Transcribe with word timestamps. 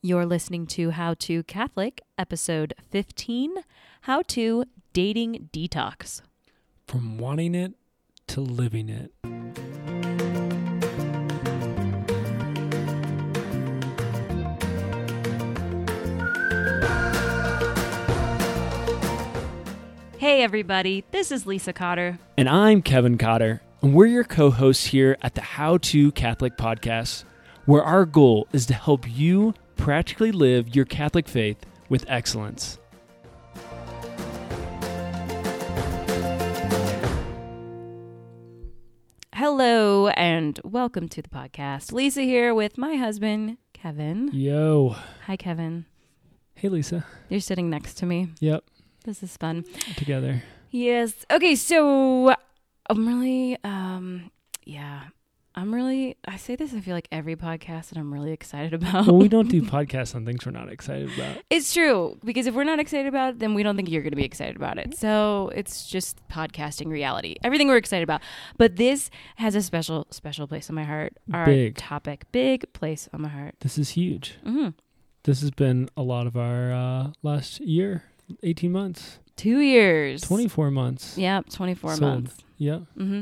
You're 0.00 0.26
listening 0.26 0.68
to 0.68 0.90
How 0.90 1.14
to 1.14 1.42
Catholic, 1.42 2.02
episode 2.16 2.72
15 2.92 3.56
How 4.02 4.22
to 4.28 4.62
Dating 4.92 5.48
Detox. 5.52 6.22
From 6.86 7.18
wanting 7.18 7.56
it 7.56 7.74
to 8.28 8.40
living 8.40 8.88
it. 8.88 9.12
Hey, 20.18 20.42
everybody, 20.44 21.04
this 21.10 21.32
is 21.32 21.44
Lisa 21.44 21.72
Cotter. 21.72 22.20
And 22.36 22.48
I'm 22.48 22.82
Kevin 22.82 23.18
Cotter, 23.18 23.62
and 23.82 23.92
we're 23.92 24.06
your 24.06 24.22
co 24.22 24.52
hosts 24.52 24.86
here 24.86 25.16
at 25.22 25.34
the 25.34 25.40
How 25.40 25.78
to 25.78 26.12
Catholic 26.12 26.56
podcast, 26.56 27.24
where 27.64 27.82
our 27.82 28.06
goal 28.06 28.46
is 28.52 28.64
to 28.66 28.74
help 28.74 29.10
you 29.10 29.54
practically 29.78 30.30
live 30.32 30.74
your 30.76 30.84
Catholic 30.84 31.26
faith 31.26 31.64
with 31.88 32.04
excellence. 32.08 32.78
Hello, 39.34 40.08
and 40.08 40.58
welcome 40.64 41.08
to 41.10 41.22
the 41.22 41.28
podcast. 41.28 41.92
Lisa 41.92 42.22
here 42.22 42.54
with 42.54 42.76
my 42.76 42.96
husband, 42.96 43.58
Kevin. 43.72 44.30
Yo. 44.32 44.96
Hi, 45.26 45.36
Kevin. 45.36 45.86
Hey, 46.54 46.68
Lisa. 46.68 47.04
You're 47.28 47.40
sitting 47.40 47.70
next 47.70 47.94
to 47.98 48.06
me. 48.06 48.28
Yep, 48.40 48.64
This 49.04 49.22
is 49.22 49.36
fun. 49.36 49.64
together. 49.96 50.42
Yes. 50.70 51.14
Okay, 51.30 51.54
so 51.54 52.34
I'm 52.90 53.06
really 53.06 53.56
um 53.64 54.30
yeah. 54.64 55.04
I'm 55.58 55.74
really 55.74 56.16
I 56.24 56.36
say 56.36 56.54
this 56.54 56.72
I 56.72 56.80
feel 56.80 56.94
like 56.94 57.08
every 57.10 57.34
podcast 57.34 57.88
that 57.88 57.98
I'm 57.98 58.14
really 58.14 58.30
excited 58.32 58.72
about. 58.80 59.06
Well, 59.06 59.16
we 59.16 59.26
don't 59.28 59.48
do 59.48 59.60
podcasts 59.60 60.14
on 60.14 60.24
things 60.24 60.46
we're 60.46 60.52
not 60.52 60.68
excited 60.70 61.10
about. 61.16 61.38
It's 61.50 61.74
true 61.74 62.16
because 62.24 62.46
if 62.46 62.54
we're 62.54 62.62
not 62.62 62.78
excited 62.78 63.08
about 63.08 63.30
it, 63.30 63.38
then 63.40 63.54
we 63.54 63.64
don't 63.64 63.74
think 63.74 63.90
you're 63.90 64.02
going 64.02 64.12
to 64.12 64.16
be 64.16 64.24
excited 64.24 64.54
about 64.54 64.78
it. 64.78 64.96
So 64.96 65.50
it's 65.54 65.88
just 65.88 66.20
podcasting 66.28 66.86
reality. 66.88 67.34
Everything 67.42 67.66
we're 67.66 67.76
excited 67.76 68.04
about, 68.04 68.20
but 68.56 68.76
this 68.76 69.10
has 69.36 69.56
a 69.56 69.62
special, 69.62 70.06
special 70.10 70.46
place 70.46 70.70
on 70.70 70.76
my 70.76 70.84
heart. 70.84 71.14
Our 71.32 71.46
Big. 71.46 71.76
topic, 71.76 72.26
big 72.30 72.72
place 72.72 73.08
on 73.12 73.22
my 73.22 73.28
heart. 73.28 73.56
This 73.58 73.78
is 73.78 73.90
huge. 73.90 74.36
hmm 74.44 74.68
This 75.24 75.40
has 75.40 75.50
been 75.50 75.88
a 75.96 76.02
lot 76.02 76.28
of 76.28 76.36
our 76.36 76.72
uh, 76.72 77.10
last 77.24 77.58
year, 77.60 78.04
18 78.44 78.70
months, 78.70 79.18
Two 79.34 79.58
years, 79.60 80.20
24 80.22 80.70
months. 80.70 81.16
Yep, 81.18 81.48
24 81.50 81.90
Sold. 81.96 82.00
months. 82.00 82.36
Yep. 82.58 82.82
hmm 82.96 83.20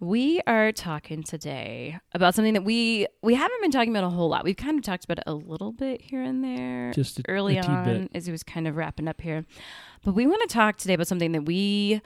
We 0.00 0.40
are 0.46 0.70
talking 0.70 1.24
today 1.24 1.98
about 2.12 2.36
something 2.36 2.54
that 2.54 2.62
we 2.62 3.08
we 3.20 3.34
haven't 3.34 3.60
been 3.60 3.72
talking 3.72 3.90
about 3.90 4.04
a 4.04 4.10
whole 4.10 4.28
lot. 4.28 4.44
We've 4.44 4.56
kind 4.56 4.78
of 4.78 4.84
talked 4.84 5.04
about 5.04 5.18
it 5.18 5.24
a 5.26 5.34
little 5.34 5.72
bit 5.72 6.00
here 6.02 6.22
and 6.22 6.44
there. 6.44 6.92
Just 6.92 7.18
a, 7.18 7.22
early 7.26 7.56
a 7.56 7.62
on 7.62 7.84
tidbit. 7.84 8.10
as 8.14 8.28
it 8.28 8.30
was 8.30 8.44
kind 8.44 8.68
of 8.68 8.76
wrapping 8.76 9.08
up 9.08 9.20
here. 9.20 9.44
But 10.04 10.14
we 10.14 10.24
want 10.26 10.48
to 10.48 10.54
talk 10.54 10.76
today 10.76 10.94
about 10.94 11.08
something 11.08 11.32
that 11.32 11.46
we 11.46 12.00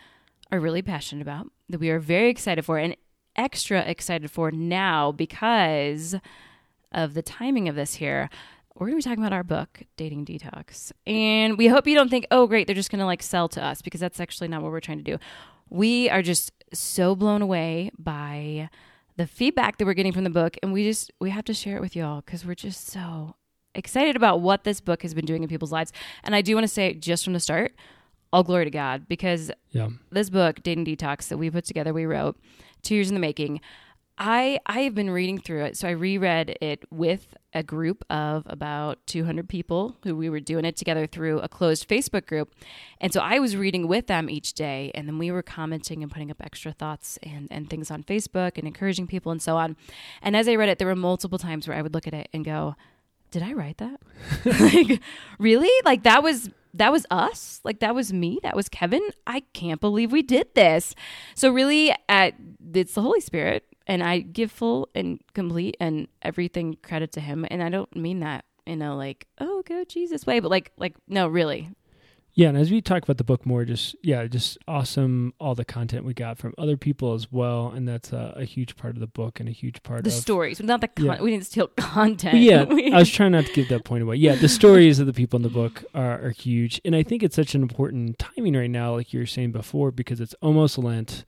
are 0.50 0.58
really 0.58 0.80
passionate 0.80 1.20
about, 1.20 1.48
that 1.68 1.80
we 1.80 1.90
are 1.90 1.98
very 1.98 2.30
excited 2.30 2.64
for, 2.64 2.78
and 2.78 2.96
extra 3.36 3.80
excited 3.80 4.30
for 4.30 4.50
now 4.50 5.12
because 5.12 6.14
of 6.92 7.12
the 7.12 7.22
timing 7.22 7.68
of 7.68 7.74
this 7.74 7.96
here. 7.96 8.30
We're 8.74 8.86
going 8.86 9.02
to 9.02 9.06
be 9.06 9.10
talking 9.10 9.22
about 9.22 9.34
our 9.34 9.44
book, 9.44 9.82
Dating 9.98 10.24
Detox. 10.24 10.92
And 11.06 11.58
we 11.58 11.66
hope 11.66 11.86
you 11.86 11.94
don't 11.94 12.08
think, 12.08 12.26
oh, 12.30 12.46
great, 12.46 12.66
they're 12.66 12.74
just 12.74 12.90
going 12.90 13.00
to 13.00 13.06
like 13.06 13.22
sell 13.22 13.50
to 13.50 13.62
us 13.62 13.82
because 13.82 14.00
that's 14.00 14.18
actually 14.18 14.48
not 14.48 14.62
what 14.62 14.72
we're 14.72 14.80
trying 14.80 14.96
to 14.96 15.04
do. 15.04 15.18
We 15.68 16.08
are 16.08 16.22
just 16.22 16.52
so 16.72 17.14
blown 17.14 17.42
away 17.42 17.90
by 17.98 18.68
the 19.16 19.26
feedback 19.26 19.76
that 19.78 19.84
we're 19.84 19.94
getting 19.94 20.12
from 20.12 20.24
the 20.24 20.30
book. 20.30 20.56
And 20.62 20.72
we 20.72 20.84
just, 20.84 21.10
we 21.20 21.30
have 21.30 21.44
to 21.44 21.54
share 21.54 21.76
it 21.76 21.80
with 21.82 21.94
y'all 21.94 22.22
because 22.22 22.44
we're 22.46 22.54
just 22.54 22.88
so 22.88 23.36
excited 23.74 24.16
about 24.16 24.40
what 24.40 24.64
this 24.64 24.80
book 24.80 25.02
has 25.02 25.14
been 25.14 25.24
doing 25.24 25.42
in 25.42 25.48
people's 25.48 25.72
lives. 25.72 25.92
And 26.24 26.34
I 26.34 26.42
do 26.42 26.54
want 26.54 26.64
to 26.64 26.68
say 26.68 26.94
just 26.94 27.24
from 27.24 27.32
the 27.32 27.40
start, 27.40 27.74
all 28.32 28.42
glory 28.42 28.64
to 28.64 28.70
God 28.70 29.06
because 29.08 29.50
Yeah. 29.70 29.88
this 30.10 30.30
book, 30.30 30.62
Dating 30.62 30.84
Detox, 30.86 31.28
that 31.28 31.38
we 31.38 31.50
put 31.50 31.64
together, 31.64 31.92
we 31.92 32.06
wrote 32.06 32.38
two 32.82 32.94
years 32.94 33.08
in 33.08 33.14
the 33.14 33.20
making. 33.20 33.60
I 34.18 34.60
I 34.66 34.80
have 34.82 34.94
been 34.94 35.10
reading 35.10 35.38
through 35.38 35.64
it, 35.64 35.76
so 35.76 35.88
I 35.88 35.92
reread 35.92 36.56
it 36.60 36.84
with 36.90 37.34
a 37.54 37.62
group 37.62 38.04
of 38.10 38.44
about 38.46 38.98
200 39.06 39.48
people 39.48 39.96
who 40.04 40.14
we 40.14 40.28
were 40.28 40.40
doing 40.40 40.64
it 40.64 40.76
together 40.76 41.06
through 41.06 41.40
a 41.40 41.48
closed 41.48 41.88
Facebook 41.88 42.26
group, 42.26 42.54
and 43.00 43.12
so 43.12 43.20
I 43.20 43.38
was 43.38 43.56
reading 43.56 43.88
with 43.88 44.08
them 44.08 44.28
each 44.28 44.52
day, 44.52 44.90
and 44.94 45.08
then 45.08 45.18
we 45.18 45.30
were 45.30 45.42
commenting 45.42 46.02
and 46.02 46.12
putting 46.12 46.30
up 46.30 46.42
extra 46.42 46.72
thoughts 46.72 47.18
and 47.22 47.48
and 47.50 47.70
things 47.70 47.90
on 47.90 48.02
Facebook 48.02 48.58
and 48.58 48.66
encouraging 48.66 49.06
people 49.06 49.32
and 49.32 49.40
so 49.40 49.56
on. 49.56 49.76
And 50.20 50.36
as 50.36 50.46
I 50.46 50.56
read 50.56 50.68
it, 50.68 50.78
there 50.78 50.88
were 50.88 50.96
multiple 50.96 51.38
times 51.38 51.66
where 51.66 51.76
I 51.76 51.82
would 51.82 51.94
look 51.94 52.06
at 52.06 52.14
it 52.14 52.28
and 52.32 52.44
go, 52.44 52.76
"Did 53.30 53.42
I 53.42 53.54
write 53.54 53.78
that? 53.78 54.00
like, 54.44 55.00
really? 55.38 55.72
Like 55.84 56.02
that 56.04 56.22
was." 56.22 56.50
That 56.74 56.90
was 56.90 57.04
us. 57.10 57.60
Like 57.64 57.80
that 57.80 57.94
was 57.94 58.14
me. 58.14 58.38
That 58.42 58.56
was 58.56 58.70
Kevin. 58.70 59.06
I 59.26 59.40
can't 59.52 59.78
believe 59.78 60.10
we 60.10 60.22
did 60.22 60.54
this. 60.54 60.94
So 61.34 61.50
really, 61.50 61.94
at 62.08 62.32
it's 62.72 62.94
the 62.94 63.02
Holy 63.02 63.20
Spirit, 63.20 63.66
and 63.86 64.02
I 64.02 64.20
give 64.20 64.50
full 64.52 64.88
and 64.94 65.20
complete 65.34 65.76
and 65.80 66.08
everything 66.22 66.76
credit 66.82 67.12
to 67.12 67.20
Him. 67.20 67.46
And 67.50 67.62
I 67.62 67.68
don't 67.68 67.94
mean 67.96 68.20
that 68.20 68.44
in 68.66 68.80
a 68.82 68.96
like, 68.96 69.26
oh, 69.40 69.62
go 69.66 69.84
Jesus 69.84 70.26
way, 70.26 70.40
but 70.40 70.50
like, 70.50 70.72
like 70.76 70.94
no, 71.08 71.26
really, 71.28 71.68
Yeah, 72.34 72.48
and 72.48 72.56
as 72.56 72.70
we 72.70 72.80
talk 72.80 73.02
about 73.02 73.18
the 73.18 73.24
book 73.24 73.44
more, 73.44 73.64
just 73.64 73.96
yeah, 74.02 74.24
just 74.26 74.56
awesome 74.68 75.34
all 75.40 75.54
the 75.56 75.64
content 75.64 76.04
we 76.04 76.14
got 76.14 76.38
from 76.38 76.54
other 76.56 76.76
people 76.76 77.12
as 77.12 77.30
well, 77.32 77.72
and 77.74 77.86
that's 77.88 78.12
a, 78.12 78.34
a 78.36 78.44
huge 78.44 78.76
part 78.76 78.94
of 78.94 79.00
the 79.00 79.06
book 79.08 79.40
and 79.40 79.48
a 79.48 79.52
huge 79.52 79.82
part 79.82 80.04
the 80.04 80.10
of 80.10 80.14
the 80.14 80.20
stories, 80.22 80.62
not 80.62 80.80
the 80.80 80.88
con- 80.88 81.04
Yeah. 81.06 81.20
we 81.20 81.32
didn't 81.32 81.46
steal 81.46 81.66
content. 81.76 82.38
Yeah, 82.38 82.64
I 82.94 82.98
was 83.00 83.10
trying 83.10 83.32
not 83.32 83.46
to 83.46 83.52
give 83.52 83.68
that 83.68 83.82
point 83.84 84.02
away. 84.04 84.16
Yeah, 84.16 84.36
the 84.36 84.48
stories 84.48 84.98
of 85.00 85.06
the 85.06 85.12
people 85.12 85.36
in 85.38 85.42
the 85.42 85.50
book 85.50 85.84
are, 85.92 86.24
are 86.26 86.30
huge, 86.30 86.80
and 86.84 86.94
I 86.94 87.02
think 87.02 87.22
it's 87.24 87.36
such 87.36 87.54
an 87.56 87.62
important 87.62 88.18
timing 88.20 88.54
right 88.54 88.70
now, 88.70 88.94
like 88.94 89.12
you 89.12 89.18
were 89.20 89.26
saying 89.26 89.50
before, 89.52 89.90
because 89.90 90.20
it's 90.20 90.34
almost 90.40 90.78
Lent, 90.78 91.24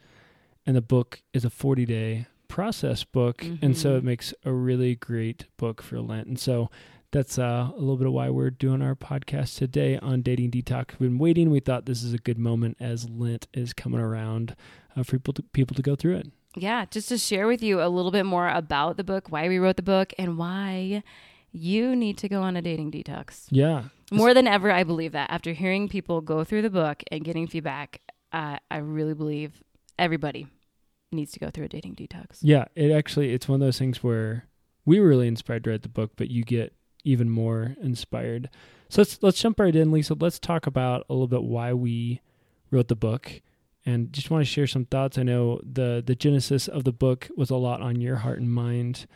and 0.65 0.75
the 0.77 0.81
book 0.81 1.21
is 1.35 1.45
a 1.45 1.51
forty 1.51 1.85
day 1.85 2.27
process 2.55 3.03
book, 3.03 3.45
and 3.63 3.77
so 3.77 3.97
it 3.97 4.05
makes 4.05 4.33
a 4.45 4.53
really 4.53 4.95
great 4.95 5.47
book 5.57 5.83
for 5.83 6.01
Lent, 6.01 6.29
and 6.29 6.39
so. 6.39 6.71
That's 7.11 7.39
uh, 7.39 7.71
a 7.73 7.79
little 7.79 7.97
bit 7.97 8.09
of 8.09 8.13
why 8.13 8.29
we're 8.31 8.51
doing 8.51 8.83
our 8.83 8.97
podcast 8.97 9.57
today 9.57 9.99
on 9.99 10.23
dating 10.23 10.51
detox. 10.51 10.99
We've 10.99 11.11
been 11.11 11.19
waiting. 11.19 11.49
We 11.53 11.61
thought 11.61 11.87
this 11.87 12.03
is 12.03 12.13
a 12.13 12.19
good 12.19 12.39
moment 12.39 12.77
as 12.81 13.09
Lent 13.09 13.47
is 13.55 13.73
coming 13.73 14.01
around 14.01 14.57
uh, 14.97 15.05
for 15.05 15.13
people 15.13 15.33
to, 15.35 15.43
people 15.45 15.77
to 15.77 15.83
go 15.83 15.95
through 15.95 16.17
it. 16.17 16.33
yeah, 16.57 16.87
just 16.91 17.09
to 17.11 17.19
share 17.19 17.47
with 17.47 17.63
you 17.63 17.81
a 17.81 17.87
little 17.87 18.11
bit 18.11 18.27
more 18.27 18.49
about 18.49 18.97
the 18.97 19.05
book, 19.05 19.31
why 19.31 19.47
we 19.47 19.61
wrote 19.61 19.77
the 19.77 19.83
book, 19.83 20.13
and 20.19 20.37
why 20.39 21.05
you 21.53 21.95
need 21.95 22.19
to 22.19 22.29
go 22.29 22.43
on 22.43 22.57
a 22.57 22.63
dating 22.63 22.91
detox. 22.91 23.47
Yeah, 23.49 23.85
More 24.11 24.35
than 24.35 24.49
ever, 24.49 24.73
I 24.73 24.83
believe 24.83 25.13
that 25.13 25.31
after 25.31 25.53
hearing 25.53 25.89
people 25.89 26.21
go 26.21 26.43
through 26.43 26.63
the 26.63 26.71
book 26.71 27.05
and 27.13 27.23
getting 27.23 27.47
feedback, 27.47 28.01
uh, 28.33 28.59
I 28.73 28.79
really 28.79 29.15
believe 29.15 29.63
everybody 30.01 30.49
needs 31.15 31.33
to 31.33 31.39
go 31.39 31.51
through 31.51 31.67
a 31.67 31.69
dating 31.69 31.95
detox. 31.95 32.39
Yeah, 32.43 32.67
it 32.75 32.91
actually 32.91 33.33
it's 33.33 33.49
one 33.49 33.61
of 33.61 33.67
those 33.67 33.79
things 33.79 34.03
where 34.03 34.47
we 34.85 35.01
were 35.01 35.09
really 35.09 35.29
inspired 35.29 35.65
to 35.65 35.71
write 35.71 35.83
the 35.83 35.89
book, 35.89 36.13
but 36.17 36.31
you 36.31 36.45
get 36.45 36.75
even 37.05 37.31
more 37.31 37.77
inspired. 37.81 38.51
So 38.89 39.01
let's 39.03 39.23
let's 39.23 39.41
jump 39.41 39.61
right 39.61 39.75
in, 39.75 39.91
Lisa. 39.91 40.15
Let's 40.15 40.39
talk 40.39 40.67
about 40.67 41.07
a 41.09 41.13
little 41.13 41.29
bit 41.29 41.43
why 41.43 41.73
we 41.73 42.21
wrote 42.71 42.89
the 42.89 42.97
book, 42.97 43.41
and 43.87 44.13
just 44.13 44.31
want 44.31 44.43
to 44.43 44.51
share 44.51 44.67
some 44.67 44.85
thoughts. 44.85 45.19
I 45.19 45.23
know 45.23 45.61
the 45.63 46.03
the 46.05 46.15
genesis 46.15 46.69
of 46.69 46.85
the 46.85 46.93
book 46.93 47.29
was 47.37 47.51
a 47.51 47.57
lot 47.57 47.81
on 47.81 48.01
your 48.01 48.17
heart 48.17 48.39
and 48.39 48.53
mind, 48.53 49.07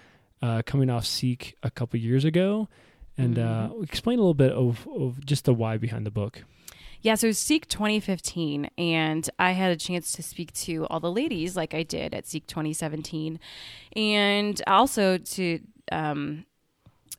uh, 0.43 0.63
coming 0.65 0.91
off 0.91 1.07
Seek 1.07 1.57
a 1.63 1.71
couple 1.71 1.99
years 2.01 2.25
ago, 2.25 2.69
and 3.17 3.39
uh, 3.39 3.71
explain 3.83 4.19
a 4.19 4.23
little 4.23 4.35
bit 4.35 4.53
of 4.53 4.87
of 4.89 5.25
just 5.25 5.45
the 5.45 5.55
why 5.55 5.77
behind 5.77 6.07
the 6.07 6.11
book. 6.11 6.45
Yeah, 7.01 7.15
so 7.15 7.31
Seek 7.31 7.69
2015, 7.69 8.71
and 8.77 9.31
I 9.39 9.53
had 9.53 9.71
a 9.71 9.77
chance 9.77 10.11
to 10.13 10.23
speak 10.23 10.53
to 10.55 10.85
all 10.87 10.99
the 10.99 11.13
ladies 11.13 11.57
like 11.57 11.73
I 11.73 11.85
did 11.85 12.13
at 12.13 12.27
Seek 12.27 12.47
2017, 12.49 13.39
and 13.95 14.61
also 14.67 15.17
to, 15.17 15.61
um, 15.93 16.45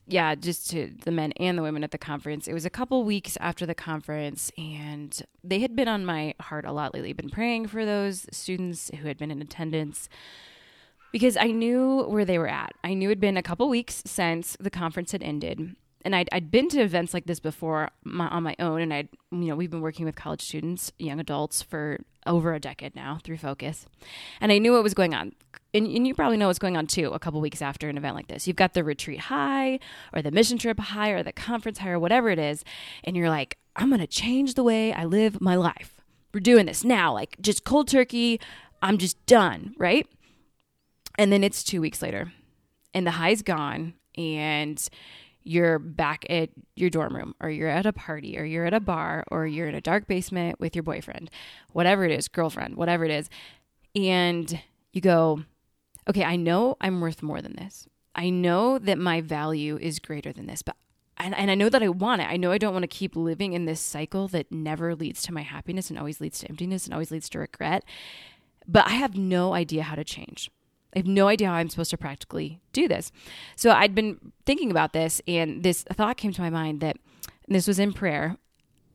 yeah, 0.06 0.36
just 0.36 0.70
to 0.72 0.92
the 1.06 1.12
men 1.12 1.32
and 1.34 1.58
the 1.58 1.62
women 1.62 1.86
at 1.86 1.92
the 1.92 1.98
conference. 1.98 2.46
It 2.46 2.54
was 2.54 2.66
a 2.66 2.70
couple 2.70 3.06
weeks 3.06 3.38
after 3.40 3.66
the 3.66 3.76
conference, 3.76 4.52
and 4.58 5.18
they 5.46 5.60
had 5.60 5.78
been 5.78 5.88
on 5.88 6.06
my 6.06 6.34
heart 6.42 6.66
a 6.66 6.74
lot 6.74 6.94
lately. 6.94 7.14
Been 7.14 7.30
praying 7.30 7.68
for 7.68 7.86
those 7.86 8.26
students 8.32 8.92
who 9.00 9.08
had 9.08 9.18
been 9.18 9.32
in 9.32 9.42
attendance 9.42 10.10
because 11.14 11.38
I 11.38 11.52
knew 11.52 12.04
where 12.04 12.26
they 12.26 12.38
were 12.38 12.50
at. 12.50 12.74
I 12.84 12.94
knew 12.94 13.10
it 13.10 13.12
had 13.12 13.20
been 13.22 13.38
a 13.38 13.44
couple 13.44 13.70
weeks 13.70 14.04
since 14.06 14.58
the 14.60 14.70
conference 14.70 15.14
had 15.14 15.24
ended. 15.24 15.76
And 16.06 16.16
I'd, 16.16 16.30
I'd 16.32 16.50
been 16.50 16.70
to 16.70 16.82
events 16.82 17.14
like 17.14 17.26
this 17.26 17.40
before 17.40 17.90
my, 18.04 18.28
on 18.30 18.44
my 18.44 18.56
own. 18.60 18.82
And 18.82 18.94
I'd, 18.94 19.10
you 19.32 19.40
know, 19.40 19.56
we've 19.56 19.70
been 19.70 19.82
working 19.82 20.06
with 20.06 20.16
college 20.16 20.42
students, 20.42 20.92
young 20.98 21.20
adults 21.20 21.62
for 21.62 22.00
over 22.26 22.54
a 22.54 22.60
decade 22.60 22.96
now 22.96 23.20
through 23.24 23.38
Focus. 23.38 23.86
And 24.40 24.52
I 24.52 24.60
knew 24.60 24.74
what 24.74 24.84
was 24.84 24.94
going 24.94 25.14
on. 25.14 25.34
And, 25.74 25.86
and 25.88 26.08
you 26.08 26.16
probably 26.16 26.38
know 26.38 26.48
what's 26.48 26.60
going 26.60 26.78
on 26.78 26.88
too 26.88 27.12
a 27.12 27.20
couple 27.20 27.42
weeks 27.42 27.62
after 27.62 27.90
an 27.90 27.98
event 27.98 28.16
like 28.16 28.28
this. 28.28 28.48
You've 28.48 28.56
got 28.56 28.74
the 28.74 28.84
retreat 28.84 29.20
high 29.20 29.80
or 30.14 30.22
the 30.22 30.32
mission 30.32 30.58
trip 30.58 30.80
high 30.80 31.10
or 31.10 31.22
the 31.22 31.34
conference 31.34 31.80
high 31.80 31.90
or 31.90 32.00
whatever 32.00 32.30
it 32.30 32.40
is. 32.40 32.64
And 33.04 33.16
you're 33.16 33.30
like, 33.30 33.58
I'm 33.76 33.90
going 33.90 34.00
to 34.00 34.08
change 34.08 34.54
the 34.54 34.64
way 34.64 34.94
I 34.94 35.06
live 35.06 35.42
my 35.42 35.56
life. 35.56 36.02
We're 36.34 36.40
doing 36.40 36.66
this 36.66 36.84
now, 36.84 37.14
like 37.14 37.36
just 37.42 37.64
cold 37.64 37.88
turkey. 37.88 38.40
I'm 38.82 38.98
just 38.98 39.24
done, 39.26 39.74
right? 39.78 40.08
And 41.18 41.34
then 41.34 41.44
it's 41.44 41.64
two 41.64 41.82
weeks 41.82 42.02
later, 42.02 42.32
and 42.94 43.06
the 43.06 43.12
high's 43.12 43.42
gone, 43.42 43.94
and 44.18 44.82
you're 45.44 45.80
back 45.80 46.26
at 46.30 46.50
your 46.76 46.90
dorm 46.90 47.16
room 47.16 47.36
or 47.40 47.50
you're 47.50 47.70
at 47.70 47.86
a 47.86 47.94
party 47.94 48.38
or 48.38 48.44
you're 48.44 48.66
at 48.66 48.74
a 48.74 48.80
bar 48.80 49.24
or 49.32 49.48
you're 49.48 49.68
in 49.68 49.76
a 49.76 49.82
dark 49.82 50.08
basement 50.08 50.60
with 50.60 50.76
your 50.76 50.84
boyfriend, 50.84 51.32
whatever 51.72 52.06
it 52.06 52.12
is, 52.12 52.28
girlfriend, 52.28 52.76
whatever 52.76 53.06
it 53.06 53.12
is. 53.12 53.30
And 53.96 54.62
you 54.92 55.02
go, 55.02 55.44
okay, 56.10 56.24
I 56.24 56.36
know 56.36 56.78
I'm 56.82 57.02
worth 57.02 57.24
more 57.24 57.42
than 57.42 57.56
this. 57.56 57.88
I 58.16 58.30
know 58.30 58.80
that 58.80 58.98
my 58.98 59.22
value 59.22 59.78
is 59.80 60.00
greater 60.00 60.34
than 60.34 60.48
this, 60.48 60.62
but 60.62 60.76
and, 61.22 61.36
and 61.36 61.52
I 61.52 61.56
know 61.56 61.68
that 61.68 61.84
I 61.84 61.90
want 61.90 62.22
it. 62.22 62.30
I 62.30 62.38
know 62.38 62.52
I 62.52 62.58
don't 62.58 62.74
want 62.74 62.84
to 62.84 62.88
keep 62.88 63.16
living 63.16 63.52
in 63.52 63.66
this 63.66 63.82
cycle 63.82 64.30
that 64.30 64.52
never 64.54 64.96
leads 64.96 65.22
to 65.24 65.34
my 65.34 65.42
happiness 65.42 65.90
and 65.90 66.00
always 66.00 66.22
leads 66.22 66.40
to 66.40 66.50
emptiness 66.50 66.86
and 66.86 66.94
always 66.94 67.12
leads 67.12 67.28
to 67.30 67.40
regret. 67.40 67.84
But 68.66 68.88
I 68.88 68.92
have 68.92 69.18
no 69.18 69.54
idea 69.54 69.84
how 69.84 69.96
to 69.96 70.06
change. 70.06 70.50
I 70.96 71.00
have 71.00 71.08
no 71.08 71.28
idea 71.28 71.48
how 71.48 71.54
I'm 71.54 71.70
supposed 71.70 71.92
to 71.92 71.98
practically 71.98 72.62
do 72.74 72.88
this. 72.88 73.12
So 73.56 73.72
I'd 73.72 73.94
been 73.94 74.32
thinking 74.46 74.72
about 74.72 74.94
this, 74.94 75.22
and 75.28 75.64
this 75.64 75.84
thought 75.84 76.18
came 76.18 76.34
to 76.34 76.42
my 76.42 76.50
mind 76.50 76.82
that 76.82 76.98
this 77.48 77.68
was 77.68 77.80
in 77.80 77.94
prayer. 77.94 78.38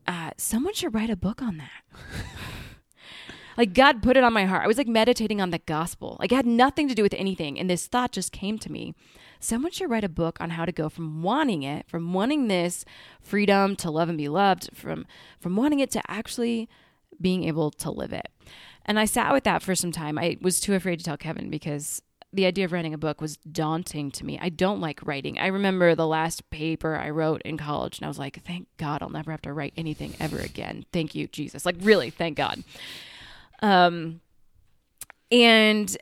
Uh, 0.06 0.30
someone 0.36 0.74
should 0.74 0.94
write 0.94 1.10
a 1.10 1.16
book 1.16 1.40
on 1.40 1.56
that. 1.58 1.82
like 3.56 3.74
God 3.74 4.02
put 4.02 4.16
it 4.16 4.24
on 4.24 4.32
my 4.32 4.44
heart. 4.44 4.64
I 4.64 4.66
was 4.66 4.78
like 4.78 4.88
meditating 4.88 5.40
on 5.40 5.50
the 5.50 5.58
gospel. 5.58 6.16
Like 6.18 6.32
it 6.32 6.36
had 6.36 6.46
nothing 6.46 6.88
to 6.88 6.94
do 6.94 7.02
with 7.02 7.14
anything, 7.14 7.58
and 7.58 7.70
this 7.70 7.86
thought 7.86 8.12
just 8.12 8.32
came 8.32 8.58
to 8.58 8.72
me. 8.72 8.94
Someone 9.40 9.72
should 9.72 9.90
write 9.90 10.04
a 10.04 10.08
book 10.08 10.40
on 10.40 10.50
how 10.50 10.64
to 10.64 10.72
go 10.72 10.88
from 10.88 11.22
wanting 11.22 11.62
it, 11.62 11.86
from 11.88 12.12
wanting 12.12 12.48
this 12.48 12.84
freedom 13.20 13.76
to 13.76 13.90
love 13.90 14.08
and 14.08 14.18
be 14.18 14.28
loved, 14.28 14.70
from 14.74 15.06
from 15.40 15.54
wanting 15.54 15.80
it 15.80 15.90
to 15.92 16.02
actually 16.08 16.68
being 17.20 17.44
able 17.44 17.70
to 17.70 17.90
live 17.90 18.12
it. 18.12 18.28
And 18.84 18.98
I 18.98 19.04
sat 19.04 19.32
with 19.32 19.44
that 19.44 19.62
for 19.62 19.74
some 19.74 19.92
time. 19.92 20.18
I 20.18 20.38
was 20.40 20.60
too 20.60 20.74
afraid 20.74 20.98
to 20.98 21.04
tell 21.04 21.16
Kevin 21.16 21.50
because 21.50 22.02
the 22.32 22.46
idea 22.46 22.64
of 22.64 22.72
writing 22.72 22.92
a 22.92 22.98
book 22.98 23.20
was 23.20 23.36
daunting 23.36 24.10
to 24.10 24.26
me. 24.26 24.38
I 24.42 24.48
don't 24.48 24.80
like 24.80 25.00
writing. 25.06 25.38
I 25.38 25.46
remember 25.46 25.94
the 25.94 26.06
last 26.06 26.50
paper 26.50 26.96
I 26.96 27.10
wrote 27.10 27.42
in 27.42 27.56
college, 27.56 27.98
and 27.98 28.04
I 28.04 28.08
was 28.08 28.18
like, 28.18 28.42
thank 28.44 28.66
God 28.76 29.02
I'll 29.02 29.08
never 29.08 29.30
have 29.30 29.42
to 29.42 29.52
write 29.52 29.72
anything 29.76 30.14
ever 30.18 30.38
again. 30.38 30.84
Thank 30.92 31.14
you, 31.14 31.28
Jesus. 31.28 31.64
Like, 31.64 31.76
really, 31.80 32.10
thank 32.10 32.36
God. 32.36 32.64
Um, 33.62 34.20
and 35.30 35.96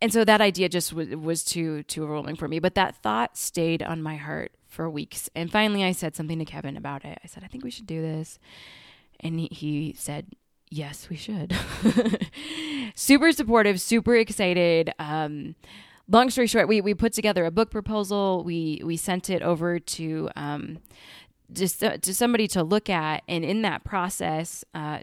and 0.00 0.12
so 0.12 0.24
that 0.24 0.40
idea 0.40 0.68
just 0.68 0.92
was, 0.92 1.08
was 1.08 1.44
too 1.44 1.82
too 1.84 2.04
overwhelming 2.04 2.36
for 2.36 2.48
me. 2.48 2.58
But 2.58 2.74
that 2.74 2.96
thought 2.96 3.36
stayed 3.36 3.82
on 3.82 4.02
my 4.02 4.16
heart 4.16 4.52
for 4.68 4.88
weeks. 4.90 5.30
And 5.34 5.50
finally, 5.50 5.82
I 5.82 5.92
said 5.92 6.14
something 6.14 6.38
to 6.38 6.44
Kevin 6.44 6.76
about 6.76 7.04
it. 7.04 7.18
I 7.22 7.26
said, 7.26 7.42
I 7.44 7.46
think 7.46 7.64
we 7.64 7.70
should 7.70 7.86
do 7.86 8.02
this. 8.02 8.38
And 9.20 9.40
he, 9.40 9.48
he 9.50 9.94
said, 9.96 10.26
yes, 10.70 11.08
we 11.08 11.16
should. 11.16 11.56
super 12.94 13.32
supportive, 13.32 13.80
super 13.80 14.16
excited. 14.16 14.92
Um, 14.98 15.54
long 16.08 16.30
story 16.30 16.46
short, 16.46 16.68
we, 16.68 16.80
we 16.80 16.94
put 16.94 17.12
together 17.12 17.44
a 17.44 17.50
book 17.50 17.70
proposal. 17.70 18.42
We 18.44 18.80
we 18.84 18.96
sent 18.96 19.30
it 19.30 19.42
over 19.42 19.78
to 19.78 20.30
um, 20.36 20.78
just 21.52 21.82
uh, 21.82 21.98
to 21.98 22.14
somebody 22.14 22.48
to 22.48 22.62
look 22.62 22.88
at, 22.88 23.22
and 23.28 23.44
in 23.44 23.62
that 23.62 23.84
process, 23.84 24.64
uh, 24.74 25.00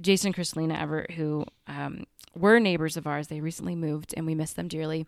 Jason 0.00 0.28
and 0.28 0.36
Crystalina 0.36 0.80
Evert, 0.80 1.12
who 1.12 1.44
um, 1.66 2.04
were 2.34 2.58
neighbors 2.58 2.96
of 2.96 3.06
ours, 3.06 3.28
they 3.28 3.40
recently 3.40 3.74
moved, 3.74 4.14
and 4.16 4.26
we 4.26 4.34
miss 4.34 4.52
them 4.52 4.68
dearly. 4.68 5.06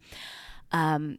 Um, 0.72 1.18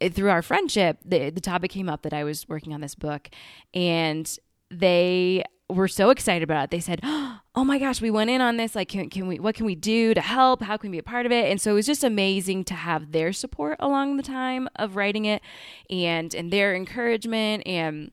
it, 0.00 0.14
through 0.14 0.30
our 0.30 0.42
friendship, 0.42 0.98
the 1.04 1.30
the 1.30 1.40
topic 1.40 1.70
came 1.70 1.88
up 1.88 2.02
that 2.02 2.12
I 2.12 2.24
was 2.24 2.48
working 2.48 2.72
on 2.72 2.80
this 2.80 2.94
book, 2.94 3.28
and 3.74 4.38
they 4.70 5.44
were 5.72 5.88
so 5.88 6.10
excited 6.10 6.42
about 6.42 6.64
it. 6.64 6.70
They 6.70 6.80
said, 6.80 7.00
"Oh 7.04 7.64
my 7.64 7.78
gosh, 7.78 8.00
we 8.00 8.10
went 8.10 8.30
in 8.30 8.40
on 8.40 8.56
this. 8.56 8.74
Like, 8.74 8.88
can, 8.88 9.10
can 9.10 9.26
we? 9.26 9.38
What 9.38 9.54
can 9.54 9.66
we 9.66 9.74
do 9.74 10.14
to 10.14 10.20
help? 10.20 10.62
How 10.62 10.76
can 10.76 10.90
we 10.90 10.96
be 10.96 11.00
a 11.00 11.02
part 11.02 11.26
of 11.26 11.32
it?" 11.32 11.50
And 11.50 11.60
so 11.60 11.72
it 11.72 11.74
was 11.74 11.86
just 11.86 12.04
amazing 12.04 12.64
to 12.64 12.74
have 12.74 13.12
their 13.12 13.32
support 13.32 13.76
along 13.80 14.16
the 14.16 14.22
time 14.22 14.68
of 14.76 14.96
writing 14.96 15.24
it, 15.24 15.42
and 15.88 16.34
and 16.34 16.52
their 16.52 16.74
encouragement 16.74 17.66
and 17.66 18.10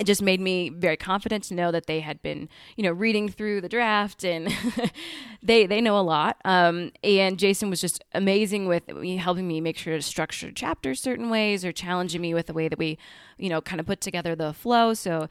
it 0.00 0.06
just 0.06 0.22
made 0.22 0.40
me 0.40 0.70
very 0.70 0.96
confident 0.96 1.44
to 1.44 1.54
know 1.54 1.70
that 1.70 1.84
they 1.84 2.00
had 2.00 2.22
been, 2.22 2.48
you 2.74 2.82
know, 2.82 2.90
reading 2.90 3.28
through 3.28 3.60
the 3.60 3.68
draft 3.68 4.24
and 4.24 4.50
they 5.42 5.66
they 5.66 5.82
know 5.82 5.98
a 5.98 6.00
lot. 6.00 6.38
Um, 6.46 6.90
and 7.04 7.38
Jason 7.38 7.68
was 7.68 7.82
just 7.82 8.02
amazing 8.14 8.66
with 8.66 8.84
helping 9.18 9.46
me 9.46 9.60
make 9.60 9.76
sure 9.76 9.94
to 9.94 10.02
structure 10.02 10.50
chapters 10.52 11.02
certain 11.02 11.28
ways 11.28 11.66
or 11.66 11.72
challenging 11.72 12.22
me 12.22 12.32
with 12.32 12.46
the 12.46 12.54
way 12.54 12.66
that 12.66 12.78
we, 12.78 12.96
you 13.36 13.50
know, 13.50 13.60
kind 13.60 13.78
of 13.78 13.84
put 13.86 14.00
together 14.00 14.34
the 14.34 14.54
flow. 14.54 14.94
So. 14.94 15.28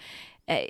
Uh, 0.47 0.65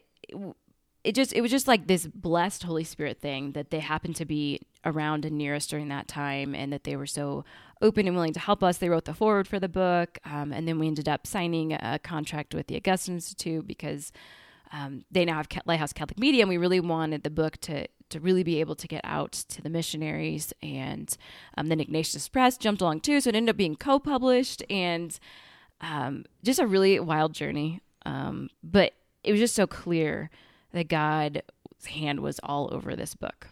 it 1.03 1.15
just 1.15 1.33
it 1.33 1.41
was 1.41 1.51
just 1.51 1.67
like 1.67 1.87
this 1.87 2.07
blessed 2.07 2.63
holy 2.63 2.83
spirit 2.83 3.19
thing 3.19 3.53
that 3.53 3.71
they 3.71 3.79
happened 3.79 4.15
to 4.17 4.25
be 4.25 4.59
around 4.85 5.25
and 5.25 5.37
near 5.37 5.55
us 5.55 5.67
during 5.67 5.89
that 5.89 6.07
time 6.07 6.53
and 6.53 6.71
that 6.71 6.83
they 6.83 6.95
were 6.95 7.05
so 7.05 7.43
open 7.81 8.07
and 8.07 8.15
willing 8.15 8.33
to 8.33 8.39
help 8.39 8.63
us. 8.63 8.77
They 8.77 8.89
wrote 8.89 9.05
the 9.05 9.13
forward 9.13 9.47
for 9.47 9.59
the 9.59 9.69
book 9.69 10.19
um, 10.25 10.51
and 10.51 10.67
then 10.67 10.79
we 10.79 10.87
ended 10.87 11.07
up 11.07 11.25
signing 11.25 11.73
a 11.73 11.99
contract 12.03 12.53
with 12.53 12.67
the 12.67 12.75
augustine 12.75 13.15
institute 13.15 13.65
because 13.67 14.11
um, 14.71 15.05
they 15.09 15.25
now 15.25 15.37
have 15.37 15.47
lighthouse 15.65 15.93
catholic 15.93 16.19
media 16.19 16.43
and 16.43 16.49
we 16.49 16.57
really 16.57 16.79
wanted 16.79 17.23
the 17.23 17.29
book 17.29 17.57
to 17.57 17.87
to 18.09 18.19
really 18.19 18.43
be 18.43 18.59
able 18.59 18.75
to 18.75 18.87
get 18.87 19.01
out 19.03 19.31
to 19.31 19.61
the 19.61 19.69
missionaries. 19.69 20.53
And 20.61 21.15
um, 21.57 21.67
then 21.67 21.79
ignatius 21.79 22.27
press 22.27 22.57
jumped 22.57 22.81
along 22.81 23.01
too 23.01 23.21
so 23.21 23.29
it 23.29 23.35
ended 23.35 23.53
up 23.53 23.57
being 23.57 23.75
co-published 23.75 24.63
and 24.69 25.17
um, 25.81 26.25
just 26.43 26.59
a 26.59 26.67
really 26.67 26.99
wild 26.99 27.33
journey. 27.33 27.81
Um, 28.05 28.49
but 28.63 28.93
it 29.23 29.31
was 29.31 29.39
just 29.39 29.55
so 29.55 29.67
clear 29.67 30.29
that 30.71 30.87
God's 30.87 31.41
hand 31.87 32.19
was 32.19 32.39
all 32.43 32.69
over 32.73 32.95
this 32.95 33.15
book. 33.15 33.47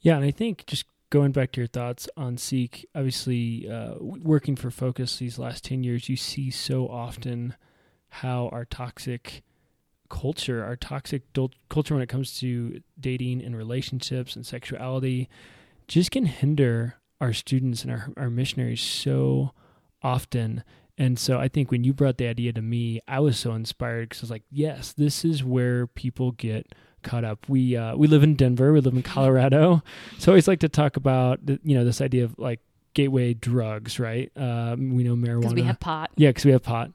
Yeah, 0.00 0.16
and 0.16 0.24
I 0.24 0.30
think 0.30 0.66
just 0.66 0.84
going 1.10 1.32
back 1.32 1.52
to 1.52 1.60
your 1.60 1.68
thoughts 1.68 2.08
on 2.16 2.36
Seek, 2.36 2.86
obviously 2.94 3.68
uh, 3.68 3.94
working 4.00 4.56
for 4.56 4.70
Focus 4.70 5.18
these 5.18 5.38
last 5.38 5.64
10 5.64 5.82
years, 5.84 6.08
you 6.08 6.16
see 6.16 6.50
so 6.50 6.88
often 6.88 7.54
how 8.08 8.48
our 8.48 8.64
toxic 8.64 9.42
culture, 10.08 10.64
our 10.64 10.76
toxic 10.76 11.22
culture 11.68 11.94
when 11.94 12.02
it 12.02 12.08
comes 12.08 12.38
to 12.40 12.80
dating 12.98 13.42
and 13.42 13.56
relationships 13.56 14.36
and 14.36 14.46
sexuality, 14.46 15.28
just 15.88 16.10
can 16.10 16.26
hinder 16.26 16.96
our 17.20 17.32
students 17.32 17.82
and 17.82 17.90
our, 17.90 18.08
our 18.16 18.30
missionaries 18.30 18.80
so 18.80 19.52
often. 20.02 20.62
And 20.98 21.18
so 21.18 21.38
I 21.38 21.48
think 21.48 21.70
when 21.70 21.84
you 21.84 21.92
brought 21.92 22.16
the 22.16 22.26
idea 22.26 22.52
to 22.54 22.62
me, 22.62 23.00
I 23.06 23.20
was 23.20 23.38
so 23.38 23.52
inspired 23.52 24.08
because 24.08 24.22
I 24.22 24.24
was 24.24 24.30
like, 24.30 24.44
yes, 24.50 24.92
this 24.92 25.24
is 25.24 25.44
where 25.44 25.86
people 25.86 26.32
get 26.32 26.74
caught 27.02 27.24
up. 27.24 27.48
We 27.48 27.76
uh, 27.76 27.96
we 27.96 28.06
live 28.06 28.22
in 28.22 28.34
Denver, 28.34 28.72
we 28.72 28.80
live 28.80 28.94
in 28.94 29.02
Colorado, 29.02 29.82
so 30.18 30.30
I 30.30 30.32
always 30.32 30.48
like 30.48 30.60
to 30.60 30.68
talk 30.68 30.96
about 30.96 31.40
you 31.46 31.76
know 31.76 31.84
this 31.84 32.00
idea 32.00 32.24
of 32.24 32.38
like 32.38 32.60
gateway 32.94 33.34
drugs, 33.34 34.00
right? 34.00 34.32
Um, 34.36 34.94
we 34.94 35.04
know 35.04 35.14
marijuana 35.14 35.40
because 35.40 35.54
we 35.54 35.62
have 35.62 35.80
pot. 35.80 36.10
Yeah, 36.16 36.30
because 36.30 36.44
we 36.44 36.52
have 36.52 36.62
pot. 36.62 36.90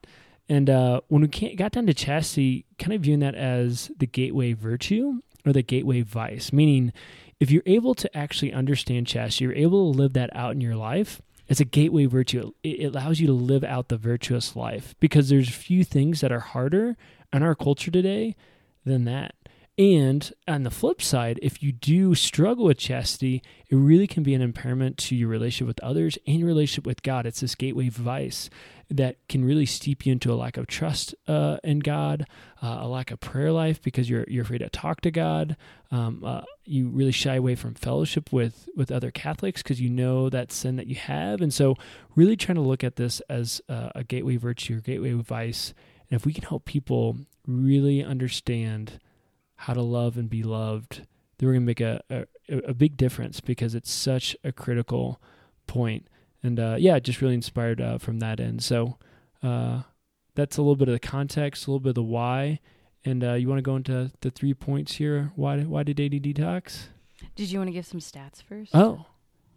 And 0.49 0.69
uh, 0.69 1.01
when 1.07 1.21
we 1.21 1.55
got 1.55 1.71
down 1.71 1.85
to 1.85 1.93
chastity, 1.93 2.65
kind 2.77 2.93
of 2.93 3.01
viewing 3.01 3.21
that 3.21 3.35
as 3.35 3.89
the 3.97 4.07
gateway 4.07 4.53
virtue 4.53 5.21
or 5.45 5.53
the 5.53 5.61
gateway 5.61 6.01
vice, 6.01 6.51
meaning 6.51 6.91
if 7.39 7.51
you're 7.51 7.63
able 7.65 7.95
to 7.95 8.17
actually 8.17 8.51
understand 8.51 9.07
chastity, 9.07 9.45
you're 9.45 9.53
able 9.53 9.93
to 9.93 9.97
live 9.97 10.13
that 10.13 10.35
out 10.35 10.51
in 10.51 10.59
your 10.59 10.75
life 10.75 11.21
it's 11.51 11.59
a 11.59 11.65
gateway 11.65 12.05
virtue. 12.05 12.53
It 12.63 12.95
allows 12.95 13.19
you 13.19 13.27
to 13.27 13.33
live 13.33 13.65
out 13.65 13.89
the 13.89 13.97
virtuous 13.97 14.55
life 14.55 14.95
because 15.01 15.27
there's 15.27 15.49
few 15.49 15.83
things 15.83 16.21
that 16.21 16.31
are 16.31 16.39
harder 16.39 16.95
in 17.33 17.43
our 17.43 17.55
culture 17.55 17.91
today 17.91 18.37
than 18.85 19.03
that. 19.03 19.35
And 19.81 20.31
on 20.47 20.61
the 20.61 20.69
flip 20.69 21.01
side, 21.01 21.39
if 21.41 21.63
you 21.63 21.71
do 21.71 22.13
struggle 22.13 22.65
with 22.65 22.77
chastity, 22.77 23.41
it 23.67 23.75
really 23.75 24.05
can 24.05 24.21
be 24.21 24.35
an 24.35 24.41
impairment 24.43 24.95
to 24.99 25.15
your 25.15 25.27
relationship 25.27 25.65
with 25.65 25.79
others 25.83 26.19
and 26.27 26.37
your 26.37 26.47
relationship 26.47 26.85
with 26.85 27.01
God. 27.01 27.25
It's 27.25 27.39
this 27.39 27.55
gateway 27.55 27.89
vice 27.89 28.51
that 28.91 29.15
can 29.27 29.43
really 29.43 29.65
steep 29.65 30.05
you 30.05 30.11
into 30.11 30.31
a 30.31 30.35
lack 30.35 30.55
of 30.57 30.67
trust 30.67 31.15
uh, 31.27 31.57
in 31.63 31.79
God, 31.79 32.27
uh, 32.61 32.77
a 32.81 32.87
lack 32.87 33.09
of 33.09 33.21
prayer 33.21 33.51
life 33.51 33.81
because 33.81 34.07
you're 34.07 34.23
you're 34.27 34.43
afraid 34.43 34.59
to 34.59 34.69
talk 34.69 35.01
to 35.01 35.09
God. 35.09 35.57
Um, 35.89 36.23
uh, 36.23 36.43
you 36.63 36.89
really 36.89 37.11
shy 37.11 37.33
away 37.33 37.55
from 37.55 37.73
fellowship 37.73 38.31
with 38.31 38.69
with 38.75 38.91
other 38.91 39.09
Catholics 39.09 39.63
because 39.63 39.81
you 39.81 39.89
know 39.89 40.29
that 40.29 40.51
sin 40.51 40.75
that 40.75 40.85
you 40.85 40.95
have, 40.95 41.41
and 41.41 41.51
so 41.51 41.75
really 42.15 42.35
trying 42.35 42.57
to 42.57 42.61
look 42.61 42.83
at 42.83 42.97
this 42.97 43.19
as 43.21 43.63
a 43.67 44.03
gateway 44.03 44.37
virtue 44.37 44.77
or 44.77 44.81
gateway 44.81 45.13
vice. 45.13 45.73
And 46.11 46.19
if 46.19 46.23
we 46.23 46.33
can 46.33 46.43
help 46.43 46.65
people 46.65 47.17
really 47.47 48.03
understand 48.03 48.99
how 49.61 49.73
to 49.73 49.81
love 49.81 50.17
and 50.17 50.29
be 50.29 50.41
loved, 50.41 51.05
then 51.37 51.47
we're 51.47 51.53
going 51.53 51.61
to 51.61 51.65
make 51.65 51.81
a, 51.81 52.01
a, 52.09 52.57
a 52.69 52.73
big 52.73 52.97
difference 52.97 53.39
because 53.39 53.75
it's 53.75 53.91
such 53.91 54.35
a 54.43 54.51
critical 54.51 55.21
point. 55.67 56.07
And 56.41 56.59
uh, 56.59 56.75
yeah, 56.79 56.97
just 56.97 57.21
really 57.21 57.35
inspired 57.35 57.79
uh, 57.79 57.99
from 57.99 58.19
that 58.19 58.39
end. 58.39 58.63
So 58.63 58.97
uh, 59.43 59.83
that's 60.33 60.57
a 60.57 60.61
little 60.61 60.75
bit 60.75 60.87
of 60.87 60.93
the 60.93 60.99
context, 60.99 61.67
a 61.67 61.69
little 61.69 61.79
bit 61.79 61.89
of 61.89 61.95
the 61.95 62.03
why. 62.03 62.59
And 63.05 63.23
uh, 63.23 63.33
you 63.33 63.47
want 63.47 63.59
to 63.59 63.63
go 63.63 63.75
into 63.75 64.11
the 64.21 64.31
three 64.31 64.55
points 64.55 64.93
here? 64.93 65.31
Why 65.35 65.59
why 65.59 65.83
did 65.83 65.99
AD 65.99 66.11
detox? 66.23 66.87
Did 67.35 67.51
you 67.51 67.59
want 67.59 67.67
to 67.67 67.73
give 67.73 67.85
some 67.85 67.99
stats 67.99 68.41
first? 68.41 68.71
Oh, 68.75 69.05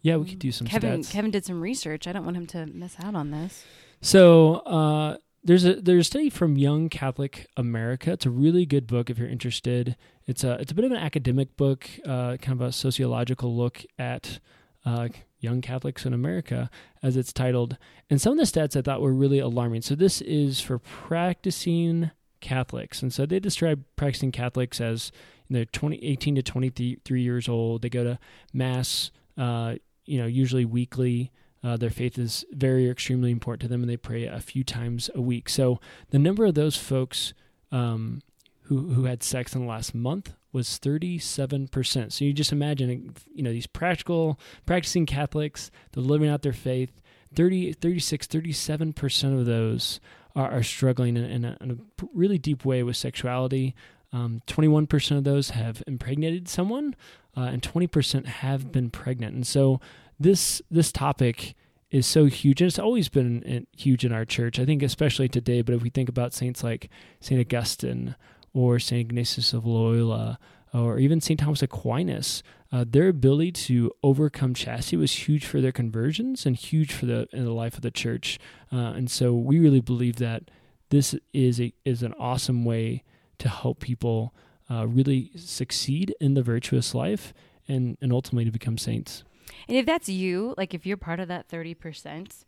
yeah, 0.02 0.16
we 0.16 0.26
could 0.26 0.38
do 0.38 0.52
some 0.52 0.66
Kevin, 0.66 1.00
stats. 1.00 1.11
Kevin 1.11 1.30
did 1.30 1.46
some 1.46 1.61
research. 1.62 2.06
I 2.06 2.12
don't 2.12 2.25
want 2.25 2.37
him 2.37 2.46
to 2.49 2.66
miss 2.66 2.96
out 3.02 3.14
on 3.14 3.30
this. 3.30 3.64
So 4.02 4.56
uh, 4.56 5.16
there's 5.45 5.65
a 5.65 5.75
there's 5.75 6.01
a 6.01 6.05
study 6.05 6.31
from 6.31 6.57
Young 6.57 6.89
Catholic 6.89 7.47
America. 7.57 8.13
It's 8.13 8.27
a 8.27 8.31
really 8.31 8.65
good 8.65 8.87
book 8.87 9.11
if 9.11 9.19
you're 9.19 9.29
interested. 9.29 9.97
It's 10.27 10.43
a 10.43 10.55
it's 10.55 10.73
a 10.73 10.75
bit 10.75 10.87
of 10.87 10.91
an 10.91 10.97
academic 10.97 11.57
book, 11.57 11.89
uh, 12.05 12.39
kind 12.39 12.61
of 12.61 12.63
a 12.63 12.73
sociological 12.73 13.55
look 13.55 13.85
at 13.99 14.41
uh, 14.87 15.09
young 15.41 15.61
Catholics 15.61 16.07
in 16.07 16.15
America, 16.15 16.71
as 17.03 17.17
it's 17.17 17.33
titled. 17.33 17.77
And 18.09 18.21
some 18.21 18.33
of 18.33 18.39
the 18.39 18.45
stats 18.45 18.77
I 18.77 18.83
thought 18.83 19.03
were 19.03 19.13
really 19.13 19.39
alarming. 19.39 19.83
So 19.83 19.95
this 19.95 20.21
is 20.23 20.61
for 20.61 20.79
practicing 20.79 22.11
Catholics. 22.41 23.03
And 23.03 23.13
so 23.13 23.27
they 23.27 23.39
describe 23.39 23.85
practicing 23.97 24.33
Catholics 24.33 24.81
as 24.81 25.13
you 25.49 25.59
know, 25.59 25.65
20, 25.73 26.05
18 26.05 26.35
to 26.37 26.43
23 26.43 27.21
years 27.21 27.49
old. 27.49 27.83
They 27.83 27.91
go 27.91 28.05
to 28.05 28.19
Mass, 28.53 29.11
uh, 29.37 29.77
you 30.07 30.19
know, 30.19 30.27
usually 30.27 30.65
weekly. 30.65 31.31
Uh, 31.64 31.78
their 31.78 31.90
faith 31.90 32.18
is 32.18 32.44
very 32.52 32.90
extremely 32.90 33.30
important 33.30 33.62
to 33.62 33.68
them, 33.68 33.80
and 33.80 33.90
they 33.90 33.97
pray 33.97 34.26
a 34.26 34.40
few 34.40 34.62
times 34.62 35.09
a 35.14 35.21
week. 35.23 35.49
So 35.49 35.80
the 36.11 36.18
number 36.18 36.44
of 36.44 36.54
those 36.54 36.76
folks 36.76 37.33
um, 37.73 38.21
who 38.64 38.92
who 38.92 39.04
had 39.04 39.23
sex 39.23 39.54
in 39.54 39.62
the 39.62 39.66
last 39.66 39.94
month 39.94 40.35
was 40.52 40.78
37%. 40.78 42.12
So 42.12 42.25
you 42.25 42.33
just 42.33 42.52
imagine, 42.52 43.14
you 43.35 43.42
know, 43.42 43.50
these 43.50 43.66
practical 43.66 44.38
practicing 44.66 45.04
Catholics, 45.04 45.71
they're 45.92 46.02
living 46.02 46.28
out 46.28 46.42
their 46.42 46.52
faith. 46.52 47.00
30, 47.35 47.73
36, 47.73 48.28
37% 48.28 49.40
of 49.40 49.47
those 49.47 49.99
are, 50.37 50.50
are 50.50 50.62
struggling 50.62 51.16
in, 51.16 51.25
in, 51.25 51.44
a, 51.44 51.56
in, 51.61 51.71
a, 51.73 52.04
really 52.12 52.38
deep 52.38 52.64
way 52.64 52.85
with 52.85 52.97
sexuality. 52.97 53.75
Um, 54.12 54.42
21% 54.47 55.16
of 55.16 55.25
those 55.25 55.50
have 55.50 55.83
impregnated 55.88 56.49
someone, 56.49 56.94
uh, 57.37 57.40
and 57.40 57.61
20% 57.61 58.26
have 58.26 58.71
been 58.71 58.90
pregnant. 58.90 59.35
And 59.35 59.44
so 59.44 59.80
this 60.18 60.62
this 60.71 60.92
topic 60.92 61.54
is 61.90 62.06
so 62.06 62.26
huge, 62.26 62.61
and 62.61 62.68
it's 62.68 62.78
always 62.78 63.09
been 63.09 63.66
huge 63.76 64.04
in 64.04 64.12
our 64.12 64.25
church. 64.25 64.59
I 64.59 64.64
think 64.64 64.83
especially 64.83 65.28
today. 65.28 65.62
But 65.62 65.75
if 65.75 65.83
we 65.83 65.90
think 65.90 66.09
about 66.09 66.35
saints 66.35 66.64
like 66.64 66.90
Saint 67.21 67.40
Augustine 67.40 68.16
or 68.52 68.78
Saint 68.78 69.11
Ignatius 69.11 69.52
of 69.52 69.66
Loyola 69.66 70.38
or 70.73 70.99
even 70.99 71.21
St. 71.21 71.38
Thomas 71.38 71.62
Aquinas, 71.62 72.42
uh, 72.73 72.85
their 72.88 73.09
ability 73.09 73.52
to 73.52 73.92
overcome 74.02 74.52
chastity 74.54 74.97
was 74.97 75.28
huge 75.28 75.47
for 75.47 75.61
their 75.61 75.71
conversions 75.71 76.44
and 76.44 76.56
huge 76.56 76.92
for 76.92 77.06
the 77.06 77.28
in 77.33 77.44
the 77.44 77.52
life 77.52 77.76
of 77.76 77.83
the 77.83 77.90
church. 77.92 78.40
Uh, 78.73 78.92
and 78.97 79.09
so 79.09 79.33
we 79.33 79.61
really 79.61 79.80
believe 79.80 80.16
that 80.16 80.50
this 80.90 81.14
is 81.33 81.61
a 81.61 81.73
is 81.85 82.02
an 82.02 82.14
awesome 82.18 82.64
way 82.64 83.04
to 83.38 83.49
help 83.49 83.78
people 83.78 84.35
uh, 84.68 84.87
really 84.87 85.30
succeed 85.37 86.14
in 86.21 86.35
the 86.35 86.42
virtuous 86.42 86.94
life 86.94 87.33
and 87.68 87.97
and 88.00 88.12
ultimately 88.12 88.44
to 88.44 88.50
become 88.50 88.76
saints. 88.76 89.23
And 89.68 89.76
if 89.76 89.87
that's 89.87 90.09
you, 90.09 90.54
like 90.56 90.75
if 90.75 90.87
you're 90.87 90.97
part 90.97 91.21
of 91.21 91.28
that 91.28 91.49
thirty 91.49 91.75
percent, 91.75 92.44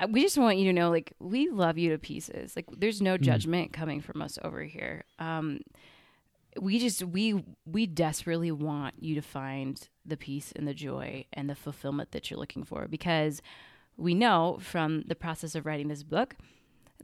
uh, 0.00 0.06
we 0.10 0.22
just 0.22 0.38
want 0.38 0.58
you 0.58 0.64
to 0.66 0.72
know, 0.72 0.90
like 0.90 1.12
we 1.18 1.48
love 1.48 1.78
you 1.78 1.90
to 1.90 1.98
pieces. 1.98 2.54
Like 2.56 2.66
there's 2.76 3.00
no 3.00 3.16
mm. 3.16 3.20
judgment 3.20 3.70
mm. 3.70 3.74
coming 3.74 4.00
from 4.00 4.22
us 4.22 4.38
over 4.42 4.62
here. 4.62 5.04
Um, 5.18 5.60
we 6.60 6.78
just 6.78 7.02
we 7.02 7.44
we 7.64 7.86
desperately 7.86 8.50
want 8.50 8.94
you 8.98 9.14
to 9.14 9.22
find 9.22 9.88
the 10.04 10.16
peace 10.16 10.52
and 10.54 10.66
the 10.66 10.74
joy 10.74 11.24
and 11.32 11.50
the 11.50 11.54
fulfillment 11.54 12.12
that 12.12 12.30
you're 12.30 12.40
looking 12.40 12.64
for 12.64 12.88
because 12.88 13.42
we 13.96 14.14
know 14.14 14.58
from 14.60 15.02
the 15.02 15.14
process 15.14 15.54
of 15.54 15.66
writing 15.66 15.88
this 15.88 16.02
book 16.02 16.36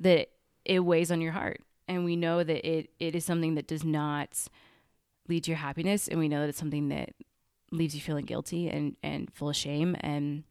that 0.01 0.29
it 0.65 0.81
weighs 0.81 1.11
on 1.11 1.21
your 1.21 1.33
heart 1.33 1.61
and 1.89 2.05
we 2.05 2.17
know 2.17 2.43
that 2.43 2.67
it 2.67 2.91
it 2.99 3.15
is 3.15 3.25
something 3.25 3.55
that 3.55 3.67
does 3.67 3.85
not 3.85 4.47
lead 5.29 5.45
to 5.45 5.51
your 5.51 5.59
happiness 5.59 6.09
and 6.09 6.19
we 6.19 6.29
know 6.29 6.41
that 6.41 6.49
it's 6.49 6.59
something 6.59 6.89
that 6.89 7.11
leaves 7.73 7.95
you 7.95 8.01
feeling 8.01 8.25
guilty 8.25 8.69
and 8.69 8.97
and 9.03 9.33
full 9.35 9.49
of 9.49 9.57
shame 9.57 9.97
and 10.01 10.45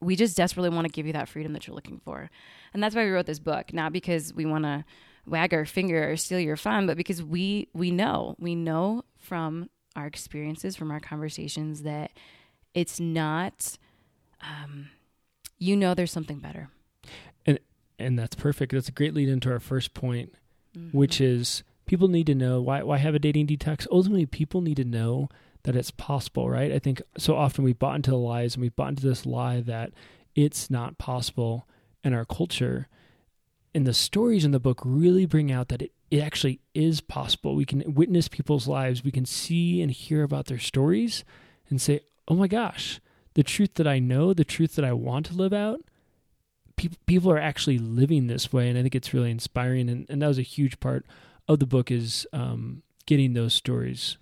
we 0.00 0.14
just 0.14 0.36
desperately 0.36 0.70
want 0.70 0.86
to 0.86 0.92
give 0.92 1.06
you 1.06 1.12
that 1.12 1.28
freedom 1.28 1.52
that 1.52 1.66
you're 1.66 1.74
looking 1.74 2.00
for 2.04 2.30
and 2.74 2.82
that's 2.82 2.94
why 2.94 3.04
we 3.04 3.10
wrote 3.10 3.26
this 3.26 3.38
book 3.38 3.72
not 3.72 3.92
because 3.92 4.34
we 4.34 4.44
want 4.44 4.64
to 4.64 4.84
wag 5.26 5.54
our 5.54 5.64
finger 5.64 6.10
or 6.10 6.16
steal 6.16 6.38
your 6.38 6.56
fun, 6.56 6.86
but 6.86 6.96
because 6.96 7.22
we 7.22 7.68
we 7.72 7.90
know 7.90 8.36
we 8.38 8.54
know 8.54 9.04
from 9.18 9.68
our 9.94 10.06
experiences, 10.06 10.76
from 10.76 10.90
our 10.90 11.00
conversations 11.00 11.82
that 11.82 12.12
it's 12.74 12.98
not. 12.98 13.76
Um, 14.40 14.90
you 15.58 15.76
know, 15.76 15.94
there's 15.94 16.10
something 16.10 16.38
better, 16.38 16.70
and 17.46 17.60
and 17.98 18.18
that's 18.18 18.34
perfect. 18.34 18.72
That's 18.72 18.88
a 18.88 18.92
great 18.92 19.14
lead 19.14 19.28
into 19.28 19.50
our 19.50 19.60
first 19.60 19.94
point, 19.94 20.34
mm-hmm. 20.76 20.96
which 20.96 21.20
is 21.20 21.62
people 21.86 22.08
need 22.08 22.26
to 22.26 22.34
know 22.34 22.60
why 22.60 22.82
why 22.82 22.98
have 22.98 23.14
a 23.14 23.20
dating 23.20 23.46
detox. 23.46 23.86
Ultimately, 23.90 24.26
people 24.26 24.60
need 24.60 24.76
to 24.76 24.84
know 24.84 25.28
that 25.64 25.76
it's 25.76 25.90
possible, 25.90 26.50
right? 26.50 26.72
I 26.72 26.78
think 26.78 27.00
so 27.16 27.36
often 27.36 27.64
we've 27.64 27.78
bought 27.78 27.96
into 27.96 28.10
the 28.10 28.16
lies 28.16 28.54
and 28.54 28.62
we've 28.62 28.74
bought 28.74 28.90
into 28.90 29.06
this 29.06 29.24
lie 29.24 29.60
that 29.60 29.92
it's 30.34 30.70
not 30.70 30.98
possible 30.98 31.68
in 32.02 32.12
our 32.12 32.24
culture 32.24 32.88
and 33.74 33.86
the 33.86 33.94
stories 33.94 34.44
in 34.44 34.50
the 34.50 34.60
book 34.60 34.80
really 34.84 35.26
bring 35.26 35.50
out 35.50 35.68
that 35.68 35.82
it, 35.82 35.92
it 36.10 36.20
actually 36.20 36.60
is 36.74 37.00
possible. 37.00 37.54
We 37.54 37.64
can 37.64 37.94
witness 37.94 38.28
people's 38.28 38.68
lives, 38.68 39.04
we 39.04 39.10
can 39.10 39.24
see 39.24 39.80
and 39.80 39.90
hear 39.90 40.22
about 40.22 40.46
their 40.46 40.58
stories 40.58 41.24
and 41.70 41.80
say, 41.80 42.00
oh 42.28 42.34
my 42.34 42.48
gosh, 42.48 43.00
the 43.34 43.42
truth 43.42 43.74
that 43.74 43.86
I 43.86 43.98
know, 43.98 44.34
the 44.34 44.44
truth 44.44 44.74
that 44.76 44.84
I 44.84 44.92
want 44.92 45.26
to 45.26 45.34
live 45.34 45.52
out, 45.52 45.80
people, 46.76 46.98
people 47.06 47.30
are 47.30 47.38
actually 47.38 47.78
living 47.78 48.26
this 48.26 48.52
way. 48.52 48.68
And 48.68 48.78
I 48.78 48.82
think 48.82 48.94
it's 48.94 49.14
really 49.14 49.30
inspiring. 49.30 49.88
And, 49.88 50.06
and 50.08 50.20
that 50.20 50.28
was 50.28 50.38
a 50.38 50.42
huge 50.42 50.78
part 50.80 51.06
of 51.48 51.58
the 51.58 51.66
book 51.66 51.90
is 51.90 52.26
um, 52.32 52.82
getting 53.06 53.32
those 53.32 53.54
stories. 53.54 54.18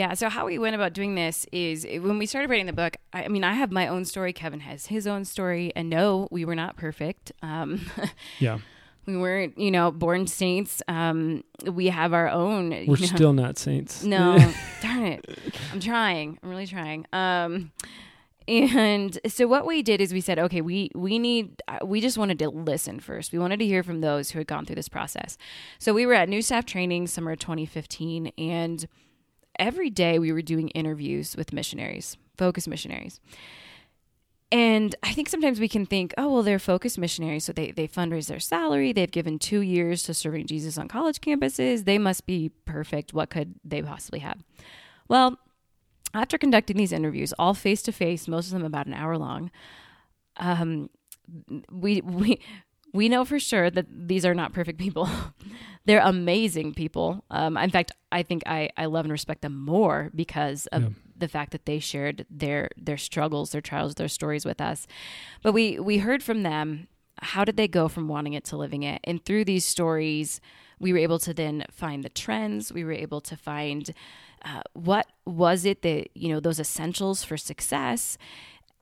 Yeah. 0.00 0.14
So 0.14 0.30
how 0.30 0.46
we 0.46 0.58
went 0.58 0.74
about 0.74 0.94
doing 0.94 1.14
this 1.14 1.44
is 1.52 1.84
when 1.84 2.18
we 2.18 2.24
started 2.24 2.48
writing 2.48 2.64
the 2.64 2.72
book. 2.72 2.96
I, 3.12 3.24
I, 3.24 3.28
mean, 3.28 3.44
I 3.44 3.52
have 3.52 3.70
my 3.70 3.86
own 3.86 4.06
story. 4.06 4.32
Kevin 4.32 4.60
has 4.60 4.86
his 4.86 5.06
own 5.06 5.26
story, 5.26 5.74
and 5.76 5.90
no, 5.90 6.26
we 6.30 6.46
were 6.46 6.54
not 6.54 6.78
perfect. 6.78 7.32
Um, 7.42 7.82
yeah 8.38 8.60
we 9.04 9.16
weren't, 9.16 9.58
you 9.58 9.70
know, 9.70 9.90
born 9.90 10.26
saints. 10.26 10.82
Um, 10.88 11.44
we 11.64 11.88
have 11.88 12.14
our 12.14 12.28
own. 12.28 12.70
We're 12.70 12.96
know. 12.96 13.06
still 13.06 13.32
not 13.32 13.58
saints. 13.58 14.02
No, 14.02 14.38
darn 14.82 15.04
it. 15.04 15.26
I'm 15.72 15.80
trying. 15.80 16.38
I'm 16.42 16.48
really 16.48 16.66
trying. 16.66 17.06
Um, 17.12 17.72
and 18.48 19.18
so 19.26 19.46
what 19.46 19.66
we 19.66 19.82
did 19.82 20.00
is 20.00 20.12
we 20.12 20.20
said, 20.20 20.38
okay, 20.38 20.60
we 20.60 20.90
we 20.94 21.18
need 21.18 21.62
we 21.84 22.00
just 22.00 22.18
wanted 22.18 22.38
to 22.38 22.48
listen 22.48 23.00
first. 23.00 23.32
We 23.32 23.38
wanted 23.38 23.58
to 23.58 23.66
hear 23.66 23.82
from 23.82 24.00
those 24.00 24.30
who 24.30 24.38
had 24.38 24.46
gone 24.46 24.64
through 24.64 24.76
this 24.76 24.88
process. 24.88 25.36
So 25.78 25.92
we 25.92 26.06
were 26.06 26.14
at 26.14 26.28
New 26.28 26.40
Staff 26.40 26.64
Training 26.64 27.06
summer 27.06 27.36
2015, 27.36 28.32
and 28.38 28.86
every 29.60 29.90
day 29.90 30.18
we 30.18 30.32
were 30.32 30.42
doing 30.42 30.68
interviews 30.70 31.36
with 31.36 31.52
missionaries, 31.52 32.16
focus 32.36 32.66
missionaries. 32.66 33.20
And 34.50 34.96
I 35.04 35.12
think 35.12 35.28
sometimes 35.28 35.60
we 35.60 35.68
can 35.68 35.86
think, 35.86 36.12
oh, 36.18 36.32
well, 36.32 36.42
they're 36.42 36.58
Focus 36.58 36.98
missionaries, 36.98 37.44
so 37.44 37.52
they, 37.52 37.70
they 37.70 37.86
fundraise 37.86 38.26
their 38.26 38.40
salary. 38.40 38.92
They've 38.92 39.08
given 39.10 39.38
two 39.38 39.60
years 39.60 40.02
to 40.04 40.14
serving 40.14 40.48
Jesus 40.48 40.76
on 40.76 40.88
college 40.88 41.20
campuses. 41.20 41.84
They 41.84 41.98
must 41.98 42.26
be 42.26 42.50
perfect. 42.64 43.14
What 43.14 43.30
could 43.30 43.54
they 43.64 43.80
possibly 43.80 44.18
have? 44.20 44.42
Well, 45.06 45.38
after 46.12 46.36
conducting 46.36 46.76
these 46.76 46.90
interviews, 46.90 47.32
all 47.38 47.54
face 47.54 47.82
to 47.82 47.92
face, 47.92 48.26
most 48.26 48.46
of 48.46 48.52
them 48.52 48.64
about 48.64 48.86
an 48.88 48.94
hour 48.94 49.16
long, 49.16 49.52
um, 50.38 50.90
we 51.70 52.00
we 52.00 52.40
we 52.92 53.08
know 53.08 53.24
for 53.24 53.38
sure 53.38 53.70
that 53.70 53.86
these 53.88 54.24
are 54.26 54.34
not 54.34 54.52
perfect 54.52 54.78
people. 54.78 55.08
They're 55.86 56.02
amazing 56.02 56.74
people. 56.74 57.24
Um, 57.30 57.56
in 57.56 57.70
fact, 57.70 57.92
I 58.12 58.22
think 58.22 58.42
I, 58.46 58.70
I 58.76 58.86
love 58.86 59.04
and 59.04 59.12
respect 59.12 59.42
them 59.42 59.56
more 59.56 60.10
because 60.14 60.66
of 60.66 60.82
yeah. 60.82 60.88
the 61.16 61.28
fact 61.28 61.52
that 61.52 61.66
they 61.66 61.78
shared 61.78 62.26
their 62.30 62.68
their 62.76 62.98
struggles, 62.98 63.52
their 63.52 63.60
trials, 63.60 63.94
their 63.94 64.08
stories 64.08 64.44
with 64.44 64.60
us. 64.60 64.86
But 65.42 65.52
we 65.52 65.78
we 65.78 65.98
heard 65.98 66.22
from 66.22 66.42
them 66.42 66.88
how 67.22 67.44
did 67.44 67.56
they 67.56 67.68
go 67.68 67.88
from 67.88 68.08
wanting 68.08 68.34
it 68.34 68.44
to 68.44 68.56
living 68.56 68.82
it, 68.82 69.00
and 69.04 69.24
through 69.24 69.44
these 69.44 69.64
stories, 69.64 70.40
we 70.78 70.92
were 70.92 70.98
able 70.98 71.18
to 71.20 71.32
then 71.32 71.64
find 71.70 72.04
the 72.04 72.08
trends. 72.08 72.72
We 72.72 72.84
were 72.84 72.92
able 72.92 73.20
to 73.22 73.36
find 73.36 73.90
uh, 74.44 74.62
what 74.74 75.06
was 75.24 75.64
it 75.64 75.82
that 75.82 76.08
you 76.14 76.28
know 76.28 76.40
those 76.40 76.60
essentials 76.60 77.24
for 77.24 77.36
success 77.36 78.18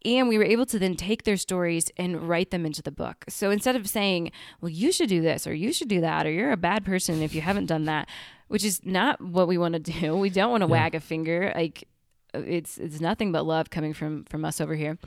and 0.04 0.28
we 0.28 0.38
were 0.38 0.44
able 0.44 0.66
to 0.66 0.78
then 0.78 0.94
take 0.94 1.24
their 1.24 1.36
stories 1.36 1.90
and 1.96 2.28
write 2.28 2.50
them 2.50 2.64
into 2.64 2.82
the 2.82 2.92
book. 2.92 3.24
So 3.28 3.50
instead 3.50 3.76
of 3.76 3.88
saying, 3.88 4.30
well, 4.60 4.70
you 4.70 4.92
should 4.92 5.08
do 5.08 5.20
this 5.20 5.46
or 5.46 5.54
you 5.54 5.72
should 5.72 5.88
do 5.88 6.00
that 6.00 6.26
or 6.26 6.30
you're 6.30 6.52
a 6.52 6.56
bad 6.56 6.84
person 6.84 7.22
if 7.22 7.34
you 7.34 7.40
haven't 7.40 7.66
done 7.66 7.84
that, 7.86 8.08
which 8.46 8.64
is 8.64 8.84
not 8.84 9.20
what 9.20 9.48
we 9.48 9.58
want 9.58 9.74
to 9.74 9.80
do. 9.80 10.16
We 10.16 10.30
don't 10.30 10.50
want 10.50 10.62
to 10.62 10.68
yeah. 10.68 10.72
wag 10.72 10.94
a 10.94 11.00
finger. 11.00 11.52
Like 11.54 11.88
it's 12.34 12.78
it's 12.78 13.00
nothing 13.00 13.32
but 13.32 13.44
love 13.44 13.70
coming 13.70 13.94
from 13.94 14.24
from 14.24 14.44
us 14.44 14.60
over 14.60 14.74
here. 14.74 14.98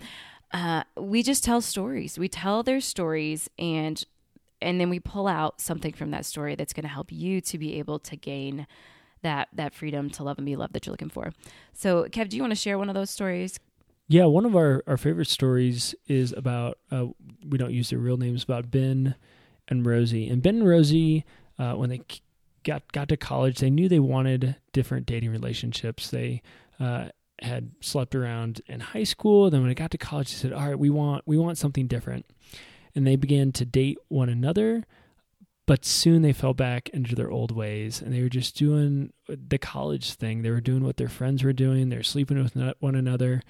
Uh, 0.54 0.84
we 0.98 1.24
just 1.24 1.44
tell 1.44 1.62
stories. 1.62 2.20
We 2.20 2.28
tell 2.28 2.64
their 2.64 2.82
stories 2.82 3.50
and 3.58 4.04
and 4.62 4.80
then 4.80 4.90
we 4.90 5.00
pull 5.00 5.28
out 5.28 5.60
something 5.60 5.94
from 5.94 6.12
that 6.12 6.26
story 6.26 6.56
that's 6.56 6.74
going 6.74 6.84
to 6.84 6.90
help 6.90 7.12
you 7.12 7.42
to 7.42 7.58
be 7.58 7.80
able 7.80 8.00
to 8.00 8.16
gain 8.16 8.68
that 9.22 9.48
that 9.54 9.74
freedom 9.74 10.10
to 10.12 10.24
love 10.24 10.38
and 10.38 10.46
be 10.46 10.56
loved 10.56 10.74
that 10.74 10.86
you're 10.86 10.94
looking 10.94 11.10
for. 11.10 11.32
So, 11.74 12.04
Kev, 12.06 12.30
do 12.30 12.38
you 12.38 12.44
want 12.44 12.52
to 12.52 12.56
share 12.56 12.78
one 12.78 12.90
of 12.90 12.96
those 12.96 13.10
stories? 13.10 13.60
Yeah, 14.12 14.26
one 14.26 14.46
of 14.46 14.58
our, 14.58 14.84
our 14.88 14.98
favorite 14.98 15.30
stories 15.30 15.96
is 16.06 16.34
about, 16.34 16.78
uh, 16.92 17.06
we 17.48 17.58
don't 17.58 17.72
use 17.72 17.92
their 17.92 18.00
real 18.00 18.18
names, 18.18 18.44
about 18.44 18.70
Ben 18.70 19.16
and 19.70 19.86
Rosie. 19.86 20.28
And 20.28 20.44
Ben 20.44 20.56
and 20.56 20.68
Rosie, 20.68 21.24
uh, 21.58 21.76
when 21.76 21.90
they 21.90 22.02
got, 22.66 22.92
got 22.92 23.08
to 23.08 23.16
college, 23.16 23.60
they 23.60 23.70
knew 23.70 23.88
they 23.88 24.02
wanted 24.02 24.58
different 24.74 25.06
dating 25.06 25.30
relationships. 25.30 26.10
They 26.10 26.42
uh, 26.78 27.08
had 27.42 27.72
slept 27.80 28.14
around 28.14 28.60
in 28.68 28.82
high 28.82 29.06
school. 29.06 29.50
Then 29.50 29.62
when 29.62 29.70
they 29.70 29.76
got 29.76 29.92
to 29.92 29.98
college, 29.98 30.30
they 30.30 30.36
said, 30.36 30.52
all 30.52 30.68
right, 30.68 30.78
we 30.78 30.90
want, 30.90 31.24
we 31.26 31.38
want 31.38 31.58
something 31.58 31.88
different. 31.88 32.26
And 32.94 33.08
they 33.08 33.16
began 33.16 33.54
to 33.54 33.66
date 33.66 33.98
one 34.10 34.28
another 34.28 34.84
but 35.68 35.86
soon 35.86 36.22
they 36.22 36.34
fell 36.34 36.54
back 36.54 36.90
into 36.90 37.16
their 37.16 37.32
old 37.32 37.56
ways 37.56 38.02
and 38.02 38.14
they 38.14 38.22
were 38.22 38.28
just 38.28 38.58
doing 38.58 39.14
the 39.30 39.58
college 39.58 40.16
thing 40.16 40.42
they 40.42 40.50
were 40.50 40.60
doing 40.60 40.84
what 40.84 40.98
their 40.98 41.08
friends 41.08 41.46
were 41.46 41.54
doing 41.54 41.88
they're 41.88 42.04
sleeping 42.04 42.44
with 42.44 42.58
one 42.80 42.96
another 42.96 43.42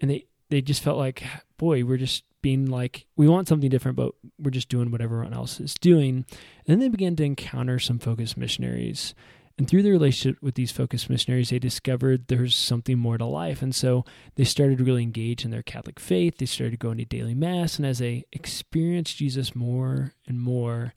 and 0.00 0.10
they 0.10 0.26
they 0.50 0.62
just 0.62 0.82
felt 0.82 0.98
like, 0.98 1.22
boy, 1.58 1.84
we're 1.84 1.98
just 1.98 2.24
being 2.40 2.66
like, 2.66 3.06
we 3.16 3.28
want 3.28 3.48
something 3.48 3.68
different, 3.68 3.96
but 3.96 4.14
we're 4.38 4.50
just 4.50 4.68
doing 4.68 4.90
what 4.90 5.00
everyone 5.00 5.34
else 5.34 5.60
is 5.60 5.74
doing. 5.74 6.24
And 6.26 6.66
then 6.66 6.78
they 6.78 6.88
began 6.88 7.16
to 7.16 7.24
encounter 7.24 7.78
some 7.78 7.98
Focus 7.98 8.36
missionaries. 8.36 9.14
And 9.58 9.68
through 9.68 9.82
the 9.82 9.90
relationship 9.90 10.40
with 10.40 10.54
these 10.54 10.70
Focus 10.70 11.10
missionaries, 11.10 11.50
they 11.50 11.58
discovered 11.58 12.28
there's 12.28 12.54
something 12.54 12.96
more 12.96 13.18
to 13.18 13.24
life. 13.24 13.60
And 13.60 13.74
so 13.74 14.04
they 14.36 14.44
started 14.44 14.78
to 14.78 14.84
really 14.84 15.02
engage 15.02 15.44
in 15.44 15.50
their 15.50 15.64
Catholic 15.64 15.98
faith. 15.98 16.38
They 16.38 16.46
started 16.46 16.78
going 16.78 16.98
to 16.98 17.04
daily 17.04 17.34
mass. 17.34 17.76
And 17.76 17.84
as 17.84 17.98
they 17.98 18.24
experienced 18.32 19.16
Jesus 19.16 19.56
more 19.56 20.14
and 20.28 20.40
more, 20.40 20.94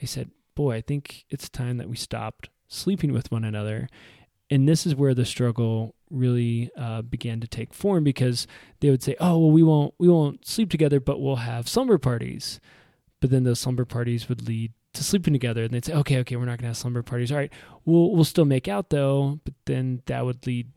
they 0.00 0.06
said, 0.06 0.30
Boy, 0.54 0.76
I 0.76 0.80
think 0.80 1.26
it's 1.28 1.48
time 1.48 1.76
that 1.76 1.88
we 1.88 1.96
stopped 1.96 2.48
sleeping 2.66 3.12
with 3.12 3.30
one 3.30 3.44
another. 3.44 3.88
And 4.50 4.66
this 4.66 4.86
is 4.86 4.94
where 4.96 5.14
the 5.14 5.26
struggle 5.26 5.94
really 6.10 6.70
uh, 6.76 7.02
began 7.02 7.40
to 7.40 7.48
take 7.48 7.74
form 7.74 8.04
because 8.04 8.46
they 8.80 8.90
would 8.90 9.02
say, 9.02 9.16
"Oh, 9.20 9.38
well, 9.38 9.50
we 9.50 9.62
won't 9.62 9.94
we 9.98 10.08
won't 10.08 10.46
sleep 10.46 10.70
together, 10.70 11.00
but 11.00 11.20
we'll 11.20 11.36
have 11.36 11.68
slumber 11.68 11.98
parties." 11.98 12.60
But 13.20 13.30
then 13.30 13.44
those 13.44 13.60
slumber 13.60 13.84
parties 13.84 14.28
would 14.28 14.46
lead 14.46 14.72
to 14.94 15.04
sleeping 15.04 15.32
together, 15.32 15.64
and 15.64 15.72
they'd 15.72 15.84
say, 15.84 15.94
"Okay, 15.94 16.18
okay, 16.18 16.36
we're 16.36 16.44
not 16.44 16.58
gonna 16.58 16.68
have 16.68 16.76
slumber 16.76 17.02
parties. 17.02 17.32
All 17.32 17.38
right, 17.38 17.52
we'll 17.84 18.12
we'll 18.14 18.24
still 18.24 18.44
make 18.44 18.68
out 18.68 18.90
though." 18.90 19.40
But 19.44 19.54
then 19.66 20.02
that 20.06 20.24
would 20.24 20.46
lead 20.46 20.68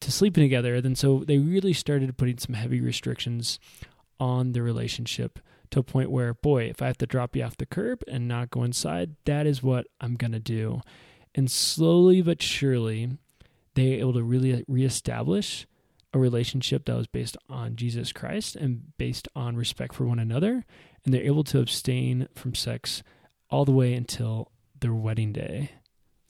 to 0.00 0.12
sleeping 0.12 0.44
together. 0.44 0.76
And 0.76 0.84
then 0.84 0.94
so 0.94 1.24
they 1.26 1.38
really 1.38 1.72
started 1.72 2.16
putting 2.16 2.38
some 2.38 2.54
heavy 2.54 2.80
restrictions 2.80 3.58
on 4.20 4.52
the 4.52 4.62
relationship 4.62 5.38
to 5.70 5.80
a 5.80 5.84
point 5.84 6.10
where, 6.10 6.34
boy, 6.34 6.64
if 6.64 6.80
I 6.80 6.86
have 6.86 6.98
to 6.98 7.06
drop 7.06 7.36
you 7.36 7.42
off 7.42 7.56
the 7.56 7.66
curb 7.66 8.02
and 8.08 8.26
not 8.26 8.50
go 8.50 8.62
inside, 8.62 9.16
that 9.26 9.46
is 9.46 9.62
what 9.62 9.86
I'm 10.00 10.14
gonna 10.14 10.40
do. 10.40 10.80
And 11.34 11.50
slowly 11.50 12.22
but 12.22 12.42
surely, 12.42 13.10
they 13.74 13.90
were 13.90 14.00
able 14.00 14.12
to 14.14 14.22
really 14.22 14.64
reestablish 14.68 15.66
a 16.12 16.18
relationship 16.18 16.86
that 16.86 16.96
was 16.96 17.06
based 17.06 17.36
on 17.48 17.76
Jesus 17.76 18.12
Christ 18.12 18.56
and 18.56 18.96
based 18.96 19.28
on 19.34 19.56
respect 19.56 19.94
for 19.94 20.04
one 20.04 20.18
another. 20.18 20.64
And 21.04 21.14
they're 21.14 21.22
able 21.22 21.44
to 21.44 21.60
abstain 21.60 22.28
from 22.34 22.54
sex 22.54 23.02
all 23.50 23.64
the 23.64 23.72
way 23.72 23.94
until 23.94 24.50
their 24.80 24.94
wedding 24.94 25.32
day. 25.32 25.70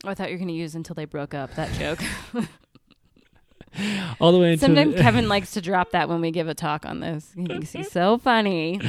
Oh, 0.03 0.09
I 0.09 0.13
thought 0.13 0.29
you 0.29 0.35
were 0.35 0.39
going 0.39 0.49
to 0.49 0.53
use 0.53 0.75
until 0.75 0.95
they 0.95 1.05
broke 1.05 1.33
up. 1.33 1.53
That 1.55 1.71
joke. 1.73 1.99
all 4.19 4.31
the 4.31 4.39
way 4.39 4.53
until. 4.53 4.67
Sometimes 4.67 4.95
Kevin 5.01 5.27
likes 5.27 5.51
to 5.51 5.61
drop 5.61 5.91
that 5.91 6.09
when 6.09 6.21
we 6.21 6.31
give 6.31 6.47
a 6.47 6.53
talk 6.53 6.85
on 6.85 6.99
this. 6.99 7.31
He 7.35 7.45
thinks 7.45 7.71
he's 7.71 7.91
so 7.91 8.17
funny. 8.17 8.79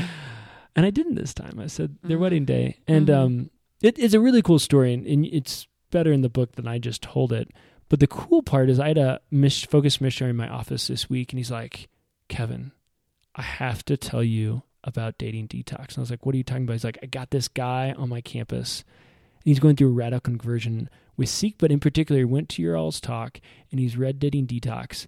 And 0.77 0.87
I 0.87 0.91
didn't 0.91 1.17
this 1.17 1.35
time. 1.35 1.59
I 1.59 1.67
said 1.67 1.97
their 2.03 2.13
mm-hmm. 2.13 2.23
wedding 2.23 2.45
day, 2.45 2.79
and 2.87 3.09
mm-hmm. 3.09 3.21
um, 3.21 3.51
it, 3.83 3.99
it's 3.99 4.15
a 4.15 4.21
really 4.21 4.43
cool 4.43 4.61
story, 4.61 4.95
and, 4.95 5.05
and 5.07 5.27
it's 5.27 5.67
better 5.91 6.13
in 6.13 6.23
the 6.23 6.29
book 6.29 6.53
than 6.53 6.69
I 6.69 6.79
just 6.79 7.03
told 7.03 7.33
it. 7.33 7.51
But 7.91 7.99
the 7.99 8.07
cool 8.07 8.43
part 8.43 8.71
is 8.71 8.79
I 8.79 8.89
had 8.89 8.99
a 8.99 9.21
mis- 9.31 9.65
focus 9.65 10.01
missionary 10.01 10.31
in 10.31 10.37
my 10.37 10.49
office 10.49 10.87
this 10.87 11.11
week, 11.11 11.33
and 11.33 11.39
he's 11.39 11.51
like, 11.51 11.89
Kevin, 12.29 12.71
I 13.35 13.43
have 13.43 13.85
to 13.87 13.97
tell 13.97 14.23
you 14.23 14.63
about 14.85 15.19
dating 15.19 15.49
detox. 15.49 15.89
And 15.91 15.99
I 15.99 16.01
was 16.01 16.11
like, 16.11 16.25
what 16.25 16.35
are 16.35 16.39
you 16.39 16.45
talking 16.45 16.63
about? 16.63 16.75
He's 16.75 16.85
like, 16.85 17.01
I 17.03 17.07
got 17.07 17.31
this 17.31 17.49
guy 17.49 17.93
on 17.99 18.09
my 18.09 18.21
campus, 18.21 18.85
and 19.35 19.45
he's 19.45 19.59
going 19.59 19.75
through 19.75 19.89
a 19.89 19.93
radical 19.93 20.21
conversion 20.21 20.89
with 21.17 21.29
Seek, 21.29 21.57
but 21.59 21.73
in 21.73 21.81
particular, 21.81 22.21
he 22.21 22.25
went 22.25 22.49
to 22.51 22.63
your 22.63 22.77
all's 22.77 23.01
talk, 23.01 23.41
and 23.73 23.81
he's 23.81 23.97
read 23.97 24.21
Dating 24.21 24.47
Detox. 24.47 25.07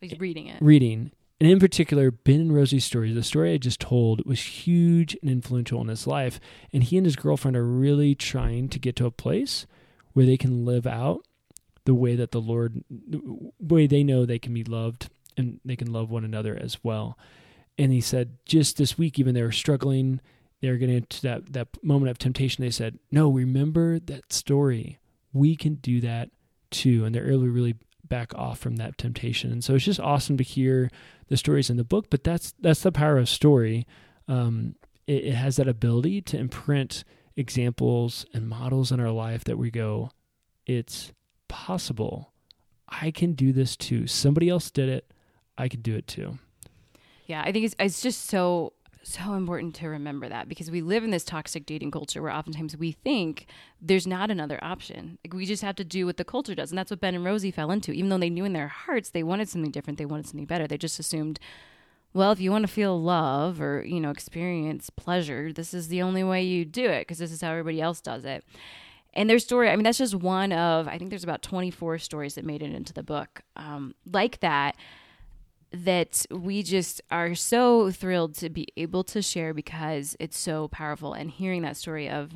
He's 0.00 0.18
reading 0.18 0.46
it. 0.46 0.62
Reading. 0.62 1.10
And 1.40 1.50
in 1.50 1.58
particular, 1.58 2.12
Ben 2.12 2.40
and 2.40 2.54
Rosie's 2.54 2.84
story, 2.84 3.12
the 3.12 3.24
story 3.24 3.52
I 3.52 3.58
just 3.58 3.80
told, 3.80 4.24
was 4.24 4.40
huge 4.40 5.16
and 5.20 5.28
influential 5.30 5.80
in 5.80 5.88
his 5.88 6.06
life. 6.06 6.38
And 6.72 6.84
he 6.84 6.96
and 6.96 7.04
his 7.04 7.16
girlfriend 7.16 7.56
are 7.56 7.66
really 7.66 8.14
trying 8.14 8.68
to 8.68 8.78
get 8.78 8.94
to 8.96 9.06
a 9.06 9.10
place 9.10 9.66
where 10.12 10.24
they 10.24 10.36
can 10.36 10.64
live 10.64 10.86
out 10.86 11.26
the 11.84 11.94
way 11.94 12.14
that 12.16 12.30
the 12.30 12.40
Lord, 12.40 12.82
the 12.90 13.20
way 13.60 13.86
they 13.86 14.04
know 14.04 14.24
they 14.24 14.38
can 14.38 14.54
be 14.54 14.64
loved 14.64 15.10
and 15.36 15.60
they 15.64 15.76
can 15.76 15.92
love 15.92 16.10
one 16.10 16.24
another 16.24 16.56
as 16.60 16.82
well. 16.82 17.18
And 17.78 17.92
he 17.92 18.00
said, 18.00 18.36
just 18.44 18.76
this 18.76 18.98
week, 18.98 19.18
even 19.18 19.34
they 19.34 19.42
were 19.42 19.52
struggling, 19.52 20.20
they 20.60 20.70
were 20.70 20.76
getting 20.76 20.96
into 20.96 21.20
that, 21.22 21.52
that 21.52 21.68
moment 21.82 22.10
of 22.10 22.18
temptation. 22.18 22.62
They 22.62 22.70
said, 22.70 22.98
No, 23.10 23.30
remember 23.30 23.98
that 23.98 24.32
story. 24.32 24.98
We 25.32 25.56
can 25.56 25.76
do 25.76 26.00
that 26.02 26.30
too. 26.70 27.04
And 27.04 27.14
they're 27.14 27.30
able 27.30 27.44
to 27.44 27.50
really 27.50 27.74
back 28.04 28.34
off 28.34 28.58
from 28.58 28.76
that 28.76 28.98
temptation. 28.98 29.50
And 29.50 29.64
so 29.64 29.74
it's 29.74 29.84
just 29.84 29.98
awesome 29.98 30.36
to 30.36 30.44
hear 30.44 30.90
the 31.28 31.36
stories 31.36 31.70
in 31.70 31.78
the 31.78 31.84
book, 31.84 32.10
but 32.10 32.22
that's 32.22 32.52
that's 32.60 32.82
the 32.82 32.92
power 32.92 33.18
of 33.18 33.28
story. 33.28 33.86
Um, 34.28 34.76
it, 35.06 35.24
it 35.24 35.34
has 35.34 35.56
that 35.56 35.66
ability 35.66 36.20
to 36.22 36.38
imprint 36.38 37.04
examples 37.36 38.26
and 38.34 38.48
models 38.48 38.92
in 38.92 39.00
our 39.00 39.10
life 39.10 39.44
that 39.44 39.58
we 39.58 39.70
go, 39.70 40.10
it's 40.66 41.12
possible. 41.52 42.32
I 42.88 43.10
can 43.10 43.34
do 43.34 43.52
this 43.52 43.76
too. 43.76 44.06
Somebody 44.06 44.48
else 44.48 44.70
did 44.70 44.88
it. 44.88 45.12
I 45.58 45.68
can 45.68 45.82
do 45.82 45.94
it 45.94 46.06
too. 46.06 46.38
Yeah, 47.26 47.42
I 47.44 47.52
think 47.52 47.66
it's 47.66 47.76
it's 47.78 48.00
just 48.00 48.24
so 48.24 48.72
so 49.02 49.34
important 49.34 49.74
to 49.74 49.88
remember 49.88 50.28
that 50.28 50.48
because 50.48 50.70
we 50.70 50.80
live 50.80 51.04
in 51.04 51.10
this 51.10 51.24
toxic 51.24 51.66
dating 51.66 51.90
culture 51.90 52.22
where 52.22 52.32
oftentimes 52.32 52.76
we 52.76 52.92
think 52.92 53.46
there's 53.82 54.06
not 54.06 54.30
another 54.30 54.58
option. 54.62 55.18
Like 55.24 55.34
we 55.34 55.44
just 55.44 55.62
have 55.62 55.76
to 55.76 55.84
do 55.84 56.06
what 56.06 56.16
the 56.16 56.24
culture 56.24 56.54
does, 56.54 56.70
and 56.70 56.78
that's 56.78 56.90
what 56.90 57.00
Ben 57.00 57.14
and 57.14 57.24
Rosie 57.24 57.50
fell 57.50 57.70
into. 57.70 57.92
Even 57.92 58.08
though 58.08 58.18
they 58.18 58.30
knew 58.30 58.46
in 58.46 58.54
their 58.54 58.68
hearts 58.68 59.10
they 59.10 59.22
wanted 59.22 59.50
something 59.50 59.70
different, 59.70 59.98
they 59.98 60.06
wanted 60.06 60.26
something 60.26 60.46
better. 60.46 60.66
They 60.66 60.78
just 60.78 60.98
assumed, 60.98 61.38
well, 62.14 62.32
if 62.32 62.40
you 62.40 62.50
want 62.50 62.66
to 62.66 62.72
feel 62.72 62.98
love 62.98 63.60
or 63.60 63.84
you 63.84 64.00
know 64.00 64.10
experience 64.10 64.88
pleasure, 64.88 65.52
this 65.52 65.74
is 65.74 65.88
the 65.88 66.00
only 66.00 66.24
way 66.24 66.42
you 66.42 66.64
do 66.64 66.86
it 66.86 67.02
because 67.02 67.18
this 67.18 67.32
is 67.32 67.42
how 67.42 67.50
everybody 67.50 67.82
else 67.82 68.00
does 68.00 68.24
it. 68.24 68.42
And 69.14 69.28
their 69.28 69.38
story, 69.38 69.68
I 69.68 69.76
mean, 69.76 69.84
that's 69.84 69.98
just 69.98 70.14
one 70.14 70.52
of, 70.52 70.88
I 70.88 70.96
think 70.98 71.10
there's 71.10 71.24
about 71.24 71.42
24 71.42 71.98
stories 71.98 72.34
that 72.34 72.44
made 72.44 72.62
it 72.62 72.72
into 72.72 72.92
the 72.92 73.02
book 73.02 73.42
um, 73.56 73.94
like 74.10 74.40
that, 74.40 74.76
that 75.72 76.24
we 76.30 76.62
just 76.62 77.00
are 77.10 77.34
so 77.34 77.90
thrilled 77.90 78.34
to 78.36 78.48
be 78.48 78.68
able 78.76 79.04
to 79.04 79.20
share 79.20 79.52
because 79.52 80.16
it's 80.18 80.38
so 80.38 80.68
powerful. 80.68 81.12
And 81.12 81.30
hearing 81.30 81.62
that 81.62 81.76
story 81.76 82.08
of 82.08 82.32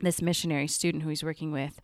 this 0.00 0.22
missionary 0.22 0.68
student 0.68 1.02
who 1.02 1.08
he's 1.08 1.24
working 1.24 1.52
with, 1.52 1.80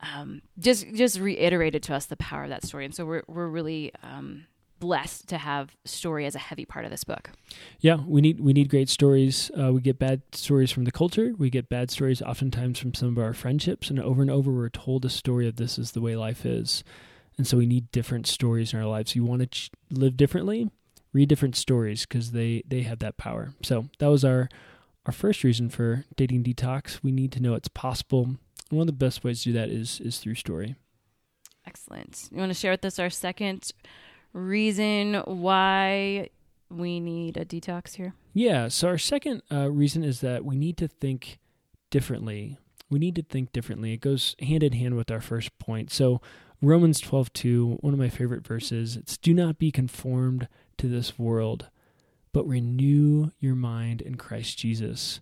um, 0.00 0.42
just 0.58 0.86
just 0.94 1.18
reiterated 1.18 1.82
to 1.84 1.94
us 1.94 2.06
the 2.06 2.16
power 2.16 2.44
of 2.44 2.50
that 2.50 2.64
story. 2.64 2.84
And 2.84 2.94
so 2.94 3.06
we're, 3.06 3.22
we're 3.26 3.48
really 3.48 3.92
um, 4.02 4.46
blessed 4.78 5.28
to 5.28 5.38
have 5.38 5.76
story 5.84 6.26
as 6.26 6.34
a 6.34 6.40
heavy 6.40 6.64
part 6.64 6.84
of 6.84 6.90
this 6.90 7.04
book. 7.04 7.30
Yeah, 7.80 7.98
we 8.06 8.20
need 8.20 8.40
we 8.40 8.52
need 8.52 8.68
great 8.68 8.88
stories. 8.88 9.50
Uh, 9.58 9.72
we 9.72 9.80
get 9.80 9.98
bad 9.98 10.22
stories 10.32 10.70
from 10.70 10.84
the 10.84 10.92
culture. 10.92 11.32
We 11.36 11.50
get 11.50 11.68
bad 11.68 11.90
stories 11.90 12.22
oftentimes 12.22 12.78
from 12.78 12.94
some 12.94 13.08
of 13.08 13.18
our 13.18 13.32
friendships, 13.32 13.90
and 13.90 14.00
over 14.00 14.22
and 14.22 14.30
over 14.30 14.52
we're 14.52 14.68
told 14.68 15.04
a 15.04 15.10
story 15.10 15.48
of 15.48 15.56
this 15.56 15.78
is 15.78 15.92
the 15.92 16.00
way 16.00 16.16
life 16.16 16.44
is, 16.44 16.84
and 17.38 17.46
so 17.46 17.56
we 17.56 17.66
need 17.66 17.90
different 17.92 18.26
stories 18.26 18.72
in 18.72 18.78
our 18.78 18.86
lives. 18.86 19.14
You 19.14 19.24
want 19.24 19.40
to 19.40 19.46
ch- 19.46 19.70
live 19.90 20.16
differently, 20.16 20.70
read 21.12 21.28
different 21.28 21.56
stories 21.56 22.06
because 22.06 22.32
they 22.32 22.62
they 22.66 22.82
have 22.82 22.98
that 23.00 23.16
power. 23.16 23.52
So 23.62 23.88
that 23.98 24.08
was 24.08 24.24
our 24.24 24.48
our 25.06 25.12
first 25.12 25.44
reason 25.44 25.70
for 25.70 26.04
dating 26.16 26.44
detox. 26.44 27.00
We 27.02 27.12
need 27.12 27.32
to 27.32 27.40
know 27.40 27.54
it's 27.54 27.68
possible. 27.68 28.24
And 28.70 28.78
one 28.78 28.88
of 28.88 28.98
the 28.98 29.04
best 29.04 29.22
ways 29.22 29.42
to 29.42 29.50
do 29.50 29.52
that 29.54 29.68
is 29.68 30.00
is 30.00 30.18
through 30.18 30.34
story. 30.34 30.76
Excellent. 31.66 32.28
You 32.30 32.38
want 32.38 32.50
to 32.50 32.54
share 32.54 32.70
with 32.70 32.84
us 32.84 32.98
our 32.98 33.10
second 33.10 33.72
reason 34.36 35.14
why 35.24 36.28
we 36.70 37.00
need 37.00 37.36
a 37.36 37.44
detox 37.44 37.94
here? 37.94 38.14
Yeah. 38.34 38.68
So, 38.68 38.88
our 38.88 38.98
second 38.98 39.42
uh, 39.50 39.70
reason 39.70 40.04
is 40.04 40.20
that 40.20 40.44
we 40.44 40.56
need 40.56 40.76
to 40.78 40.88
think 40.88 41.38
differently. 41.90 42.58
We 42.90 42.98
need 42.98 43.16
to 43.16 43.22
think 43.22 43.52
differently. 43.52 43.92
It 43.92 44.00
goes 44.00 44.36
hand 44.40 44.62
in 44.62 44.72
hand 44.72 44.96
with 44.96 45.10
our 45.10 45.20
first 45.20 45.58
point. 45.58 45.90
So, 45.90 46.20
Romans 46.62 47.00
12, 47.00 47.32
2, 47.32 47.78
one 47.80 47.92
of 47.92 47.98
my 47.98 48.08
favorite 48.08 48.46
verses, 48.46 48.96
it's 48.96 49.16
do 49.16 49.34
not 49.34 49.58
be 49.58 49.70
conformed 49.70 50.48
to 50.78 50.88
this 50.88 51.18
world, 51.18 51.68
but 52.32 52.46
renew 52.46 53.30
your 53.38 53.54
mind 53.54 54.00
in 54.00 54.16
Christ 54.16 54.58
Jesus. 54.58 55.20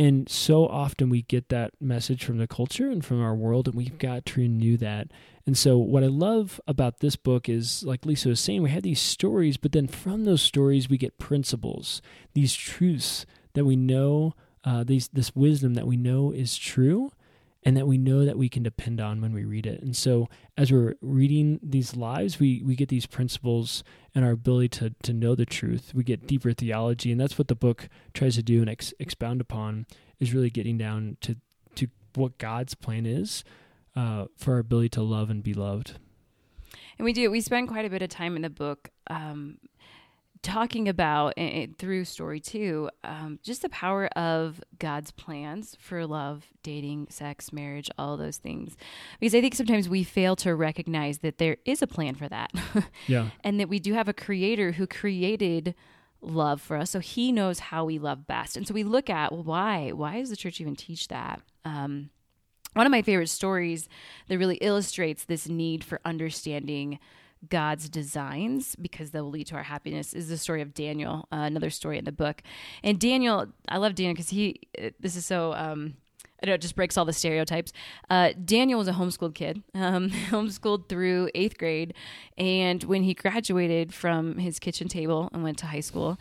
And 0.00 0.30
so 0.30 0.66
often 0.66 1.10
we 1.10 1.20
get 1.20 1.50
that 1.50 1.72
message 1.78 2.24
from 2.24 2.38
the 2.38 2.46
culture 2.46 2.88
and 2.88 3.04
from 3.04 3.20
our 3.22 3.34
world, 3.34 3.68
and 3.68 3.76
we've 3.76 3.98
got 3.98 4.24
to 4.24 4.40
renew 4.40 4.78
that. 4.78 5.08
And 5.44 5.58
so, 5.58 5.76
what 5.76 6.02
I 6.02 6.06
love 6.06 6.58
about 6.66 7.00
this 7.00 7.16
book 7.16 7.50
is, 7.50 7.82
like 7.82 8.06
Lisa 8.06 8.30
was 8.30 8.40
saying, 8.40 8.62
we 8.62 8.70
have 8.70 8.82
these 8.82 8.98
stories, 9.02 9.58
but 9.58 9.72
then 9.72 9.86
from 9.86 10.24
those 10.24 10.40
stories, 10.40 10.88
we 10.88 10.96
get 10.96 11.18
principles, 11.18 12.00
these 12.32 12.54
truths 12.54 13.26
that 13.52 13.66
we 13.66 13.76
know, 13.76 14.34
uh, 14.64 14.84
these 14.84 15.08
this 15.08 15.36
wisdom 15.36 15.74
that 15.74 15.86
we 15.86 15.98
know 15.98 16.32
is 16.32 16.56
true, 16.56 17.12
and 17.62 17.76
that 17.76 17.86
we 17.86 17.98
know 17.98 18.24
that 18.24 18.38
we 18.38 18.48
can 18.48 18.62
depend 18.62 19.00
on 19.00 19.20
when 19.20 19.32
we 19.32 19.44
read 19.44 19.66
it. 19.66 19.82
And 19.82 19.94
so 19.94 20.28
as 20.56 20.72
we're 20.72 20.94
reading 21.00 21.60
these 21.62 21.96
lives, 21.96 22.38
we 22.38 22.62
we 22.64 22.74
get 22.74 22.88
these 22.88 23.06
principles 23.06 23.84
and 24.14 24.24
our 24.24 24.32
ability 24.32 24.68
to 24.68 24.94
to 25.02 25.12
know 25.12 25.34
the 25.34 25.46
truth. 25.46 25.92
We 25.94 26.04
get 26.04 26.26
deeper 26.26 26.52
theology, 26.52 27.12
and 27.12 27.20
that's 27.20 27.38
what 27.38 27.48
the 27.48 27.54
book 27.54 27.88
tries 28.14 28.36
to 28.36 28.42
do 28.42 28.60
and 28.60 28.70
ex- 28.70 28.94
expound 28.98 29.40
upon 29.40 29.86
is 30.18 30.34
really 30.34 30.50
getting 30.50 30.78
down 30.78 31.16
to 31.22 31.36
to 31.76 31.88
what 32.14 32.38
God's 32.38 32.74
plan 32.74 33.06
is 33.06 33.44
uh, 33.94 34.26
for 34.36 34.54
our 34.54 34.58
ability 34.58 34.90
to 34.90 35.02
love 35.02 35.30
and 35.30 35.42
be 35.42 35.54
loved. 35.54 35.98
And 36.98 37.04
we 37.04 37.12
do. 37.12 37.30
We 37.30 37.40
spend 37.40 37.68
quite 37.68 37.84
a 37.84 37.90
bit 37.90 38.02
of 38.02 38.08
time 38.08 38.36
in 38.36 38.42
the 38.42 38.50
book 38.50 38.90
um, 39.08 39.58
talking 40.42 40.88
about 40.88 41.34
and 41.36 41.76
through 41.76 42.04
story 42.04 42.40
two, 42.40 42.88
um, 43.04 43.38
just 43.42 43.62
the 43.62 43.68
power 43.68 44.06
of 44.16 44.62
God's 44.78 45.10
plans 45.10 45.76
for 45.78 46.06
love, 46.06 46.46
dating, 46.62 47.08
sex, 47.10 47.52
marriage, 47.52 47.90
all 47.98 48.16
those 48.16 48.38
things. 48.38 48.76
Because 49.18 49.34
I 49.34 49.40
think 49.40 49.54
sometimes 49.54 49.88
we 49.88 50.02
fail 50.02 50.36
to 50.36 50.54
recognize 50.54 51.18
that 51.18 51.38
there 51.38 51.58
is 51.64 51.82
a 51.82 51.86
plan 51.86 52.14
for 52.14 52.28
that. 52.28 52.50
Yeah. 53.06 53.30
and 53.42 53.58
that 53.60 53.68
we 53.68 53.78
do 53.78 53.94
have 53.94 54.08
a 54.08 54.12
creator 54.12 54.72
who 54.72 54.86
created 54.86 55.74
love 56.20 56.60
for 56.60 56.76
us. 56.76 56.90
So 56.90 57.00
he 57.00 57.32
knows 57.32 57.58
how 57.58 57.84
we 57.84 57.98
love 57.98 58.26
best. 58.26 58.56
And 58.56 58.66
so 58.66 58.74
we 58.74 58.84
look 58.84 59.10
at 59.10 59.32
well, 59.32 59.42
why? 59.42 59.90
Why 59.90 60.20
does 60.20 60.30
the 60.30 60.36
church 60.36 60.60
even 60.60 60.76
teach 60.76 61.08
that? 61.08 61.40
Um, 61.64 62.10
one 62.74 62.86
of 62.86 62.92
my 62.92 63.02
favorite 63.02 63.28
stories 63.28 63.88
that 64.28 64.38
really 64.38 64.56
illustrates 64.56 65.24
this 65.24 65.48
need 65.48 65.82
for 65.82 66.00
understanding 66.04 66.98
God's 67.48 67.88
designs 67.88 68.76
because 68.76 69.10
they'll 69.10 69.30
lead 69.30 69.46
to 69.48 69.54
our 69.56 69.62
happiness 69.62 70.12
is 70.12 70.28
the 70.28 70.36
story 70.36 70.62
of 70.62 70.74
Daniel, 70.74 71.26
uh, 71.32 71.36
another 71.36 71.70
story 71.70 71.98
in 71.98 72.04
the 72.04 72.12
book. 72.12 72.42
And 72.82 72.98
Daniel, 73.00 73.46
I 73.68 73.78
love 73.78 73.94
Daniel 73.94 74.14
because 74.14 74.28
he, 74.28 74.60
this 75.00 75.16
is 75.16 75.24
so, 75.24 75.54
um, 75.54 75.94
I 76.42 76.46
don't 76.46 76.52
know 76.52 76.54
it 76.54 76.62
just 76.62 76.76
breaks 76.76 76.96
all 76.96 77.04
the 77.04 77.12
stereotypes. 77.12 77.72
Uh, 78.08 78.30
Daniel 78.44 78.78
was 78.78 78.88
a 78.88 78.92
homeschooled 78.92 79.34
kid, 79.34 79.62
um, 79.74 80.10
homeschooled 80.30 80.88
through 80.88 81.30
eighth 81.34 81.58
grade. 81.58 81.94
And 82.38 82.82
when 82.84 83.02
he 83.02 83.14
graduated 83.14 83.92
from 83.92 84.38
his 84.38 84.58
kitchen 84.58 84.88
table 84.88 85.28
and 85.32 85.42
went 85.42 85.58
to 85.58 85.66
high 85.66 85.80
school, 85.80 86.18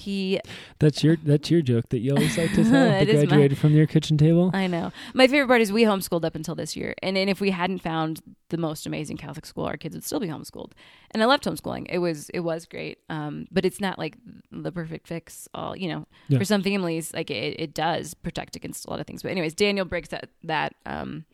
he 0.00 0.40
That's 0.78 1.02
your 1.04 1.16
that's 1.16 1.50
your 1.50 1.62
joke 1.62 1.88
that 1.90 1.98
you 2.00 2.12
always 2.12 2.36
like 2.36 2.52
to 2.54 2.64
tell. 2.70 2.90
It 2.90 3.04
They 3.06 3.12
is 3.12 3.20
my- 3.20 3.26
graduated 3.26 3.58
from 3.58 3.74
your 3.74 3.86
kitchen 3.86 4.16
table. 4.18 4.50
I 4.52 4.66
know. 4.66 4.92
My 5.14 5.26
favorite 5.26 5.48
part 5.48 5.60
is 5.60 5.72
we 5.72 5.84
homeschooled 5.84 6.24
up 6.24 6.34
until 6.34 6.54
this 6.54 6.76
year. 6.76 6.94
And, 7.02 7.16
and 7.16 7.28
if 7.30 7.40
we 7.40 7.50
hadn't 7.50 7.78
found 7.78 8.22
the 8.48 8.56
most 8.58 8.86
amazing 8.86 9.16
Catholic 9.16 9.46
school, 9.46 9.64
our 9.64 9.76
kids 9.76 9.94
would 9.94 10.04
still 10.04 10.20
be 10.20 10.26
homeschooled. 10.28 10.72
And 11.12 11.22
I 11.22 11.26
loved 11.26 11.44
homeschooling. 11.44 11.86
It 11.88 11.98
was 11.98 12.28
it 12.30 12.40
was 12.40 12.66
great. 12.66 12.98
Um, 13.08 13.46
but 13.50 13.64
it's 13.64 13.80
not 13.80 13.98
like 13.98 14.16
the 14.50 14.72
perfect 14.72 15.06
fix 15.06 15.48
all 15.54 15.76
you 15.76 15.88
know. 15.88 16.06
Yeah. 16.28 16.38
For 16.38 16.44
some 16.44 16.62
families, 16.62 17.12
like 17.14 17.30
it, 17.30 17.60
it 17.60 17.74
does 17.74 18.14
protect 18.14 18.56
against 18.56 18.86
a 18.86 18.90
lot 18.90 19.00
of 19.00 19.06
things. 19.06 19.22
But 19.22 19.30
anyways, 19.32 19.54
Daniel 19.54 19.84
breaks 19.84 20.08
that 20.08 20.30
that 20.44 20.74
um 20.86 21.24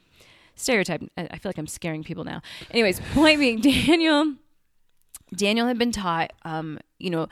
stereotype. 0.58 1.02
I, 1.18 1.36
feel 1.38 1.50
like 1.50 1.58
I'm 1.58 1.66
scaring 1.66 2.02
people 2.02 2.24
now. 2.24 2.40
Anyways, 2.70 2.98
point 3.12 3.38
being 3.38 3.60
Daniel 3.86 4.34
Daniel 5.34 5.66
had 5.66 5.78
been 5.78 5.92
taught 5.92 6.32
um, 6.44 6.78
you 6.98 7.10
know, 7.10 7.28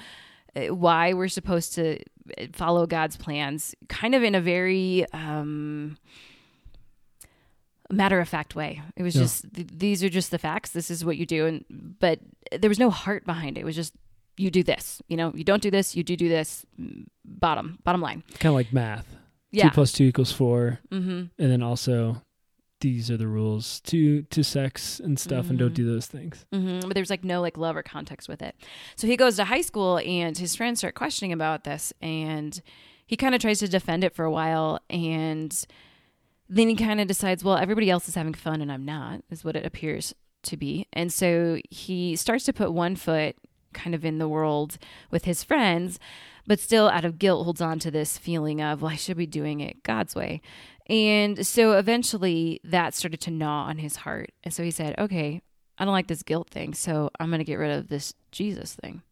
why 0.71 1.13
we're 1.13 1.29
supposed 1.29 1.75
to 1.75 1.99
uh, 2.39 2.47
follow 2.53 2.87
God's 2.87 3.17
plans, 3.17 3.75
kind 3.89 4.15
of 4.15 4.23
in 4.23 4.35
a 4.35 4.41
very 4.41 5.05
um, 5.13 5.97
matter 7.91 8.21
of 8.21 8.29
fact 8.29 8.55
way. 8.55 8.83
It 8.97 9.03
was 9.03 9.15
Yeah. 9.15 9.23
just 9.23 9.53
th- 9.55 9.69
these 9.73 10.03
are 10.05 10.09
just 10.09 10.31
the 10.31 10.39
facts. 10.39 10.71
This 10.71 10.91
is 10.91 11.05
what 11.05 11.17
you 11.17 11.27
do, 11.27 11.47
and 11.47 11.65
but 12.01 12.21
there 12.59 12.69
was 12.71 12.79
no 12.79 12.91
heart 12.91 13.25
behind 13.27 13.57
it. 13.59 13.63
It 13.63 13.65
was 13.65 13.77
just 13.77 13.95
you 14.37 14.51
do 14.51 14.63
this. 14.63 15.01
You 15.09 15.17
know, 15.17 15.33
you 15.35 15.45
don't 15.45 15.63
do 15.63 15.71
this. 15.71 15.95
You 15.97 16.03
do 16.03 16.17
do 16.17 16.29
this. 16.29 16.65
Bottom 17.25 17.79
bottom 17.85 18.01
line. 18.01 18.23
Kind 18.39 18.51
of 18.51 18.55
like 18.55 18.73
math. 18.73 19.17
Yeah. 19.53 19.65
Two 19.69 19.71
plus 19.75 19.93
two 19.93 20.05
equals 20.05 20.33
four, 20.33 20.81
mm-hmm. 20.91 21.11
and 21.11 21.31
then 21.53 21.63
also 21.63 22.23
these 22.93 23.11
are 23.11 23.17
the 23.17 23.27
rules 23.27 23.81
to 23.81 24.23
to 24.23 24.45
sex 24.45 25.01
and 25.01 25.19
stuff, 25.19 25.49
and 25.51 25.59
don't 25.59 25.71
Mhm. 25.73 25.75
do 25.75 25.87
those 25.87 26.07
things. 26.07 26.45
hmm 26.53 26.81
But 26.81 26.95
there's 26.95 27.11
like 27.11 27.25
no 27.25 27.41
like 27.41 27.57
love 27.59 27.77
or 27.77 27.83
context 27.83 28.29
with 28.29 28.43
it. 28.43 28.55
So 28.97 29.07
he 29.07 29.17
goes 29.17 29.37
to 29.37 29.45
high 29.45 29.63
school, 29.63 29.99
and 29.99 30.37
his 30.39 30.55
friends 30.55 30.79
start 30.81 30.95
questioning 30.95 31.33
about 31.33 31.65
this, 31.65 31.93
and 32.01 32.61
he 33.07 33.17
kind 33.17 33.35
of 33.35 33.41
tries 33.41 33.59
to 33.61 33.69
defend 33.69 34.05
it 34.05 34.15
for 34.15 34.25
a 34.25 34.31
while, 34.31 34.81
and 34.91 35.67
then 36.49 36.69
he 36.69 36.77
kind 36.77 37.01
of 37.01 37.07
decides, 37.09 37.43
well, 37.43 37.57
everybody 37.57 37.91
else 37.91 38.09
is 38.09 38.15
having 38.15 38.35
fun, 38.35 38.61
and 38.61 38.71
I'm 38.71 38.85
not, 38.85 39.23
is 39.31 39.45
what 39.45 39.57
it 39.57 39.65
appears 39.67 40.15
to 40.45 40.57
be. 40.57 40.87
And 40.93 41.13
so 41.13 41.59
he 41.71 42.17
starts 42.17 42.45
to 42.45 42.53
put 42.53 42.73
one 42.73 42.97
foot 42.97 43.35
kind 43.73 43.95
of 43.95 44.05
in 44.05 44.19
the 44.19 44.29
world 44.29 44.79
with 45.11 45.25
his 45.25 45.43
friends, 45.43 45.99
but 46.47 46.61
still 46.61 46.89
out 46.89 47.05
of 47.05 47.19
guilt 47.19 47.45
holds 47.45 47.61
on 47.63 47.79
to 47.81 47.91
this 47.91 48.19
feeling 48.19 48.61
of, 48.61 48.83
well, 48.83 48.93
I 48.93 48.97
should 48.97 49.17
be 49.17 49.27
doing 49.27 49.61
it 49.61 49.83
God's 49.83 50.15
way. 50.15 50.43
And 50.87 51.47
so 51.47 51.73
eventually 51.73 52.61
that 52.65 52.95
started 52.95 53.21
to 53.23 53.31
gnaw 53.31 53.65
on 53.65 53.79
his 53.79 53.97
heart. 53.97 54.33
And 54.43 54.53
so 54.53 54.63
he 54.63 54.71
said, 54.71 54.95
okay, 54.99 55.41
I 55.79 55.85
don't 55.85 55.93
like 55.95 56.09
this 56.09 56.23
guilt 56.23 56.51
thing, 56.51 56.75
so 56.75 57.11
I'm 57.19 57.31
going 57.31 57.39
to 57.39 57.45
get 57.45 57.57
rid 57.57 57.71
of 57.71 57.89
this 57.89 58.15
Jesus 58.31 58.75
thing. 58.75 59.03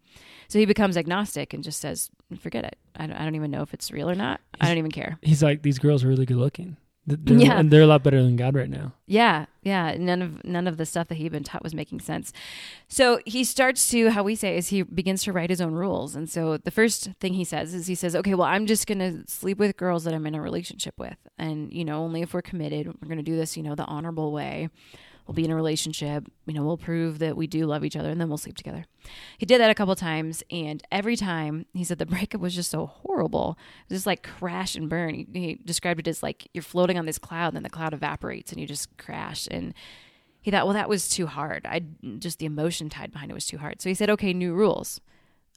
So 0.49 0.59
he 0.59 0.67
becomes 0.67 0.97
agnostic 0.97 1.55
and 1.55 1.65
just 1.65 1.81
says, 1.81 2.11
forget 2.39 2.65
it. 2.65 2.77
I 2.95 3.07
don't, 3.07 3.17
I 3.17 3.25
don't 3.25 3.35
even 3.37 3.51
know 3.51 3.63
if 3.63 3.73
it's 3.73 3.91
real 3.91 4.11
or 4.11 4.15
not. 4.15 4.41
I 4.61 4.69
don't 4.69 4.79
even 4.79 4.91
care. 4.91 5.19
He's 5.23 5.43
like, 5.43 5.63
these 5.63 5.79
girls 5.79 6.05
are 6.05 6.09
really 6.09 6.27
good 6.27 6.37
looking. 6.37 6.77
Th- 7.09 7.19
They're, 7.23 7.37
Yeah. 7.39 7.59
and 7.59 7.71
they're 7.71 7.83
a 7.83 7.87
lot 7.87 8.05
better 8.05 8.23
than 8.23 8.37
God 8.37 8.55
right 8.55 8.71
now. 8.71 8.93
Yeah, 9.07 9.47
yeah. 9.63 9.97
None 9.99 10.23
of 10.23 10.45
none 10.45 10.69
of 10.69 10.77
the 10.77 10.87
stuff 10.87 11.09
that 11.09 11.17
he'd 11.17 11.33
been 11.33 11.43
taught 11.43 11.63
was 11.65 11.75
making 11.75 11.99
sense. 12.01 12.33
So 12.87 13.21
he 13.27 13.43
starts 13.43 13.91
to 13.91 14.11
how 14.11 14.23
we 14.23 14.37
say 14.37 14.57
is 14.57 14.69
he 14.69 14.83
begins 14.83 15.25
to 15.25 15.33
write 15.33 15.51
his 15.51 15.61
own 15.61 15.73
rules. 15.75 16.15
And 16.15 16.31
so 16.31 16.59
the 16.59 16.71
first 16.71 17.11
thing 17.21 17.35
he 17.35 17.45
says 17.45 17.75
is 17.75 17.89
he 17.89 17.97
says, 17.97 18.15
"Okay, 18.15 18.35
well, 18.35 18.47
I'm 18.47 18.67
just 18.67 18.87
going 18.87 19.01
to 19.01 19.25
sleep 19.27 19.59
with 19.59 19.77
girls 19.77 20.05
that 20.05 20.15
I'm 20.15 20.27
in 20.27 20.35
a 20.37 20.41
relationship 20.41 20.95
with, 20.97 21.17
and 21.39 21.73
you 21.73 21.85
know, 21.85 22.03
only 22.05 22.23
if 22.23 22.33
we're 22.35 22.43
committed, 22.43 22.87
we're 22.87 23.09
going 23.09 23.17
to 23.19 23.23
do 23.25 23.37
this, 23.37 23.57
you 23.57 23.65
know, 23.65 23.75
the 23.75 23.85
honorable 23.87 24.31
way. 24.33 24.69
We'll 25.27 25.35
be 25.35 25.45
in 25.45 25.51
a 25.51 25.57
relationship. 25.57 26.29
You 26.47 26.55
know, 26.55 26.65
we'll 26.65 26.77
prove 26.77 27.19
that 27.21 27.37
we 27.37 27.47
do 27.47 27.65
love 27.67 27.85
each 27.85 27.97
other, 27.97 28.11
and 28.11 28.21
then 28.21 28.29
we'll 28.29 28.39
sleep 28.39 28.57
together." 28.57 28.87
He 29.39 29.47
did 29.47 29.61
that 29.61 29.71
a 29.71 29.75
couple 29.75 29.95
times, 29.97 30.43
and 30.51 30.83
every 30.91 31.17
time 31.17 31.67
he 31.75 31.85
said 31.85 31.99
the 31.99 32.07
breakup 32.07 32.41
was 32.41 32.55
just 32.55 32.71
so 32.71 32.87
horrible. 32.87 33.57
It 33.85 33.91
was 33.91 33.99
just 34.01 34.07
like 34.07 34.23
crash 34.23 34.75
and 34.75 34.89
burn. 34.89 35.15
He, 35.15 35.27
he 35.33 35.55
described 35.65 36.01
it 36.01 36.09
as 36.09 36.23
like 36.23 36.49
you're 36.53 36.63
floating 36.63 36.99
on 36.99 37.07
this 37.07 37.19
cloud, 37.19 37.49
and 37.49 37.57
then 37.57 37.63
the 37.63 37.71
cloud 37.71 37.95
evaporates, 37.95 38.53
and 38.53 38.61
you 38.61 38.67
just 38.67 38.97
crash. 38.97 39.49
And 39.51 39.75
he 40.43 40.51
thought, 40.51 40.67
well, 40.67 40.75
that 40.75 40.89
was 40.89 41.09
too 41.09 41.27
hard. 41.27 41.67
I 41.67 41.83
just 42.19 42.39
the 42.39 42.47
emotion 42.47 42.89
tied 42.89 43.13
behind 43.13 43.31
it 43.31 43.35
was 43.35 43.47
too 43.47 43.59
hard. 43.59 43.81
So 43.81 43.89
he 43.89 43.95
said, 43.95 44.11
okay, 44.11 44.33
new 44.33 44.53
rules. 44.53 45.01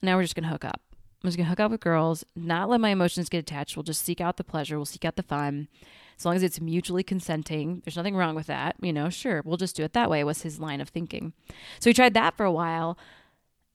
Now 0.01 0.15
we're 0.15 0.23
just 0.23 0.35
gonna 0.35 0.49
hook 0.49 0.65
up. 0.65 0.81
I'm 1.23 1.27
just 1.27 1.37
gonna 1.37 1.49
hook 1.49 1.59
up 1.59 1.71
with 1.71 1.81
girls, 1.81 2.23
not 2.35 2.69
let 2.69 2.79
my 2.79 2.89
emotions 2.89 3.29
get 3.29 3.39
attached. 3.39 3.75
We'll 3.75 3.83
just 3.83 4.03
seek 4.05 4.21
out 4.21 4.37
the 4.37 4.43
pleasure. 4.43 4.77
We'll 4.77 4.85
seek 4.85 5.05
out 5.05 5.15
the 5.15 5.23
fun. 5.23 5.69
As 6.17 6.25
long 6.25 6.35
as 6.35 6.43
it's 6.43 6.61
mutually 6.61 7.03
consenting, 7.03 7.81
there's 7.83 7.97
nothing 7.97 8.15
wrong 8.15 8.35
with 8.35 8.47
that. 8.47 8.75
You 8.81 8.93
know, 8.93 9.09
sure, 9.09 9.41
we'll 9.45 9.57
just 9.57 9.75
do 9.75 9.83
it 9.83 9.93
that 9.93 10.09
way. 10.09 10.23
Was 10.23 10.43
his 10.43 10.59
line 10.59 10.81
of 10.81 10.89
thinking. 10.89 11.33
So 11.79 11.89
he 11.89 11.93
tried 11.93 12.13
that 12.13 12.35
for 12.37 12.45
a 12.45 12.51
while, 12.51 12.97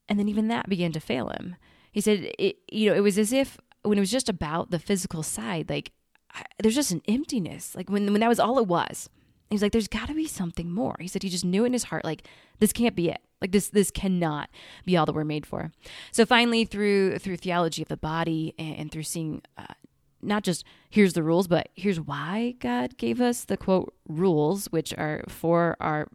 and 0.09 0.19
then 0.19 0.27
even 0.27 0.47
that 0.47 0.69
began 0.69 0.91
to 0.93 0.99
fail 0.99 1.29
him. 1.29 1.55
He 1.91 2.01
said, 2.01 2.31
it, 2.39 2.57
you 2.71 2.89
know, 2.89 2.95
it 2.95 3.01
was 3.01 3.17
as 3.17 3.33
if 3.33 3.57
when 3.83 3.97
it 3.97 4.01
was 4.01 4.11
just 4.11 4.29
about 4.29 4.71
the 4.71 4.79
physical 4.79 5.23
side, 5.23 5.69
like 5.69 5.91
I, 6.33 6.43
there's 6.59 6.75
just 6.75 6.91
an 6.91 7.01
emptiness. 7.07 7.75
Like 7.75 7.89
when 7.89 8.11
when 8.11 8.21
that 8.21 8.29
was 8.29 8.39
all 8.39 8.59
it 8.59 8.67
was. 8.67 9.09
He 9.49 9.55
was 9.55 9.61
like, 9.61 9.73
"There's 9.73 9.89
got 9.89 10.07
to 10.07 10.13
be 10.13 10.27
something 10.27 10.71
more." 10.71 10.95
He 10.97 11.09
said 11.09 11.23
he 11.23 11.29
just 11.29 11.43
knew 11.43 11.65
in 11.65 11.73
his 11.73 11.83
heart, 11.83 12.05
like 12.05 12.25
this 12.59 12.71
can't 12.71 12.95
be 12.95 13.09
it. 13.09 13.19
Like 13.41 13.51
this 13.51 13.67
this 13.67 13.91
cannot 13.91 14.49
be 14.85 14.95
all 14.95 15.05
that 15.05 15.13
we're 15.13 15.25
made 15.25 15.45
for. 15.45 15.73
So 16.13 16.25
finally, 16.25 16.63
through 16.63 17.19
through 17.19 17.35
theology 17.35 17.81
of 17.81 17.89
the 17.89 17.97
body 17.97 18.55
and, 18.57 18.77
and 18.77 18.91
through 18.91 19.03
seeing 19.03 19.41
uh, 19.57 19.73
not 20.21 20.43
just 20.43 20.65
here's 20.89 21.13
the 21.13 21.23
rules, 21.23 21.47
but 21.47 21.69
here's 21.75 21.99
why 21.99 22.55
God 22.59 22.97
gave 22.97 23.21
us 23.21 23.43
the 23.43 23.57
quote 23.57 23.93
rules, 24.07 24.67
which 24.67 24.93
are 24.93 25.23
for 25.27 25.77
our 25.79 26.07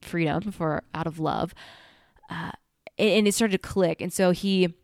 freedom, 0.00 0.52
for 0.52 0.82
out 0.94 1.06
of 1.06 1.18
love. 1.18 1.54
Uh, 2.30 2.52
and, 2.98 3.10
and 3.10 3.28
it 3.28 3.34
started 3.34 3.62
to 3.62 3.68
click, 3.68 4.00
and 4.00 4.12
so 4.12 4.30
he 4.30 4.74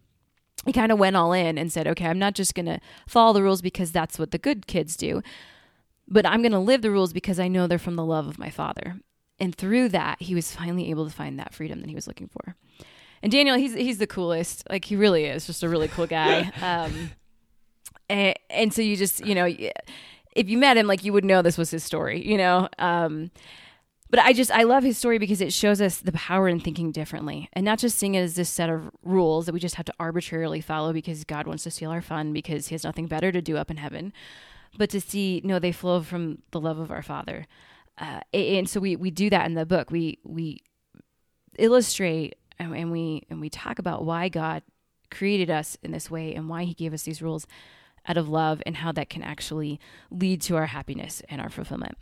he 0.67 0.73
kind 0.73 0.93
of 0.93 0.99
went 0.99 1.17
all 1.17 1.33
in 1.33 1.57
and 1.57 1.73
said, 1.73 1.87
"Okay, 1.87 2.07
I'm 2.07 2.19
not 2.19 2.35
just 2.35 2.55
going 2.55 2.67
to 2.67 2.81
follow 3.07 3.33
the 3.33 3.43
rules 3.43 3.63
because 3.63 3.93
that's 3.93 4.19
what 4.19 4.31
the 4.31 4.39
good 4.39 4.67
kids 4.67 4.97
do." 4.97 5.23
but 6.11 6.27
I'm 6.27 6.43
going 6.43 6.53
to 6.53 6.59
live 6.59 6.83
the 6.83 6.91
rules 6.91 7.13
because 7.13 7.39
I 7.39 7.49
know 7.49 7.67
they're 7.67 7.79
from 7.79 7.97
the 7.97 8.05
love 8.05 8.27
of 8.27 8.39
my 8.39 8.51
father. 8.51 9.01
And 9.39 9.55
through 9.55 9.91
that, 9.91 10.21
he 10.21 10.35
was 10.35 10.53
finally 10.55 10.91
able 10.91 11.09
to 11.09 11.15
find 11.15 11.39
that 11.39 11.55
freedom 11.55 11.81
that 11.81 11.89
he 11.89 11.95
was 11.95 12.07
looking 12.07 12.29
for. 12.29 12.57
And 13.23 13.31
Daniel, 13.31 13.57
he's 13.57 13.75
he's 13.75 13.99
the 13.99 14.07
coolest. 14.07 14.65
Like 14.69 14.85
he 14.85 14.97
really 14.97 15.27
is, 15.27 15.47
just 15.47 15.63
a 15.63 15.69
really 15.69 15.89
cool 15.89 16.07
guy. 16.07 16.51
Um, 16.63 17.13
and, 18.11 18.35
and 18.51 18.75
so 18.75 18.83
you 18.83 18.97
just, 18.97 19.25
you 19.25 19.35
know, 19.35 19.47
if 20.35 20.49
you 20.49 20.59
met 20.59 20.77
him, 20.77 20.87
like 20.87 21.05
you 21.05 21.13
would 21.13 21.25
know 21.25 21.43
this 21.43 21.57
was 21.57 21.71
his 21.71 21.85
story, 21.85 22.27
you 22.27 22.37
know. 22.37 22.69
Um, 22.79 23.31
but 24.11 24.19
I 24.19 24.33
just 24.33 24.51
I 24.51 24.65
love 24.65 24.83
his 24.83 24.99
story 24.99 25.19
because 25.19 25.41
it 25.41 25.53
shows 25.53 25.81
us 25.81 25.99
the 25.99 26.11
power 26.13 26.49
in 26.49 26.59
thinking 26.59 26.91
differently 26.91 27.49
and 27.53 27.65
not 27.65 27.79
just 27.79 27.97
seeing 27.97 28.17
it 28.17 28.23
as 28.23 28.35
this 28.35 28.51
set 28.51 28.69
of 28.69 28.91
rules 29.05 29.47
that 29.47 29.53
we 29.53 29.61
just 29.61 29.77
have 29.77 29.87
to 29.87 29.95
arbitrarily 30.01 30.61
follow 30.61 30.93
because 30.93 31.23
God 31.23 31.47
wants 31.47 31.63
to 31.63 31.71
steal 31.71 31.93
our 31.93 32.03
fun 32.03 32.33
because 32.33 32.69
he 32.69 32.75
has 32.75 32.83
nothing 32.83 33.07
better 33.07 33.31
to 33.31 33.41
do 33.41 33.57
up 33.57 33.71
in 33.71 33.77
heaven 33.77 34.13
but 34.77 34.91
to 34.91 35.01
see 35.01 35.41
no 35.45 35.61
they 35.61 35.71
flow 35.71 36.03
from 36.03 36.43
the 36.51 36.61
love 36.61 36.79
of 36.79 36.91
our 36.91 37.03
father. 37.03 37.47
Uh, 37.99 38.21
and 38.33 38.69
so 38.69 38.81
we 38.81 38.97
we 38.97 39.13
do 39.13 39.31
that 39.31 39.47
in 39.47 39.55
the 39.55 39.67
book. 39.67 39.93
We 39.93 40.19
we 40.25 40.59
illustrate 41.57 42.35
and 42.59 42.91
we 42.91 43.27
and 43.31 43.41
we 43.41 43.49
talk 43.49 43.79
about 43.79 44.05
why 44.05 44.29
god 44.29 44.63
created 45.11 45.51
us 45.51 45.77
in 45.83 45.91
this 45.91 46.11
way 46.11 46.35
and 46.35 46.49
why 46.49 46.65
he 46.65 46.75
gave 46.75 46.95
us 46.95 47.03
these 47.03 47.23
rules 47.23 47.47
out 48.11 48.17
of 48.17 48.29
love 48.29 48.61
and 48.67 48.77
how 48.77 48.91
that 48.93 49.09
can 49.09 49.23
actually 49.23 49.79
lead 50.11 50.43
to 50.43 50.57
our 50.57 50.67
happiness 50.67 51.23
and 51.29 51.41
our 51.41 51.49
fulfillment 51.49 51.97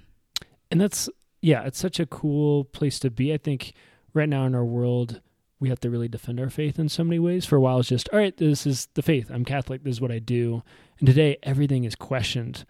And 0.70 0.80
that's 0.80 1.08
yeah, 1.40 1.62
it's 1.68 1.78
such 1.78 2.00
a 2.00 2.06
cool 2.06 2.64
place 2.64 2.98
to 3.00 3.10
be. 3.10 3.32
I 3.32 3.38
think 3.38 3.72
right 4.12 4.28
now 4.28 4.44
in 4.46 4.54
our 4.54 4.64
world 4.64 5.20
we 5.60 5.68
have 5.68 5.80
to 5.80 5.90
really 5.90 6.08
defend 6.08 6.40
our 6.40 6.50
faith 6.50 6.78
in 6.78 6.88
so 6.88 7.04
many 7.04 7.18
ways. 7.18 7.44
For 7.46 7.56
a 7.56 7.60
while 7.60 7.78
it's 7.80 7.88
just, 7.88 8.08
all 8.12 8.18
right, 8.18 8.36
this 8.36 8.66
is 8.66 8.88
the 8.94 9.02
faith. 9.02 9.30
I'm 9.30 9.44
Catholic, 9.44 9.84
this 9.84 9.96
is 9.96 10.00
what 10.00 10.10
I 10.12 10.18
do. 10.18 10.62
And 10.98 11.06
today 11.06 11.36
everything 11.42 11.84
is 11.84 11.94
questioned. 11.94 12.64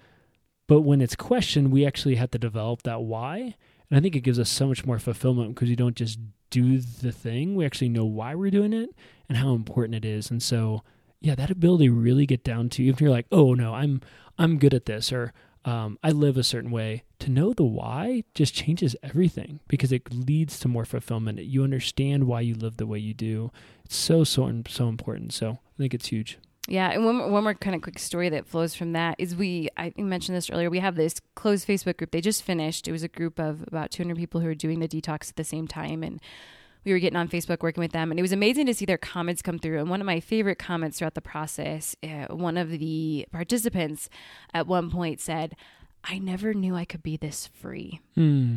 But 0.66 0.82
when 0.82 1.00
it's 1.00 1.16
questioned, 1.16 1.72
we 1.72 1.86
actually 1.86 2.16
have 2.16 2.30
to 2.32 2.38
develop 2.38 2.82
that 2.82 3.00
why. 3.02 3.54
And 3.88 3.98
I 3.98 4.00
think 4.00 4.14
it 4.14 4.20
gives 4.20 4.38
us 4.38 4.50
so 4.50 4.66
much 4.66 4.84
more 4.84 4.98
fulfillment 4.98 5.54
because 5.54 5.70
we 5.70 5.76
don't 5.76 5.96
just 5.96 6.18
do 6.50 6.78
the 6.78 7.12
thing. 7.12 7.56
We 7.56 7.64
actually 7.64 7.88
know 7.88 8.04
why 8.04 8.34
we're 8.34 8.50
doing 8.50 8.74
it. 8.74 8.90
and 9.28 9.38
how 9.38 9.54
important 9.54 9.94
it 9.94 10.04
is. 10.04 10.30
And 10.30 10.42
so, 10.42 10.82
yeah, 11.20 11.34
that 11.34 11.50
ability 11.50 11.86
to 11.86 11.92
really 11.92 12.26
get 12.26 12.44
down 12.44 12.68
to 12.70 12.82
even 12.82 12.94
if 12.94 13.00
you're 13.00 13.10
like, 13.10 13.26
oh 13.32 13.54
no, 13.54 13.74
I'm 13.74 14.00
I'm 14.38 14.58
good 14.58 14.74
at 14.74 14.86
this, 14.86 15.12
or 15.12 15.32
um, 15.64 15.98
I 16.02 16.10
live 16.12 16.36
a 16.36 16.44
certain 16.44 16.70
way. 16.70 17.04
To 17.20 17.30
know 17.30 17.52
the 17.52 17.64
why 17.64 18.24
just 18.34 18.54
changes 18.54 18.94
everything 19.02 19.60
because 19.68 19.92
it 19.92 20.12
leads 20.12 20.60
to 20.60 20.68
more 20.68 20.84
fulfillment. 20.84 21.40
You 21.40 21.64
understand 21.64 22.24
why 22.24 22.40
you 22.42 22.54
live 22.54 22.76
the 22.76 22.86
way 22.86 22.98
you 22.98 23.14
do. 23.14 23.50
It's 23.84 23.96
so 23.96 24.24
so 24.24 24.62
so 24.68 24.88
important. 24.88 25.32
So 25.32 25.50
I 25.50 25.76
think 25.76 25.94
it's 25.94 26.08
huge. 26.08 26.38
Yeah, 26.68 26.90
and 26.90 27.04
one 27.04 27.32
one 27.32 27.42
more 27.42 27.54
kind 27.54 27.74
of 27.74 27.82
quick 27.82 27.98
story 27.98 28.28
that 28.28 28.46
flows 28.46 28.74
from 28.74 28.92
that 28.92 29.16
is 29.18 29.34
we 29.34 29.70
I 29.76 29.92
mentioned 29.96 30.36
this 30.36 30.50
earlier. 30.50 30.70
We 30.70 30.80
have 30.80 30.96
this 30.96 31.20
closed 31.34 31.66
Facebook 31.66 31.96
group. 31.96 32.12
They 32.12 32.20
just 32.20 32.42
finished. 32.42 32.86
It 32.86 32.92
was 32.92 33.02
a 33.02 33.08
group 33.08 33.40
of 33.40 33.64
about 33.66 33.90
200 33.90 34.16
people 34.16 34.40
who 34.40 34.46
were 34.46 34.54
doing 34.54 34.78
the 34.78 34.88
detox 34.88 35.30
at 35.30 35.36
the 35.36 35.44
same 35.44 35.66
time, 35.66 36.02
and 36.02 36.20
we 36.88 36.94
were 36.94 36.98
getting 36.98 37.16
on 37.16 37.28
Facebook 37.28 37.62
working 37.62 37.80
with 37.82 37.92
them, 37.92 38.10
and 38.10 38.18
it 38.18 38.22
was 38.22 38.32
amazing 38.32 38.66
to 38.66 38.74
see 38.74 38.84
their 38.84 38.98
comments 38.98 39.42
come 39.42 39.58
through. 39.58 39.78
And 39.78 39.88
one 39.90 40.00
of 40.00 40.06
my 40.06 40.20
favorite 40.20 40.58
comments 40.58 40.98
throughout 40.98 41.14
the 41.14 41.20
process, 41.20 41.94
uh, 42.02 42.26
one 42.34 42.56
of 42.56 42.70
the 42.70 43.26
participants 43.30 44.08
at 44.52 44.66
one 44.66 44.90
point 44.90 45.20
said, 45.20 45.54
"I 46.04 46.18
never 46.18 46.54
knew 46.54 46.74
I 46.74 46.84
could 46.84 47.02
be 47.02 47.16
this 47.16 47.46
free." 47.46 48.00
Hmm. 48.14 48.56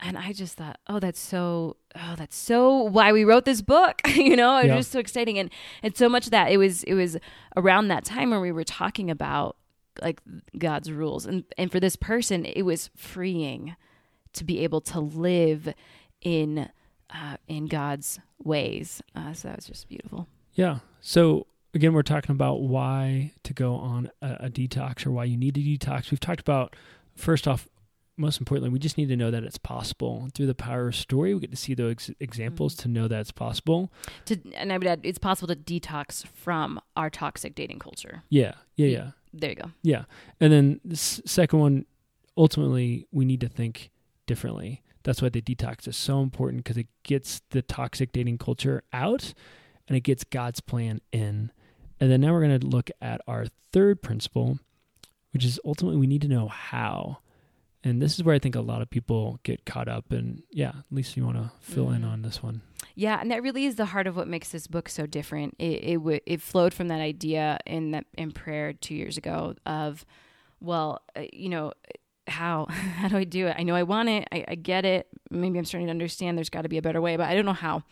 And 0.00 0.18
I 0.18 0.32
just 0.32 0.56
thought, 0.56 0.78
oh, 0.88 0.98
that's 0.98 1.20
so, 1.20 1.76
oh, 1.94 2.14
that's 2.16 2.36
so 2.36 2.82
why 2.82 3.12
we 3.12 3.24
wrote 3.24 3.44
this 3.46 3.62
book. 3.62 4.00
you 4.08 4.36
know, 4.36 4.58
it 4.58 4.66
Yeah. 4.66 4.74
was 4.76 4.84
just 4.86 4.92
so 4.92 4.98
exciting, 4.98 5.38
and 5.38 5.50
and 5.82 5.96
so 5.96 6.08
much 6.08 6.30
that 6.30 6.50
it 6.50 6.56
was 6.58 6.82
it 6.84 6.94
was 6.94 7.16
around 7.56 7.88
that 7.88 8.04
time 8.04 8.30
where 8.30 8.40
we 8.40 8.52
were 8.52 8.64
talking 8.64 9.10
about 9.10 9.56
like 10.02 10.20
God's 10.58 10.90
rules, 10.92 11.24
and 11.26 11.44
and 11.56 11.70
for 11.72 11.80
this 11.80 11.96
person, 11.96 12.44
it 12.44 12.62
was 12.62 12.90
freeing 12.96 13.76
to 14.34 14.44
be 14.44 14.58
able 14.60 14.80
to 14.80 14.98
live 15.00 15.72
in 16.20 16.68
uh, 17.14 17.36
in 17.48 17.66
God's 17.66 18.18
ways. 18.42 19.02
Uh, 19.14 19.32
so 19.32 19.48
that 19.48 19.56
was 19.56 19.66
just 19.66 19.88
beautiful. 19.88 20.26
Yeah. 20.54 20.78
So 21.00 21.46
again, 21.72 21.92
we're 21.92 22.02
talking 22.02 22.32
about 22.32 22.62
why 22.62 23.32
to 23.44 23.52
go 23.54 23.74
on 23.76 24.10
a, 24.20 24.36
a 24.46 24.50
detox 24.50 25.06
or 25.06 25.10
why 25.12 25.24
you 25.24 25.36
need 25.36 25.54
to 25.54 25.60
detox. 25.60 26.10
We've 26.10 26.20
talked 26.20 26.40
about 26.40 26.74
first 27.14 27.46
off, 27.48 27.68
most 28.16 28.38
importantly, 28.38 28.70
we 28.70 28.78
just 28.78 28.96
need 28.96 29.08
to 29.08 29.16
know 29.16 29.30
that 29.32 29.42
it's 29.42 29.58
possible 29.58 30.28
through 30.34 30.46
the 30.46 30.54
power 30.54 30.86
of 30.88 30.94
story. 30.94 31.34
We 31.34 31.40
get 31.40 31.50
to 31.50 31.56
see 31.56 31.74
those 31.74 31.90
ex- 31.92 32.10
examples 32.20 32.76
to 32.76 32.88
know 32.88 33.08
that 33.08 33.20
it's 33.20 33.32
possible. 33.32 33.92
To 34.26 34.38
and 34.54 34.72
I 34.72 34.78
would 34.78 34.86
add, 34.86 35.00
it's 35.02 35.18
possible 35.18 35.48
to 35.48 35.56
detox 35.56 36.24
from 36.26 36.80
our 36.96 37.10
toxic 37.10 37.54
dating 37.56 37.80
culture. 37.80 38.22
Yeah. 38.28 38.54
Yeah. 38.76 38.86
Yeah. 38.86 38.92
Yeah. 38.98 39.10
There 39.32 39.50
you 39.50 39.56
go. 39.56 39.70
Yeah. 39.82 40.04
And 40.40 40.52
then 40.52 40.80
the 40.84 40.94
s- 40.94 41.20
second 41.26 41.58
one, 41.58 41.86
ultimately, 42.36 43.08
we 43.10 43.24
need 43.24 43.40
to 43.40 43.48
think 43.48 43.90
differently. 44.26 44.82
That's 45.04 45.22
why 45.22 45.28
the 45.28 45.40
detox 45.42 45.86
is 45.86 45.96
so 45.96 46.20
important 46.22 46.64
because 46.64 46.76
it 46.78 46.88
gets 47.02 47.42
the 47.50 47.62
toxic 47.62 48.12
dating 48.12 48.38
culture 48.38 48.82
out 48.92 49.32
and 49.86 49.96
it 49.96 50.00
gets 50.00 50.24
God's 50.24 50.60
plan 50.60 51.00
in. 51.12 51.52
And 52.00 52.10
then 52.10 52.20
now 52.22 52.32
we're 52.32 52.44
going 52.46 52.58
to 52.58 52.66
look 52.66 52.90
at 53.00 53.20
our 53.28 53.46
third 53.72 54.02
principle, 54.02 54.58
which 55.32 55.44
is 55.44 55.60
ultimately 55.64 55.98
we 56.00 56.06
need 56.06 56.22
to 56.22 56.28
know 56.28 56.48
how. 56.48 57.18
And 57.86 58.00
this 58.00 58.14
is 58.14 58.24
where 58.24 58.34
I 58.34 58.38
think 58.38 58.54
a 58.54 58.62
lot 58.62 58.80
of 58.80 58.88
people 58.88 59.38
get 59.42 59.66
caught 59.66 59.88
up. 59.88 60.10
And 60.10 60.42
yeah, 60.50 60.68
at 60.70 60.84
least 60.90 61.16
you 61.18 61.24
want 61.26 61.36
to 61.36 61.50
fill 61.60 61.90
in 61.90 62.00
Mhm. 62.02 62.08
on 62.10 62.22
this 62.22 62.42
one. 62.42 62.62
Yeah, 62.94 63.20
and 63.20 63.30
that 63.30 63.42
really 63.42 63.66
is 63.66 63.76
the 63.76 63.84
heart 63.86 64.06
of 64.06 64.16
what 64.16 64.26
makes 64.26 64.50
this 64.50 64.66
book 64.66 64.88
so 64.88 65.04
different. 65.04 65.54
It 65.58 65.84
it, 65.84 65.94
w- 65.96 66.20
it 66.24 66.40
flowed 66.40 66.72
from 66.72 66.88
that 66.88 67.00
idea 67.00 67.58
in 67.66 67.90
that 67.90 68.06
in 68.16 68.32
prayer 68.32 68.72
two 68.72 68.94
years 68.94 69.18
ago 69.18 69.54
of, 69.66 70.06
well, 70.60 71.02
uh, 71.14 71.24
you 71.32 71.50
know, 71.50 71.72
how 72.34 72.66
how 72.70 73.08
do 73.08 73.16
I 73.16 73.24
do 73.24 73.46
it? 73.46 73.56
I 73.58 73.62
know 73.62 73.74
I 73.74 73.82
want 73.82 74.08
it. 74.08 74.28
I, 74.32 74.44
I 74.48 74.54
get 74.54 74.84
it. 74.84 75.08
Maybe 75.30 75.58
I'm 75.58 75.64
starting 75.64 75.86
to 75.86 75.92
understand. 75.92 76.36
There's 76.36 76.50
got 76.50 76.62
to 76.62 76.68
be 76.68 76.78
a 76.78 76.82
better 76.82 77.00
way, 77.00 77.16
but 77.16 77.28
I 77.28 77.34
don't 77.34 77.46
know 77.46 77.52
how. 77.52 77.82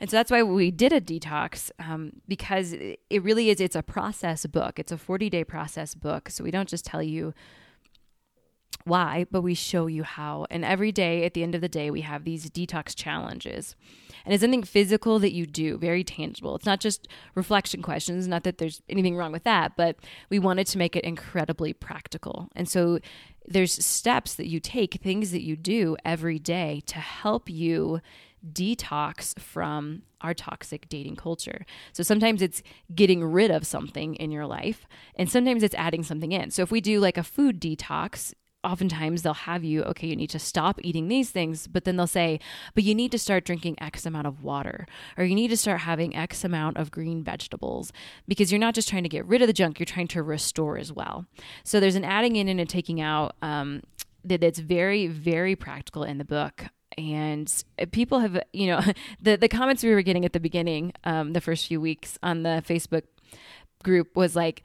And 0.00 0.10
so 0.10 0.16
that's 0.16 0.32
why 0.32 0.42
we 0.42 0.72
did 0.72 0.92
a 0.92 1.00
detox 1.00 1.70
um, 1.78 2.14
because 2.26 2.72
it 2.72 3.22
really 3.22 3.50
is. 3.50 3.60
It's 3.60 3.76
a 3.76 3.84
process 3.84 4.44
book. 4.46 4.80
It's 4.80 4.90
a 4.90 4.98
40 4.98 5.30
day 5.30 5.44
process 5.44 5.94
book. 5.94 6.28
So 6.28 6.42
we 6.42 6.50
don't 6.50 6.68
just 6.68 6.84
tell 6.84 7.02
you 7.02 7.34
why, 8.84 9.26
but 9.30 9.42
we 9.42 9.54
show 9.54 9.86
you 9.86 10.02
how. 10.02 10.46
And 10.50 10.64
every 10.64 10.92
day, 10.92 11.24
at 11.24 11.34
the 11.34 11.42
end 11.42 11.54
of 11.54 11.60
the 11.60 11.68
day, 11.68 11.90
we 11.90 12.00
have 12.00 12.24
these 12.24 12.50
detox 12.50 12.96
challenges. 12.96 13.76
And 14.24 14.34
it's 14.34 14.42
something 14.42 14.62
physical 14.62 15.18
that 15.20 15.32
you 15.32 15.46
do, 15.46 15.78
very 15.78 16.04
tangible. 16.04 16.54
It's 16.56 16.66
not 16.66 16.80
just 16.80 17.08
reflection 17.34 17.82
questions, 17.82 18.28
not 18.28 18.44
that 18.44 18.58
there's 18.58 18.82
anything 18.88 19.16
wrong 19.16 19.32
with 19.32 19.44
that, 19.44 19.76
but 19.76 19.96
we 20.30 20.38
wanted 20.38 20.66
to 20.68 20.78
make 20.78 20.96
it 20.96 21.04
incredibly 21.04 21.72
practical. 21.72 22.48
And 22.54 22.68
so 22.68 22.98
there's 23.46 23.84
steps 23.84 24.34
that 24.34 24.48
you 24.48 24.60
take, 24.60 24.94
things 24.94 25.30
that 25.32 25.42
you 25.42 25.56
do 25.56 25.96
every 26.04 26.38
day 26.38 26.82
to 26.86 26.98
help 26.98 27.48
you 27.50 28.00
detox 28.52 29.38
from 29.38 30.02
our 30.20 30.34
toxic 30.34 30.88
dating 30.88 31.16
culture. 31.16 31.64
So 31.92 32.02
sometimes 32.02 32.42
it's 32.42 32.62
getting 32.94 33.24
rid 33.24 33.50
of 33.50 33.66
something 33.66 34.14
in 34.16 34.30
your 34.30 34.46
life, 34.46 34.86
and 35.14 35.30
sometimes 35.30 35.62
it's 35.62 35.74
adding 35.74 36.02
something 36.02 36.32
in. 36.32 36.50
So 36.50 36.62
if 36.62 36.70
we 36.70 36.80
do 36.80 37.00
like 37.00 37.18
a 37.18 37.22
food 37.22 37.60
detox, 37.60 38.34
oftentimes 38.64 39.22
they'll 39.22 39.34
have 39.34 39.64
you, 39.64 39.82
okay, 39.82 40.06
you 40.06 40.16
need 40.16 40.30
to 40.30 40.38
stop 40.38 40.78
eating 40.82 41.08
these 41.08 41.30
things, 41.30 41.66
but 41.66 41.84
then 41.84 41.96
they'll 41.96 42.06
say, 42.06 42.38
but 42.74 42.84
you 42.84 42.94
need 42.94 43.10
to 43.12 43.18
start 43.18 43.44
drinking 43.44 43.76
X 43.80 44.06
amount 44.06 44.26
of 44.26 44.42
water, 44.42 44.86
or 45.16 45.24
you 45.24 45.34
need 45.34 45.48
to 45.48 45.56
start 45.56 45.80
having 45.80 46.14
X 46.14 46.44
amount 46.44 46.76
of 46.76 46.90
green 46.90 47.22
vegetables, 47.22 47.92
because 48.28 48.52
you're 48.52 48.58
not 48.58 48.74
just 48.74 48.88
trying 48.88 49.02
to 49.02 49.08
get 49.08 49.26
rid 49.26 49.42
of 49.42 49.46
the 49.46 49.52
junk, 49.52 49.78
you're 49.78 49.86
trying 49.86 50.08
to 50.08 50.22
restore 50.22 50.78
as 50.78 50.92
well. 50.92 51.26
So 51.64 51.80
there's 51.80 51.96
an 51.96 52.04
adding 52.04 52.36
in 52.36 52.48
and 52.48 52.60
a 52.60 52.64
taking 52.64 53.00
out 53.00 53.34
um, 53.42 53.82
that 54.24 54.40
that's 54.40 54.58
very, 54.58 55.06
very 55.06 55.56
practical 55.56 56.04
in 56.04 56.18
the 56.18 56.24
book. 56.24 56.66
And 56.98 57.52
people 57.90 58.18
have, 58.20 58.40
you 58.52 58.66
know, 58.66 58.80
the, 59.20 59.36
the 59.36 59.48
comments 59.48 59.82
we 59.82 59.94
were 59.94 60.02
getting 60.02 60.24
at 60.24 60.32
the 60.32 60.40
beginning, 60.40 60.92
um, 61.04 61.32
the 61.32 61.40
first 61.40 61.66
few 61.66 61.80
weeks 61.80 62.18
on 62.22 62.42
the 62.42 62.62
Facebook 62.66 63.04
group 63.82 64.16
was 64.16 64.36
like, 64.36 64.62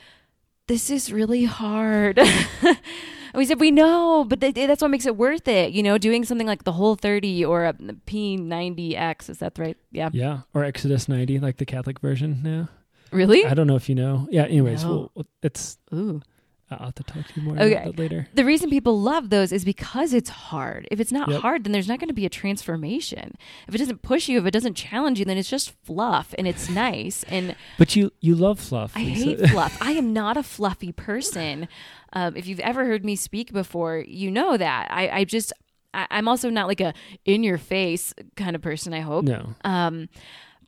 this 0.68 0.90
is 0.90 1.12
really 1.12 1.46
hard. 1.46 2.20
and 3.34 3.40
we 3.40 3.46
said, 3.46 3.60
we 3.60 3.72
know, 3.72 4.26
but 4.28 4.40
th- 4.42 4.54
that's 4.56 4.82
what 4.82 4.92
makes 4.92 5.06
it 5.06 5.16
worth 5.18 5.48
it. 5.48 5.72
You 5.74 5.84
know, 5.84 5.98
doing 5.98 6.24
something 6.26 6.48
like 6.48 6.64
the 6.64 6.72
whole 6.74 6.96
30 6.96 7.44
or 7.46 7.66
a 7.66 7.74
P90X. 7.74 9.30
Is 9.30 9.38
that 9.40 9.58
right? 9.58 9.78
Yeah. 9.92 10.10
Yeah. 10.14 10.42
Or 10.54 10.64
Exodus 10.64 11.08
90, 11.10 11.40
like 11.40 11.58
the 11.58 11.66
Catholic 11.66 12.00
version 12.00 12.42
now. 12.44 12.70
Really? 13.12 13.46
I 13.46 13.54
don't 13.54 13.68
know 13.68 13.76
if 13.76 13.88
you 13.90 13.96
know. 13.96 14.28
Yeah. 14.32 14.44
Anyways, 14.46 14.84
No. 14.84 15.12
well, 15.16 15.26
it's, 15.42 15.78
Ooh. 15.94 16.22
I'll 16.70 16.88
have 16.88 16.96
to 16.96 17.04
talk 17.04 17.26
to 17.26 17.34
you 17.40 17.44
more 17.44 17.56
Okay. 17.56 17.72
about 17.76 17.86
that 17.86 17.98
later. 18.00 18.28
The 18.34 18.44
reason 18.44 18.70
people 18.70 19.00
love 19.00 19.30
those 19.30 19.54
is 19.54 19.64
because 19.64 20.14
it's 20.14 20.30
hard. 20.30 20.86
If 20.92 21.00
it's 21.00 21.14
not 21.14 21.30
Yep. 21.30 21.42
hard, 21.42 21.64
then 21.64 21.72
there's 21.72 21.88
not 21.88 22.00
going 22.00 22.10
to 22.10 22.14
be 22.14 22.26
a 22.26 22.30
transformation. 22.30 23.36
If 23.70 23.76
it 23.76 23.78
doesn't 23.78 24.02
push 24.02 24.28
you, 24.28 24.38
if 24.40 24.46
it 24.46 24.52
doesn't 24.52 24.74
challenge 24.74 25.18
you, 25.20 25.24
then 25.24 25.38
it's 25.38 25.50
just 25.50 25.72
fluff 25.86 26.36
and 26.38 26.46
it's 26.46 26.70
nice. 26.70 27.24
And 27.30 27.56
But 27.78 27.96
you, 27.96 28.12
you 28.20 28.36
love 28.36 28.60
fluff. 28.60 28.92
I 28.98 29.04
Lisa. 29.06 29.24
hate 29.24 29.50
fluff. 29.52 29.78
I 29.82 29.94
am 29.94 30.12
not 30.12 30.36
a 30.36 30.44
fluffy 30.44 30.92
person. 30.92 31.70
Um, 32.14 32.36
if 32.36 32.48
you've 32.48 32.60
ever 32.62 32.86
heard 32.86 33.06
me 33.06 33.16
speak 33.16 33.52
before, 33.54 34.04
you 34.08 34.32
know 34.32 34.58
that. 34.58 34.88
I, 34.90 35.10
I 35.10 35.24
just, 35.24 35.54
I, 35.94 36.08
I'm 36.10 36.28
also 36.28 36.50
not 36.50 36.68
like 36.68 36.82
a 36.82 36.94
in 37.26 37.44
your 37.44 37.58
face 37.58 38.14
kind 38.36 38.56
of 38.56 38.62
person, 38.62 38.94
I 38.94 39.02
hope. 39.02 39.26
No. 39.26 39.56
Um, 39.64 40.10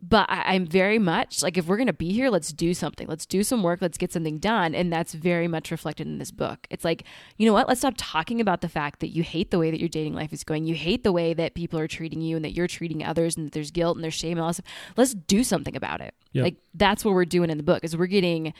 but 0.02 0.30
I, 0.30 0.54
I'm 0.54 0.65
very 0.65 0.99
much 0.99 1.43
like 1.43 1.58
if 1.58 1.67
we're 1.67 1.78
gonna 1.78 1.93
be 1.93 2.12
here, 2.13 2.30
let's 2.30 2.54
do 2.54 2.73
something. 2.73 3.08
Let's 3.08 3.25
do 3.25 3.43
some 3.43 3.63
work. 3.63 3.82
Let's 3.82 3.97
get 3.97 4.13
something 4.13 4.38
done, 4.38 4.73
and 4.73 4.91
that's 4.91 5.13
very 5.13 5.47
much 5.47 5.71
reflected 5.71 6.08
in 6.08 6.19
this 6.19 6.32
book. 6.32 6.67
It's 6.69 6.86
like 6.86 7.04
you 7.38 7.45
know 7.45 7.54
what? 7.54 7.67
Let's 7.67 7.82
stop 7.82 7.95
talking 7.97 8.39
about 8.39 8.62
the 8.62 8.69
fact 8.69 9.02
that 9.02 9.10
you 9.10 9.23
hate 9.23 9.52
the 9.52 9.60
way 9.60 9.71
that 9.71 9.80
your 9.80 9.89
dating 9.89 10.13
life 10.13 10.32
is 10.32 10.43
going. 10.43 10.65
You 10.65 10.75
hate 10.75 11.04
the 11.04 11.12
way 11.12 11.34
that 11.34 11.54
people 11.54 11.80
are 11.80 11.88
treating 11.88 12.21
you, 12.21 12.36
and 12.36 12.45
that 12.45 12.54
you're 12.54 12.67
treating 12.67 13.04
others, 13.04 13.36
and 13.36 13.47
that 13.47 13.52
there's 13.52 13.71
guilt 13.71 13.97
and 13.97 14.04
there's 14.04 14.13
shame 14.13 14.34
and 14.34 14.41
all 14.41 14.47
that 14.47 14.56
stuff. 14.56 14.65
Let's 14.95 15.13
do 15.13 15.43
something 15.43 15.75
about 15.75 16.02
it. 16.02 16.13
Yep. 16.32 16.43
Like 16.43 16.56
that's 16.73 17.04
what 17.04 17.13
we're 17.13 17.25
doing 17.25 17.49
in 17.49 17.58
the 17.58 17.63
book. 17.63 17.84
Is 17.84 17.97
we're 17.97 18.08
getting 18.08 18.54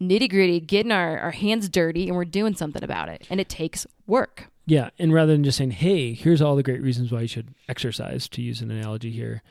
nitty 0.00 0.28
gritty, 0.28 0.60
getting 0.60 0.92
our, 0.92 1.18
our 1.18 1.30
hands 1.30 1.68
dirty, 1.68 2.08
and 2.08 2.16
we're 2.16 2.24
doing 2.24 2.54
something 2.54 2.82
about 2.82 3.08
it. 3.08 3.26
And 3.30 3.40
it 3.40 3.48
takes 3.48 3.86
work. 4.06 4.48
Yeah, 4.66 4.90
and 4.98 5.12
rather 5.12 5.32
than 5.32 5.44
just 5.44 5.58
saying, 5.58 5.72
"Hey, 5.72 6.12
here's 6.12 6.42
all 6.42 6.56
the 6.56 6.62
great 6.62 6.82
reasons 6.82 7.12
why 7.12 7.22
you 7.22 7.28
should 7.28 7.54
exercise," 7.68 8.28
to 8.30 8.42
use 8.42 8.60
an 8.60 8.70
analogy 8.70 9.10
here, 9.10 9.42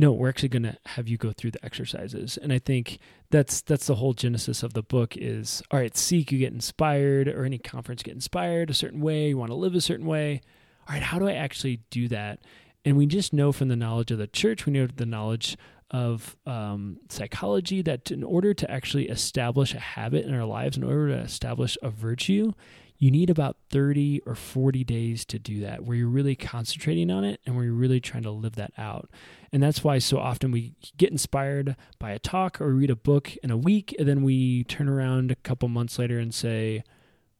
no, 0.00 0.12
we're 0.12 0.30
actually 0.30 0.48
going 0.48 0.62
to 0.62 0.78
have 0.86 1.08
you 1.08 1.18
go 1.18 1.30
through 1.30 1.50
the 1.50 1.62
exercises. 1.62 2.38
And 2.38 2.54
I 2.54 2.58
think 2.58 2.98
that's 3.30 3.60
that's 3.60 3.86
the 3.86 3.96
whole 3.96 4.14
genesis 4.14 4.62
of 4.62 4.72
the 4.72 4.82
book 4.82 5.14
is 5.14 5.62
all 5.70 5.78
right, 5.78 5.94
seek 5.94 6.32
you 6.32 6.38
get 6.38 6.54
inspired 6.54 7.28
or 7.28 7.44
any 7.44 7.58
conference 7.58 8.02
get 8.02 8.14
inspired 8.14 8.70
a 8.70 8.74
certain 8.74 9.00
way, 9.02 9.28
you 9.28 9.36
want 9.36 9.50
to 9.50 9.56
live 9.56 9.74
a 9.74 9.80
certain 9.80 10.06
way. 10.06 10.40
All 10.88 10.94
right, 10.94 11.02
how 11.02 11.18
do 11.18 11.28
I 11.28 11.34
actually 11.34 11.80
do 11.90 12.08
that? 12.08 12.40
And 12.82 12.96
we 12.96 13.04
just 13.04 13.34
know 13.34 13.52
from 13.52 13.68
the 13.68 13.76
knowledge 13.76 14.10
of 14.10 14.16
the 14.16 14.26
church, 14.26 14.64
we 14.64 14.72
know 14.72 14.86
the 14.86 15.04
knowledge 15.04 15.58
of 15.90 16.36
um, 16.46 16.98
psychology 17.08 17.82
that 17.82 18.10
in 18.10 18.22
order 18.22 18.54
to 18.54 18.70
actually 18.70 19.08
establish 19.08 19.74
a 19.74 19.80
habit 19.80 20.24
in 20.24 20.34
our 20.34 20.44
lives, 20.44 20.76
in 20.76 20.84
order 20.84 21.08
to 21.08 21.18
establish 21.18 21.76
a 21.82 21.90
virtue, 21.90 22.52
you 23.00 23.10
need 23.10 23.30
about 23.30 23.56
30 23.70 24.20
or 24.26 24.34
40 24.34 24.84
days 24.84 25.24
to 25.24 25.38
do 25.38 25.60
that, 25.60 25.84
where 25.84 25.96
you're 25.96 26.06
really 26.06 26.36
concentrating 26.36 27.10
on 27.10 27.24
it 27.24 27.40
and 27.46 27.56
where 27.56 27.64
you're 27.64 27.72
really 27.72 27.98
trying 27.98 28.22
to 28.24 28.30
live 28.30 28.56
that 28.56 28.72
out. 28.76 29.10
And 29.52 29.62
that's 29.62 29.82
why 29.82 29.98
so 29.98 30.18
often 30.18 30.52
we 30.52 30.74
get 30.98 31.10
inspired 31.10 31.76
by 31.98 32.10
a 32.10 32.18
talk 32.18 32.60
or 32.60 32.74
read 32.74 32.90
a 32.90 32.96
book 32.96 33.34
in 33.42 33.50
a 33.50 33.56
week, 33.56 33.96
and 33.98 34.06
then 34.06 34.22
we 34.22 34.64
turn 34.64 34.86
around 34.86 35.30
a 35.30 35.36
couple 35.36 35.68
months 35.68 35.98
later 35.98 36.18
and 36.18 36.34
say, 36.34 36.84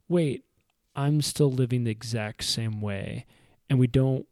wait, 0.08 0.44
I'm 0.96 1.20
still 1.20 1.52
living 1.52 1.84
the 1.84 1.90
exact 1.90 2.44
same 2.44 2.80
way. 2.80 3.26
And 3.68 3.78
we 3.78 3.86
don't 3.86 4.26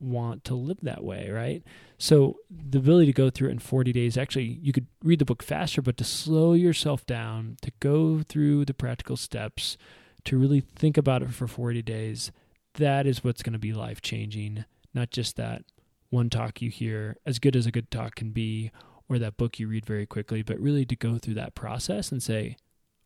want 0.00 0.44
to 0.44 0.54
live 0.54 0.78
that 0.82 1.02
way, 1.04 1.30
right? 1.30 1.62
So 1.98 2.36
the 2.50 2.78
ability 2.78 3.06
to 3.06 3.12
go 3.12 3.30
through 3.30 3.48
it 3.48 3.52
in 3.52 3.58
40 3.58 3.92
days, 3.92 4.16
actually, 4.16 4.58
you 4.62 4.72
could 4.72 4.86
read 5.02 5.18
the 5.18 5.24
book 5.24 5.42
faster, 5.42 5.82
but 5.82 5.96
to 5.96 6.04
slow 6.04 6.52
yourself 6.52 7.04
down, 7.06 7.56
to 7.62 7.72
go 7.80 8.22
through 8.22 8.64
the 8.64 8.74
practical 8.74 9.16
steps, 9.16 9.76
to 10.24 10.38
really 10.38 10.60
think 10.60 10.96
about 10.96 11.22
it 11.22 11.32
for 11.32 11.46
40 11.46 11.82
days, 11.82 12.32
that 12.74 13.06
is 13.06 13.24
what's 13.24 13.42
going 13.42 13.52
to 13.52 13.58
be 13.58 13.72
life 13.72 14.00
changing. 14.00 14.64
Not 14.94 15.10
just 15.10 15.36
that 15.36 15.62
one 16.10 16.30
talk 16.30 16.62
you 16.62 16.70
hear, 16.70 17.16
as 17.26 17.38
good 17.38 17.56
as 17.56 17.66
a 17.66 17.72
good 17.72 17.90
talk 17.90 18.14
can 18.14 18.30
be, 18.30 18.70
or 19.08 19.18
that 19.18 19.36
book 19.36 19.58
you 19.58 19.68
read 19.68 19.86
very 19.86 20.06
quickly, 20.06 20.42
but 20.42 20.60
really 20.60 20.84
to 20.84 20.96
go 20.96 21.18
through 21.18 21.34
that 21.34 21.54
process 21.54 22.12
and 22.12 22.22
say, 22.22 22.56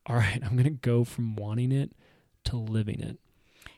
all 0.07 0.17
right, 0.17 0.41
I'm 0.45 0.53
going 0.53 0.65
to 0.65 0.71
go 0.71 1.05
from 1.05 1.37
wanting 1.37 1.73
it 1.73 1.93
to 2.45 2.57
living 2.57 3.01
it. 3.01 3.19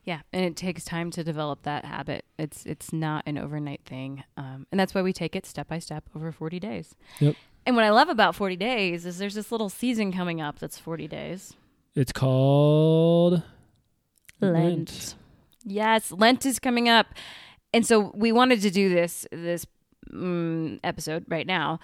Yeah, 0.05 0.21
and 0.35 0.45
it 0.45 0.55
takes 0.57 0.85
time 0.85 1.11
to 1.13 1.25
develop 1.25 1.63
that 1.63 1.85
habit. 1.87 2.25
It's 2.39 2.67
it's 2.67 2.93
not 2.93 3.23
an 3.27 3.39
overnight 3.39 3.81
thing, 3.87 4.23
um, 4.37 4.67
and 4.71 4.79
that's 4.79 4.95
why 4.95 5.01
we 5.03 5.13
take 5.15 5.35
it 5.35 5.47
step 5.47 5.69
by 5.69 5.79
step 5.79 6.05
over 6.15 6.31
forty 6.31 6.61
days. 6.61 6.95
Yep. 7.21 7.37
And 7.65 7.75
what 7.75 7.85
I 7.87 7.91
love 7.91 8.11
about 8.11 8.35
forty 8.35 8.57
days 8.57 9.07
is 9.07 9.17
there's 9.17 9.35
this 9.35 9.51
little 9.51 9.71
season 9.71 10.13
coming 10.13 10.41
up 10.43 10.59
that's 10.59 10.79
forty 10.79 11.09
days. 11.09 11.55
It's 11.95 12.13
called 12.13 13.43
Lent. 14.41 15.15
Yes, 15.65 16.13
Lent 16.13 16.45
is 16.45 16.59
coming 16.59 16.89
up, 16.89 17.07
and 17.73 17.87
so 17.87 18.13
we 18.15 18.31
wanted 18.33 18.61
to 18.61 18.71
do 18.71 18.89
this 18.91 19.27
this 19.33 19.67
mm, 20.13 20.79
episode 20.85 21.25
right 21.29 21.47
now 21.47 21.81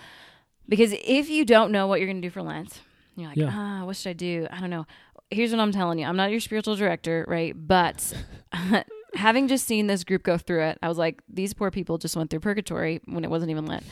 because 0.69 0.95
if 1.05 1.31
you 1.31 1.45
don't 1.45 1.73
know 1.73 1.87
what 1.87 2.01
you're 2.01 2.09
going 2.09 2.21
to 2.21 2.29
do 2.29 2.31
for 2.31 2.43
Lent, 2.43 2.81
you're 3.17 3.29
like, 3.29 3.37
Yeah. 3.39 3.51
ah, 3.53 3.85
what 3.85 3.97
should 3.97 4.11
I 4.11 4.15
do? 4.15 4.47
I 4.51 4.61
don't 4.61 4.71
know. 4.71 4.87
Here's 5.31 5.53
what 5.53 5.61
I'm 5.61 5.73
telling 5.73 5.99
you. 5.99 6.07
I'm 6.07 6.17
not 6.17 6.31
your 6.31 6.41
spiritual 6.41 6.77
director, 6.77 7.25
right? 7.29 7.55
But 7.57 8.13
having 9.15 9.49
just 9.49 9.67
seen 9.67 9.87
this 9.87 10.05
group 10.05 10.23
go 10.23 10.39
through 10.39 10.63
it, 10.65 10.79
I 10.83 10.89
was 10.89 10.99
like, 10.99 11.23
these 11.29 11.55
poor 11.55 11.71
people 11.71 11.99
just 11.99 12.17
went 12.17 12.31
through 12.31 12.41
purgatory 12.41 13.01
when 13.07 13.25
it 13.25 13.31
wasn't 13.31 13.51
even 13.51 13.67
Lent. 13.67 13.85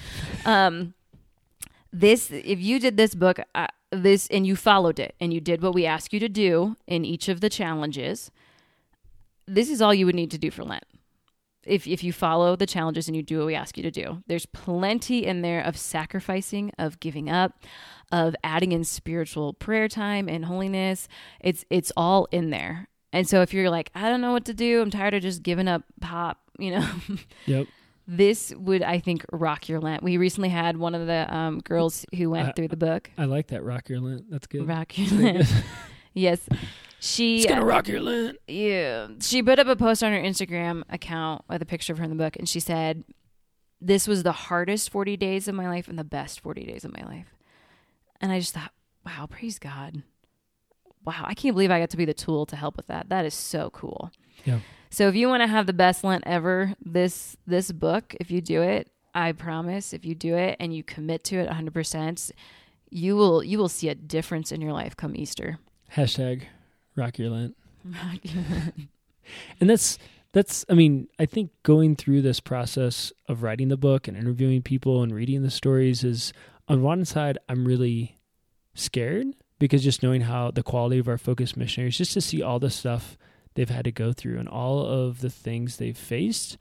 Um, 0.45 0.95
this, 1.93 2.31
if 2.31 2.61
you 2.61 2.79
did 2.81 2.97
this 2.97 3.15
book, 3.15 3.39
uh, 3.55 3.69
this, 3.91 4.27
and 4.29 4.47
you 4.47 4.57
followed 4.57 4.99
it, 4.99 5.15
and 5.21 5.33
you 5.33 5.41
did 5.41 5.63
what 5.63 5.75
we 5.75 5.87
ask 5.87 6.13
you 6.13 6.21
to 6.21 6.29
do 6.29 6.77
in 6.87 7.05
each 7.05 7.29
of 7.29 7.41
the 7.41 7.49
challenges, 7.49 8.31
this 9.47 9.71
is 9.71 9.81
all 9.81 9.95
you 9.95 10.07
would 10.07 10.15
need 10.15 10.31
to 10.33 10.39
do 10.39 10.51
for 10.51 10.65
Lent. 10.65 10.85
If, 11.67 11.87
if 11.87 12.03
you 12.03 12.13
follow 12.13 12.57
the 12.57 12.67
challenges 12.67 13.09
and 13.09 13.17
you 13.17 13.23
do 13.23 13.39
what 13.39 13.47
we 13.47 13.55
ask 13.55 13.77
you 13.77 13.83
to 13.83 13.91
do, 13.91 14.23
there's 14.27 14.47
plenty 14.47 15.27
in 15.27 15.43
there 15.43 15.61
of 15.61 15.77
sacrificing, 15.77 16.73
of 16.79 16.99
giving 17.01 17.29
up, 17.29 17.53
of 18.11 18.35
adding 18.43 18.73
in 18.73 18.85
spiritual 18.85 19.53
prayer 19.53 19.89
time 19.89 20.29
and 20.29 20.47
holiness. 20.47 21.09
It's 21.41 21.65
it's 21.69 21.93
all 21.97 22.27
in 22.33 22.51
there. 22.51 22.89
And 23.13 23.29
so 23.29 23.43
if 23.43 23.53
you're 23.53 23.71
like, 23.71 23.91
I 23.95 24.09
don't 24.09 24.21
know 24.21 24.33
what 24.33 24.45
to 24.47 24.55
do, 24.55 24.81
I'm 24.81 24.91
tired 24.91 25.15
of 25.15 25.23
just 25.23 25.43
giving 25.43 25.69
up 25.69 25.83
pop, 26.01 26.39
you 26.59 26.71
know, 26.71 26.89
Yep. 27.47 27.67
this 28.07 28.55
would 28.57 28.83
I 28.83 28.99
think 29.01 29.25
rock 29.33 29.69
your 29.69 29.81
Lent. 29.81 30.03
We 30.03 30.17
recently 30.17 30.49
had 30.51 30.77
one 30.79 30.95
of 30.95 31.07
the 31.07 31.27
um, 31.35 31.59
girls 31.61 32.07
who 32.17 32.31
went 32.31 32.49
Uh, 32.49 32.53
through 32.55 32.69
the 32.69 32.77
book. 32.77 33.11
I 33.19 33.25
like 33.27 33.49
that 33.49 33.63
rock 33.63 33.89
your 33.91 34.01
lint. 34.01 34.31
That's 34.31 34.47
good. 34.47 34.67
Rock 34.67 34.97
your 34.99 35.09
Lent. 35.21 35.47
yes. 36.15 36.41
She 37.01 37.39
It's 37.39 37.47
gonna 37.47 37.63
uh, 37.63 37.65
rock 37.65 37.87
your 37.89 38.01
lint. 38.01 38.39
yeah. 38.49 39.09
She 39.21 39.43
put 39.43 39.59
up 39.59 39.67
a 39.69 39.77
post 39.77 40.03
on 40.03 40.13
her 40.13 40.19
Instagram 40.19 40.83
account 40.91 41.43
with 41.49 41.63
a 41.63 41.67
picture 41.67 41.93
of 41.93 41.99
her 41.99 42.05
in 42.05 42.11
the 42.11 42.17
book, 42.17 42.37
and 42.37 42.49
she 42.49 42.61
said, 42.61 43.05
This 43.81 44.09
was 44.09 44.23
the 44.25 44.33
hardest 44.33 44.91
40 44.91 45.17
days 45.17 45.47
of 45.49 45.55
my 45.55 45.69
life 45.69 45.89
and 45.89 45.99
the 45.99 46.05
best 46.05 46.41
40 46.41 46.65
days 46.65 46.85
of 46.85 46.93
my 46.97 47.05
life. 47.07 47.35
And 48.21 48.33
I 48.33 48.41
just 48.41 48.53
thought, 48.55 48.73
wow, 49.07 49.27
praise 49.31 49.59
God. 49.61 50.03
Wow, 51.05 51.25
I 51.25 51.35
can't 51.35 51.55
believe 51.55 51.71
I 51.71 51.79
got 51.79 51.91
to 51.91 51.97
be 51.97 52.05
the 52.05 52.13
tool 52.15 52.45
to 52.47 52.57
help 52.57 52.77
with 52.77 52.89
that. 52.89 53.09
That 53.09 53.25
is 53.25 53.33
so 53.35 53.71
cool. 53.71 54.11
Yeah. 54.45 54.59
So 54.91 55.09
if 55.09 55.15
you 55.15 55.29
want 55.29 55.43
to 55.43 55.47
have 55.47 55.67
the 55.67 55.73
best 55.73 56.03
Lent 56.03 56.25
ever, 56.27 56.75
this 56.85 57.37
this 57.47 57.71
book, 57.73 58.17
if 58.21 58.31
you 58.31 58.41
do 58.41 58.63
it, 58.63 58.91
I 59.15 59.33
promise, 59.33 59.93
if 59.93 60.05
you 60.05 60.15
do 60.15 60.35
it 60.37 60.57
and 60.59 60.75
you 60.75 60.83
commit 60.83 61.25
to 61.25 61.37
it 61.37 61.49
100%, 61.49 62.31
you 62.91 63.17
will 63.17 63.43
you 63.45 63.59
will 63.59 63.69
see 63.69 63.89
a 63.89 63.95
difference 63.95 64.51
in 64.51 64.61
your 64.61 64.73
life 64.73 64.97
come 64.97 65.15
Easter. 65.15 65.59
Hashtag 65.95 66.43
rock 66.99 67.19
your. 67.19 67.31
And 69.61 69.69
that's 69.69 69.99
that's 70.33 70.65
I 70.69 70.75
mean, 70.75 71.09
I 71.19 71.27
think 71.27 71.51
going 71.63 71.97
through 71.97 72.23
this 72.23 72.41
process 72.41 73.13
of 73.29 73.43
writing 73.43 73.69
the 73.69 73.77
book 73.77 74.09
and 74.09 74.17
interviewing 74.17 74.63
people 74.63 75.03
and 75.03 75.15
reading 75.15 75.43
the 75.43 75.51
stories 75.51 76.05
is 76.05 76.33
on 76.67 76.83
one 76.83 77.05
side 77.05 77.39
I'm 77.49 77.67
really 77.67 78.17
scared 78.75 79.27
because 79.59 79.83
just 79.85 80.03
knowing 80.03 80.23
how 80.23 80.51
the 80.51 80.63
quality 80.63 80.99
of 80.99 81.09
our 81.09 81.19
focus 81.19 81.57
missionaries 81.57 81.99
just 81.99 82.13
to 82.15 82.21
see 82.21 82.43
all 82.43 82.59
the 82.59 82.71
stuff 82.71 83.19
they've 83.55 83.69
had 83.69 83.85
to 83.85 83.93
go 83.93 84.13
through 84.13 84.39
and 84.39 84.49
all 84.49 84.87
of 84.87 85.21
the 85.21 85.31
things 85.31 85.77
they've 85.77 85.97
faced 85.99 86.57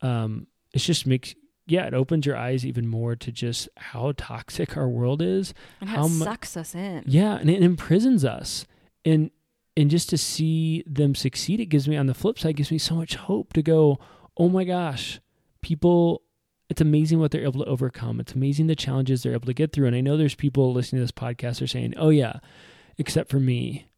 um 0.00 0.46
it 0.74 0.78
just 0.80 1.06
makes 1.06 1.34
yeah, 1.64 1.86
it 1.86 1.94
opens 1.94 2.26
your 2.26 2.36
eyes 2.36 2.66
even 2.66 2.88
more 2.88 3.14
to 3.14 3.30
just 3.30 3.68
how 3.76 4.12
toxic 4.16 4.76
our 4.76 4.88
world 4.88 5.22
is 5.22 5.54
and 5.80 5.88
How 5.88 5.98
how 6.00 6.06
it 6.06 6.10
mu- 6.10 6.24
sucks 6.24 6.56
us 6.56 6.74
in. 6.74 7.04
yeah, 7.06 7.36
and 7.36 7.48
it 7.48 7.62
imprisons 7.62 8.24
us. 8.24 8.66
And 9.04 9.30
and 9.76 9.90
just 9.90 10.10
to 10.10 10.18
see 10.18 10.84
them 10.86 11.14
succeed, 11.14 11.60
it 11.60 11.66
gives 11.66 11.88
me 11.88 11.96
on 11.96 12.06
the 12.06 12.14
flip 12.14 12.38
side, 12.38 12.56
gives 12.56 12.70
me 12.70 12.78
so 12.78 12.94
much 12.94 13.14
hope 13.14 13.52
to 13.54 13.62
go, 13.62 13.98
oh 14.36 14.48
my 14.48 14.64
gosh, 14.64 15.20
people 15.62 16.22
it's 16.68 16.80
amazing 16.80 17.18
what 17.18 17.30
they're 17.30 17.42
able 17.42 17.62
to 17.62 17.70
overcome. 17.70 18.18
It's 18.18 18.32
amazing 18.32 18.66
the 18.66 18.74
challenges 18.74 19.22
they're 19.22 19.34
able 19.34 19.46
to 19.46 19.52
get 19.52 19.74
through. 19.74 19.88
And 19.88 19.96
I 19.96 20.00
know 20.00 20.16
there's 20.16 20.34
people 20.34 20.72
listening 20.72 21.00
to 21.00 21.04
this 21.04 21.12
podcast 21.12 21.60
are 21.60 21.66
saying, 21.66 21.92
Oh 21.98 22.08
yeah, 22.08 22.38
except 22.96 23.30
for 23.30 23.38
me. 23.38 23.88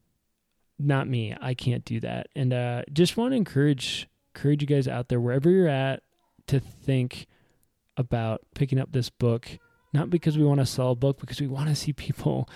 Not 0.76 1.06
me. 1.06 1.36
I 1.40 1.54
can't 1.54 1.84
do 1.84 2.00
that. 2.00 2.28
And 2.34 2.52
uh 2.52 2.82
just 2.92 3.16
want 3.16 3.32
to 3.32 3.36
encourage 3.36 4.08
encourage 4.34 4.60
you 4.60 4.66
guys 4.66 4.88
out 4.88 5.08
there, 5.08 5.20
wherever 5.20 5.48
you're 5.48 5.68
at, 5.68 6.02
to 6.48 6.58
think 6.58 7.26
about 7.96 8.40
picking 8.54 8.80
up 8.80 8.90
this 8.90 9.08
book, 9.08 9.48
not 9.92 10.10
because 10.10 10.36
we 10.36 10.44
want 10.44 10.58
to 10.58 10.66
sell 10.66 10.90
a 10.90 10.96
book, 10.96 11.20
because 11.20 11.40
we 11.40 11.46
want 11.46 11.68
to 11.68 11.76
see 11.76 11.92
people 11.92 12.48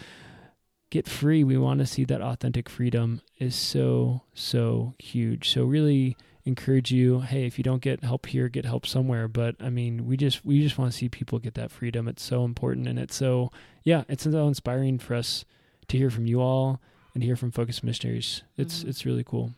get 0.90 1.08
free. 1.08 1.44
We 1.44 1.58
want 1.58 1.80
to 1.80 1.86
see 1.86 2.04
that 2.04 2.20
authentic 2.22 2.68
freedom 2.68 3.20
is 3.38 3.54
so, 3.54 4.22
so 4.34 4.94
huge. 4.98 5.50
So 5.50 5.64
really 5.64 6.16
encourage 6.44 6.90
you, 6.90 7.20
hey, 7.20 7.44
if 7.46 7.58
you 7.58 7.64
don't 7.64 7.82
get 7.82 8.02
help 8.02 8.26
here, 8.26 8.48
get 8.48 8.64
help 8.64 8.86
somewhere. 8.86 9.28
But 9.28 9.56
I 9.60 9.68
mean, 9.70 10.06
we 10.06 10.16
just 10.16 10.44
we 10.44 10.62
just 10.62 10.78
want 10.78 10.90
to 10.90 10.96
see 10.96 11.08
people 11.08 11.38
get 11.38 11.54
that 11.54 11.70
freedom. 11.70 12.08
It's 12.08 12.22
so 12.22 12.44
important 12.44 12.88
and 12.88 12.98
it's 12.98 13.14
so 13.16 13.50
yeah, 13.84 14.04
it's 14.08 14.24
so 14.24 14.46
inspiring 14.48 14.98
for 14.98 15.14
us 15.14 15.44
to 15.88 15.96
hear 15.98 16.10
from 16.10 16.26
you 16.26 16.40
all 16.40 16.80
and 17.14 17.22
hear 17.22 17.36
from 17.36 17.50
Focus 17.50 17.82
Missionaries. 17.82 18.42
It's 18.56 18.82
Mhm. 18.84 18.88
it's 18.88 19.04
really 19.04 19.24
cool. 19.24 19.52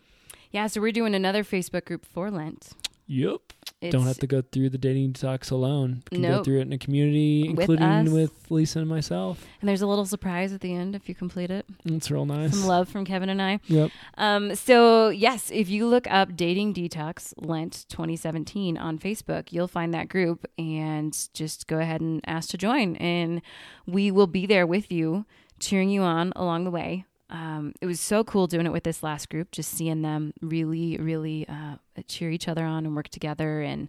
Yeah, 0.51 0.67
so 0.67 0.81
we're 0.81 0.91
doing 0.93 1.15
another 1.15 1.45
Facebook 1.45 1.85
group 1.85 2.05
for 2.05 2.29
Lent. 2.31 2.71
Yep. 3.11 3.41
It's, 3.81 3.93
don't 3.93 4.07
have 4.07 4.19
to 4.19 4.27
go 4.29 4.41
through 4.41 4.71
the 4.71 4.79
dating 4.79 5.15
detox 5.15 5.51
alone. 5.51 6.05
You 6.13 6.21
can 6.21 6.31
go 6.31 6.45
through 6.45 6.59
it 6.59 6.63
in 6.63 6.73
a 6.73 6.79
community, 6.79 7.49
With 7.49 7.61
including 7.61 7.85
us. 7.85 8.09
with 8.09 8.51
Lisa 8.51 8.79
and 8.81 8.89
myself. 8.89 9.45
And 9.61 9.69
there's 9.69 9.83
a 9.83 9.87
little 9.89 10.07
surprise 10.07 10.53
at 10.53 10.61
the 10.61 10.73
end 10.75 10.95
if 10.95 11.09
you 11.09 11.15
complete 11.17 11.51
it. 11.51 11.67
It's 11.85 12.09
real 12.09 12.25
nice. 12.25 12.53
Some 12.53 12.67
love 12.69 12.89
from 12.89 13.05
Kevin 13.05 13.29
and 13.29 13.43
I. 13.43 13.59
Yep. 13.67 13.91
Um, 14.17 14.55
so 14.55 15.09
yes, 15.09 15.51
if 15.53 15.69
you 15.69 15.89
look 15.89 16.09
up 16.09 16.37
Dating 16.37 16.73
Detox 16.73 17.33
Lent 17.37 17.87
2017 17.89 18.77
on 18.79 18.97
Facebook, 18.99 19.51
you'll 19.51 19.67
find 19.67 19.93
that 19.93 20.09
group 20.09 20.47
and 20.57 21.17
just 21.35 21.67
go 21.67 21.79
ahead 21.81 22.01
and 22.01 22.21
ask 22.29 22.51
to 22.51 22.59
join. 22.59 22.95
And 22.97 23.43
we 23.87 24.13
will 24.13 24.29
be 24.29 24.47
there 24.47 24.69
with 24.69 24.93
you, 24.93 25.25
cheering 25.59 25.91
you 25.91 26.03
on 26.03 26.33
along 26.37 26.63
the 26.63 26.71
way. 26.71 27.07
Um, 27.31 27.75
it 27.81 27.87
was 27.87 28.01
so 28.01 28.25
cool 28.25 28.49
doing 28.49 28.67
it 28.67 28.73
with 28.73 28.83
this 28.83 29.03
last 29.03 29.29
group, 29.29 29.53
just 29.53 29.71
seeing 29.71 30.03
them 30.03 30.35
really, 30.43 30.99
really 30.99 31.49
uh, 31.49 31.77
cheer 32.09 32.31
each 32.31 32.49
other 32.49 32.65
on 32.65 32.85
and 32.85 32.97
work 32.97 33.09
together. 33.09 33.61
And 33.61 33.89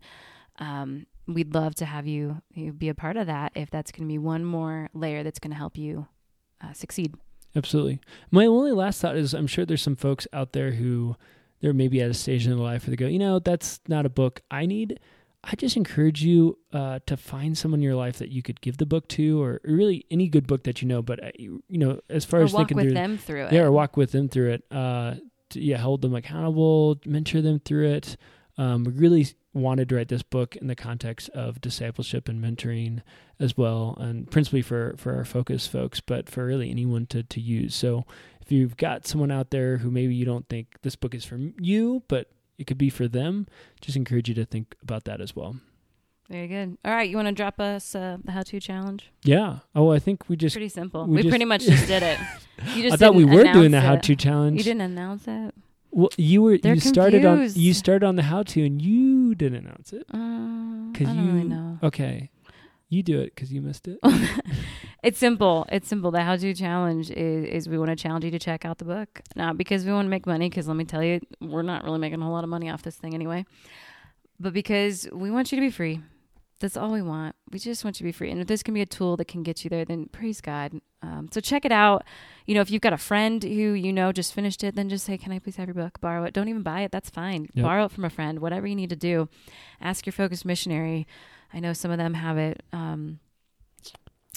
um, 0.59 1.07
we'd 1.27 1.53
love 1.53 1.75
to 1.75 1.85
have 1.85 2.05
you, 2.05 2.41
you 2.53 2.71
be 2.71 2.89
a 2.89 2.93
part 2.93 3.17
of 3.17 3.27
that 3.27 3.51
if 3.55 3.71
that's 3.71 3.91
going 3.91 4.07
to 4.07 4.11
be 4.11 4.19
one 4.19 4.45
more 4.45 4.89
layer 4.93 5.23
that's 5.23 5.39
going 5.39 5.51
to 5.51 5.57
help 5.57 5.75
you 5.77 6.07
uh, 6.63 6.73
succeed. 6.73 7.15
Absolutely. 7.55 7.99
My 8.29 8.45
only 8.45 8.71
last 8.71 9.01
thought 9.01 9.17
is 9.17 9.33
I'm 9.33 9.47
sure 9.47 9.65
there's 9.65 9.81
some 9.81 9.95
folks 9.95 10.27
out 10.31 10.53
there 10.53 10.71
who 10.71 11.15
they're 11.59 11.73
maybe 11.73 12.01
at 12.01 12.09
a 12.09 12.13
stage 12.13 12.45
in 12.45 12.51
their 12.51 12.59
life 12.59 12.85
where 12.85 12.91
they 12.91 12.95
go, 12.95 13.07
you 13.07 13.19
know, 13.19 13.39
that's 13.39 13.79
not 13.87 14.05
a 14.05 14.09
book 14.09 14.41
I 14.49 14.65
need. 14.65 14.99
I 15.43 15.55
just 15.55 15.75
encourage 15.75 16.23
you 16.23 16.59
uh, 16.71 16.99
to 17.07 17.17
find 17.17 17.57
someone 17.57 17.79
in 17.79 17.83
your 17.83 17.95
life 17.95 18.19
that 18.19 18.29
you 18.29 18.43
could 18.43 18.61
give 18.61 18.77
the 18.77 18.85
book 18.85 19.07
to, 19.09 19.41
or 19.41 19.59
really 19.63 20.05
any 20.11 20.27
good 20.27 20.45
book 20.45 20.63
that 20.63 20.81
you 20.81 20.87
know. 20.87 21.01
But 21.01 21.23
uh, 21.23 21.31
you 21.37 21.61
know, 21.69 21.99
as 22.09 22.25
far 22.25 22.41
Or 22.41 22.43
as 22.43 22.53
walk 22.53 22.61
thinking 22.69 22.77
with 22.77 22.85
through, 22.87 22.93
them 22.93 23.17
through 23.17 23.45
it. 23.45 23.53
yeah, 23.53 23.61
or 23.61 23.71
walk 23.71 23.97
with 23.97 24.11
them 24.11 24.29
through 24.29 24.51
it. 24.51 24.63
Uh, 24.69 25.15
to, 25.49 25.59
yeah, 25.61 25.77
hold 25.77 26.01
them 26.01 26.13
accountable, 26.15 26.99
mentor 27.05 27.41
them 27.41 27.59
through 27.59 27.89
it. 27.89 28.17
Um, 28.57 28.83
we 28.83 28.91
really 28.91 29.27
wanted 29.53 29.89
to 29.89 29.95
write 29.95 30.07
this 30.09 30.21
book 30.23 30.55
in 30.55 30.67
the 30.67 30.75
context 30.75 31.29
of 31.29 31.59
discipleship 31.59 32.29
and 32.29 32.41
mentoring 32.41 33.01
as 33.39 33.57
well, 33.57 33.97
and 33.99 34.29
principally 34.29 34.61
for 34.61 34.93
for 34.97 35.15
our 35.15 35.25
focus 35.25 35.65
folks, 35.65 35.99
but 36.01 36.29
for 36.29 36.45
really 36.45 36.69
anyone 36.69 37.07
to 37.07 37.23
to 37.23 37.41
use. 37.41 37.73
So 37.73 38.05
if 38.41 38.51
you've 38.51 38.77
got 38.77 39.07
someone 39.07 39.31
out 39.31 39.49
there 39.49 39.77
who 39.77 39.89
maybe 39.89 40.13
you 40.13 40.25
don't 40.25 40.47
think 40.49 40.67
this 40.83 40.95
book 40.95 41.15
is 41.15 41.25
for 41.25 41.39
you, 41.59 42.03
but 42.07 42.29
it 42.61 42.67
could 42.67 42.77
be 42.77 42.89
for 42.89 43.07
them, 43.07 43.47
just 43.81 43.97
encourage 43.97 44.29
you 44.29 44.35
to 44.35 44.45
think 44.45 44.75
about 44.81 45.03
that 45.05 45.19
as 45.19 45.35
well. 45.35 45.55
Very 46.29 46.47
good. 46.47 46.77
All 46.85 46.93
right, 46.93 47.09
you 47.09 47.17
want 47.17 47.27
to 47.27 47.33
drop 47.33 47.59
us 47.59 47.93
uh, 47.93 48.17
the 48.23 48.31
how-to 48.31 48.59
challenge? 48.61 49.11
Yeah. 49.23 49.59
Oh, 49.75 49.91
I 49.91 49.99
think 49.99 50.29
we 50.29 50.37
just. 50.37 50.53
Pretty 50.55 50.69
simple. 50.69 51.05
we 51.05 51.15
We, 51.17 51.21
just- 51.23 51.31
pretty 51.31 51.43
much 51.45 51.65
just 51.65 51.87
did 51.87 52.03
it. 52.03 52.17
You 52.75 52.83
just 52.83 52.93
I 52.93 52.97
thought 52.97 53.15
we 53.15 53.25
were 53.25 53.43
doing 53.51 53.71
the 53.71 53.79
it. 53.79 53.83
how-to 53.83 54.15
challenge. 54.15 54.57
You 54.57 54.63
didn't 54.63 54.81
announce 54.81 55.27
it. 55.27 55.53
Well, 55.93 56.09
you 56.15 56.41
were 56.41 56.57
They're 56.57 56.75
you 56.75 56.79
started 56.79 57.25
on 57.25 57.35
confused. 57.39 57.57
you 57.57 57.73
started 57.73 58.05
on 58.05 58.15
the 58.15 58.23
how 58.23 58.43
to 58.43 58.65
and 58.65 58.81
you 58.81 59.35
didn't 59.35 59.65
announce 59.65 59.91
it 59.91 60.05
I 60.09 60.87
because 60.93 61.07
don't 61.07 61.25
you 61.25 61.31
really 61.33 61.47
know. 61.49 61.79
okay. 61.83 62.29
You 62.91 63.03
do 63.03 63.21
it 63.21 63.33
because 63.33 63.51
you 63.51 63.61
missed 63.61 63.87
it. 63.87 63.99
It's 65.03 65.17
simple. 65.17 65.65
It's 65.71 65.87
simple. 65.87 66.11
The 66.11 66.21
how 66.21 66.35
to 66.35 66.53
challenge 66.53 67.09
is, 67.09 67.45
is 67.45 67.69
we 67.69 67.77
want 67.79 67.89
to 67.89 67.95
challenge 67.95 68.23
you 68.23 68.29
to 68.31 68.37
check 68.37 68.65
out 68.65 68.77
the 68.77 68.85
book. 68.85 69.21
Not 69.35 69.57
because 69.57 69.83
we 69.83 69.91
want 69.91 70.05
to 70.05 70.09
make 70.09 70.27
money, 70.27 70.47
because 70.47 70.67
let 70.67 70.77
me 70.77 70.85
tell 70.85 71.03
you, 71.03 71.19
we're 71.39 71.63
not 71.63 71.83
really 71.83 71.97
making 71.97 72.21
a 72.21 72.23
whole 72.23 72.33
lot 72.33 72.43
of 72.43 72.51
money 72.51 72.69
off 72.69 72.83
this 72.83 72.97
thing 72.97 73.15
anyway. 73.15 73.45
But 74.39 74.53
because 74.53 75.07
we 75.11 75.31
want 75.31 75.51
you 75.51 75.55
to 75.55 75.61
be 75.61 75.71
free. 75.71 76.01
That's 76.59 76.77
all 76.77 76.91
we 76.91 77.01
want. 77.01 77.35
We 77.51 77.57
just 77.57 77.83
want 77.83 77.99
you 77.99 78.03
to 78.03 78.07
be 78.09 78.11
free. 78.11 78.29
And 78.29 78.39
if 78.39 78.45
this 78.45 78.61
can 78.61 78.75
be 78.75 78.81
a 78.81 78.85
tool 78.85 79.17
that 79.17 79.27
can 79.27 79.41
get 79.41 79.63
you 79.63 79.71
there, 79.71 79.83
then 79.83 80.05
praise 80.11 80.41
God. 80.41 80.79
Um, 81.01 81.27
so 81.31 81.41
check 81.41 81.65
it 81.65 81.71
out. 81.71 82.03
You 82.45 82.53
know, 82.53 82.61
if 82.61 82.69
you've 82.69 82.83
got 82.83 82.93
a 82.93 82.99
friend 82.99 83.41
who 83.41 83.49
you 83.49 83.91
know 83.91 84.11
just 84.11 84.31
finished 84.31 84.63
it, 84.63 84.75
then 84.75 84.87
just 84.87 85.03
say, 85.03 85.17
Can 85.17 85.31
I 85.31 85.39
please 85.39 85.55
have 85.55 85.67
your 85.67 85.73
book? 85.73 85.99
Borrow 85.99 86.23
it. 86.25 86.35
Don't 86.35 86.49
even 86.49 86.61
buy 86.61 86.81
it. 86.81 86.91
That's 86.91 87.09
fine. 87.09 87.47
Yep. 87.55 87.63
Borrow 87.63 87.85
it 87.85 87.91
from 87.91 88.05
a 88.05 88.11
friend. 88.11 88.37
Whatever 88.37 88.67
you 88.67 88.75
need 88.75 88.91
to 88.91 88.95
do. 88.95 89.27
Ask 89.81 90.05
your 90.05 90.13
focused 90.13 90.45
missionary. 90.45 91.07
I 91.53 91.59
know 91.59 91.73
some 91.73 91.91
of 91.91 91.97
them 91.97 92.13
have 92.13 92.37
it. 92.37 92.63
Um, 92.73 93.19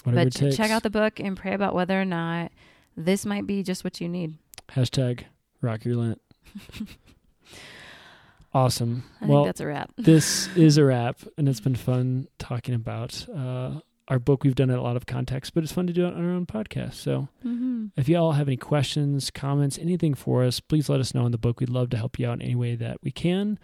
Whatever 0.04 0.24
but 0.30 0.42
it 0.42 0.56
check 0.56 0.70
out 0.70 0.82
the 0.82 0.90
book 0.90 1.18
and 1.20 1.36
pray 1.36 1.54
about 1.54 1.74
whether 1.74 1.98
or 2.00 2.04
not 2.04 2.52
this 2.96 3.24
might 3.24 3.46
be 3.46 3.62
just 3.62 3.84
what 3.84 4.00
you 4.00 4.08
need. 4.08 4.34
hashtag 4.72 5.24
Rock 5.62 5.84
Your 5.84 5.96
lint. 5.96 6.20
awesome. 8.52 9.04
I 9.20 9.26
well, 9.26 9.38
think 9.44 9.48
that's 9.48 9.60
a 9.60 9.66
wrap. 9.66 9.90
this 9.96 10.48
is 10.56 10.76
a 10.78 10.84
wrap, 10.84 11.20
and 11.38 11.48
it's 11.48 11.60
been 11.60 11.74
fun 11.74 12.28
talking 12.38 12.74
about 12.74 13.26
uh, 13.34 13.80
our 14.08 14.18
book. 14.18 14.44
We've 14.44 14.54
done 14.54 14.70
it 14.70 14.74
in 14.74 14.78
a 14.78 14.82
lot 14.82 14.96
of 14.96 15.06
context, 15.06 15.54
but 15.54 15.62
it's 15.64 15.72
fun 15.72 15.86
to 15.86 15.92
do 15.92 16.04
it 16.06 16.14
on 16.14 16.24
our 16.24 16.32
own 16.32 16.46
podcast. 16.46 16.94
So 16.94 17.28
Mm-hmm. 17.44 17.86
if 17.96 18.08
you 18.08 18.16
all 18.16 18.32
have 18.32 18.48
any 18.48 18.56
questions, 18.56 19.30
comments, 19.30 19.78
anything 19.78 20.14
for 20.14 20.44
us, 20.44 20.60
please 20.60 20.88
let 20.88 21.00
us 21.00 21.14
know 21.14 21.26
in 21.26 21.32
the 21.32 21.38
book. 21.38 21.60
We'd 21.60 21.68
love 21.70 21.90
to 21.90 21.96
help 21.96 22.18
you 22.18 22.26
out 22.28 22.34
in 22.34 22.42
any 22.42 22.54
way 22.54 22.74
that 22.76 22.98
we 23.02 23.10
can. 23.10 23.58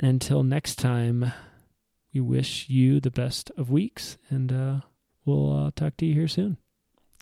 And 0.00 0.10
until 0.10 0.42
next 0.42 0.76
time, 0.76 1.32
we 2.14 2.20
wish 2.20 2.68
you 2.68 3.00
the 3.00 3.10
best 3.10 3.50
of 3.56 3.70
weeks, 3.70 4.18
and 4.30 4.52
uh, 4.52 4.76
we'll 5.24 5.66
uh, 5.66 5.72
talk 5.74 5.96
to 5.96 6.06
you 6.06 6.14
here 6.14 6.28
soon. 6.28 6.58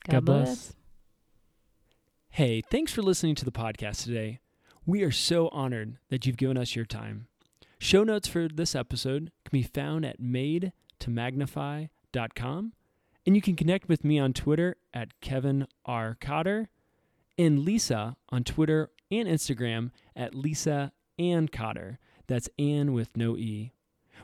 God 0.08 0.26
bless. 0.26 0.74
Hey, 2.28 2.62
thanks 2.70 2.92
for 2.92 3.00
listening 3.00 3.34
to 3.36 3.46
the 3.46 3.52
podcast 3.52 4.04
today. 4.04 4.40
We 4.84 5.02
are 5.02 5.10
so 5.10 5.48
honored 5.48 5.96
that 6.10 6.26
you've 6.26 6.36
given 6.36 6.58
us 6.58 6.76
your 6.76 6.84
time. 6.84 7.28
Show 7.78 8.04
notes 8.04 8.28
for 8.28 8.48
this 8.48 8.74
episode 8.74 9.32
can 9.44 9.58
be 9.58 9.62
found 9.62 10.04
at 10.04 10.20
madetomagnify.com, 10.20 12.72
and 13.24 13.36
you 13.36 13.40
can 13.40 13.56
connect 13.56 13.88
with 13.88 14.04
me 14.04 14.18
on 14.18 14.34
Twitter 14.34 14.76
at 14.92 15.18
Kevin 15.22 15.66
R. 15.86 16.18
Cotter 16.20 16.68
and 17.38 17.60
Lisa 17.60 18.18
on 18.28 18.44
Twitter 18.44 18.90
and 19.10 19.26
Instagram 19.26 19.90
at 20.14 20.34
Lisa 20.34 20.92
Ann 21.18 21.48
Cotter. 21.48 21.98
That's 22.26 22.50
Ann 22.58 22.92
with 22.92 23.16
no 23.16 23.38
E. 23.38 23.72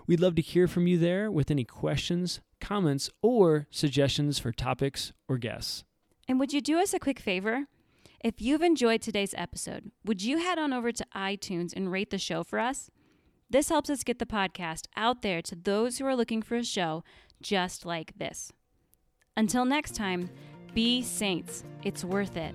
We'd 0.09 0.21
love 0.21 0.37
to 0.37 0.43
hear 0.43 0.67
from 0.67 0.87
you 0.87 0.97
there 0.97 1.31
with 1.31 1.51
any 1.51 1.65
questions, 1.65 2.41
comments, 2.63 3.11
or 3.21 3.67
suggestions 3.71 4.39
for 4.39 4.53
topics 4.53 5.13
or 5.29 5.37
guests. 5.37 5.85
And 6.27 6.41
would 6.41 6.51
you 6.51 6.63
do 6.63 6.81
us 6.81 6.95
a 6.95 6.99
quick 6.99 7.21
favor? 7.21 7.67
If 8.25 8.41
you've 8.41 8.63
enjoyed 8.63 9.03
today's 9.03 9.35
episode, 9.37 9.93
would 10.07 10.23
you 10.23 10.39
head 10.39 10.59
on 10.59 10.73
over 10.73 10.93
to 10.93 11.07
iTunes 11.15 11.75
and 11.77 11.93
rate 11.93 12.09
the 12.09 12.17
show 12.17 12.43
for 12.43 12.59
us? 12.59 12.91
This 13.51 13.69
helps 13.69 13.91
us 13.91 14.03
get 14.03 14.19
the 14.19 14.27
podcast 14.27 14.87
out 14.97 15.21
there 15.21 15.43
to 15.43 15.55
those 15.55 15.99
who 15.99 16.07
are 16.07 16.17
looking 16.17 16.41
for 16.41 16.57
a 16.57 16.65
show 16.65 17.05
just 17.43 17.85
like 17.85 18.19
this. 18.19 18.51
Until 19.37 19.67
next 19.67 19.95
time, 19.95 20.31
be 20.73 21.03
saints. 21.03 21.65
It's 21.85 22.03
worth 22.03 22.37
it. 22.39 22.55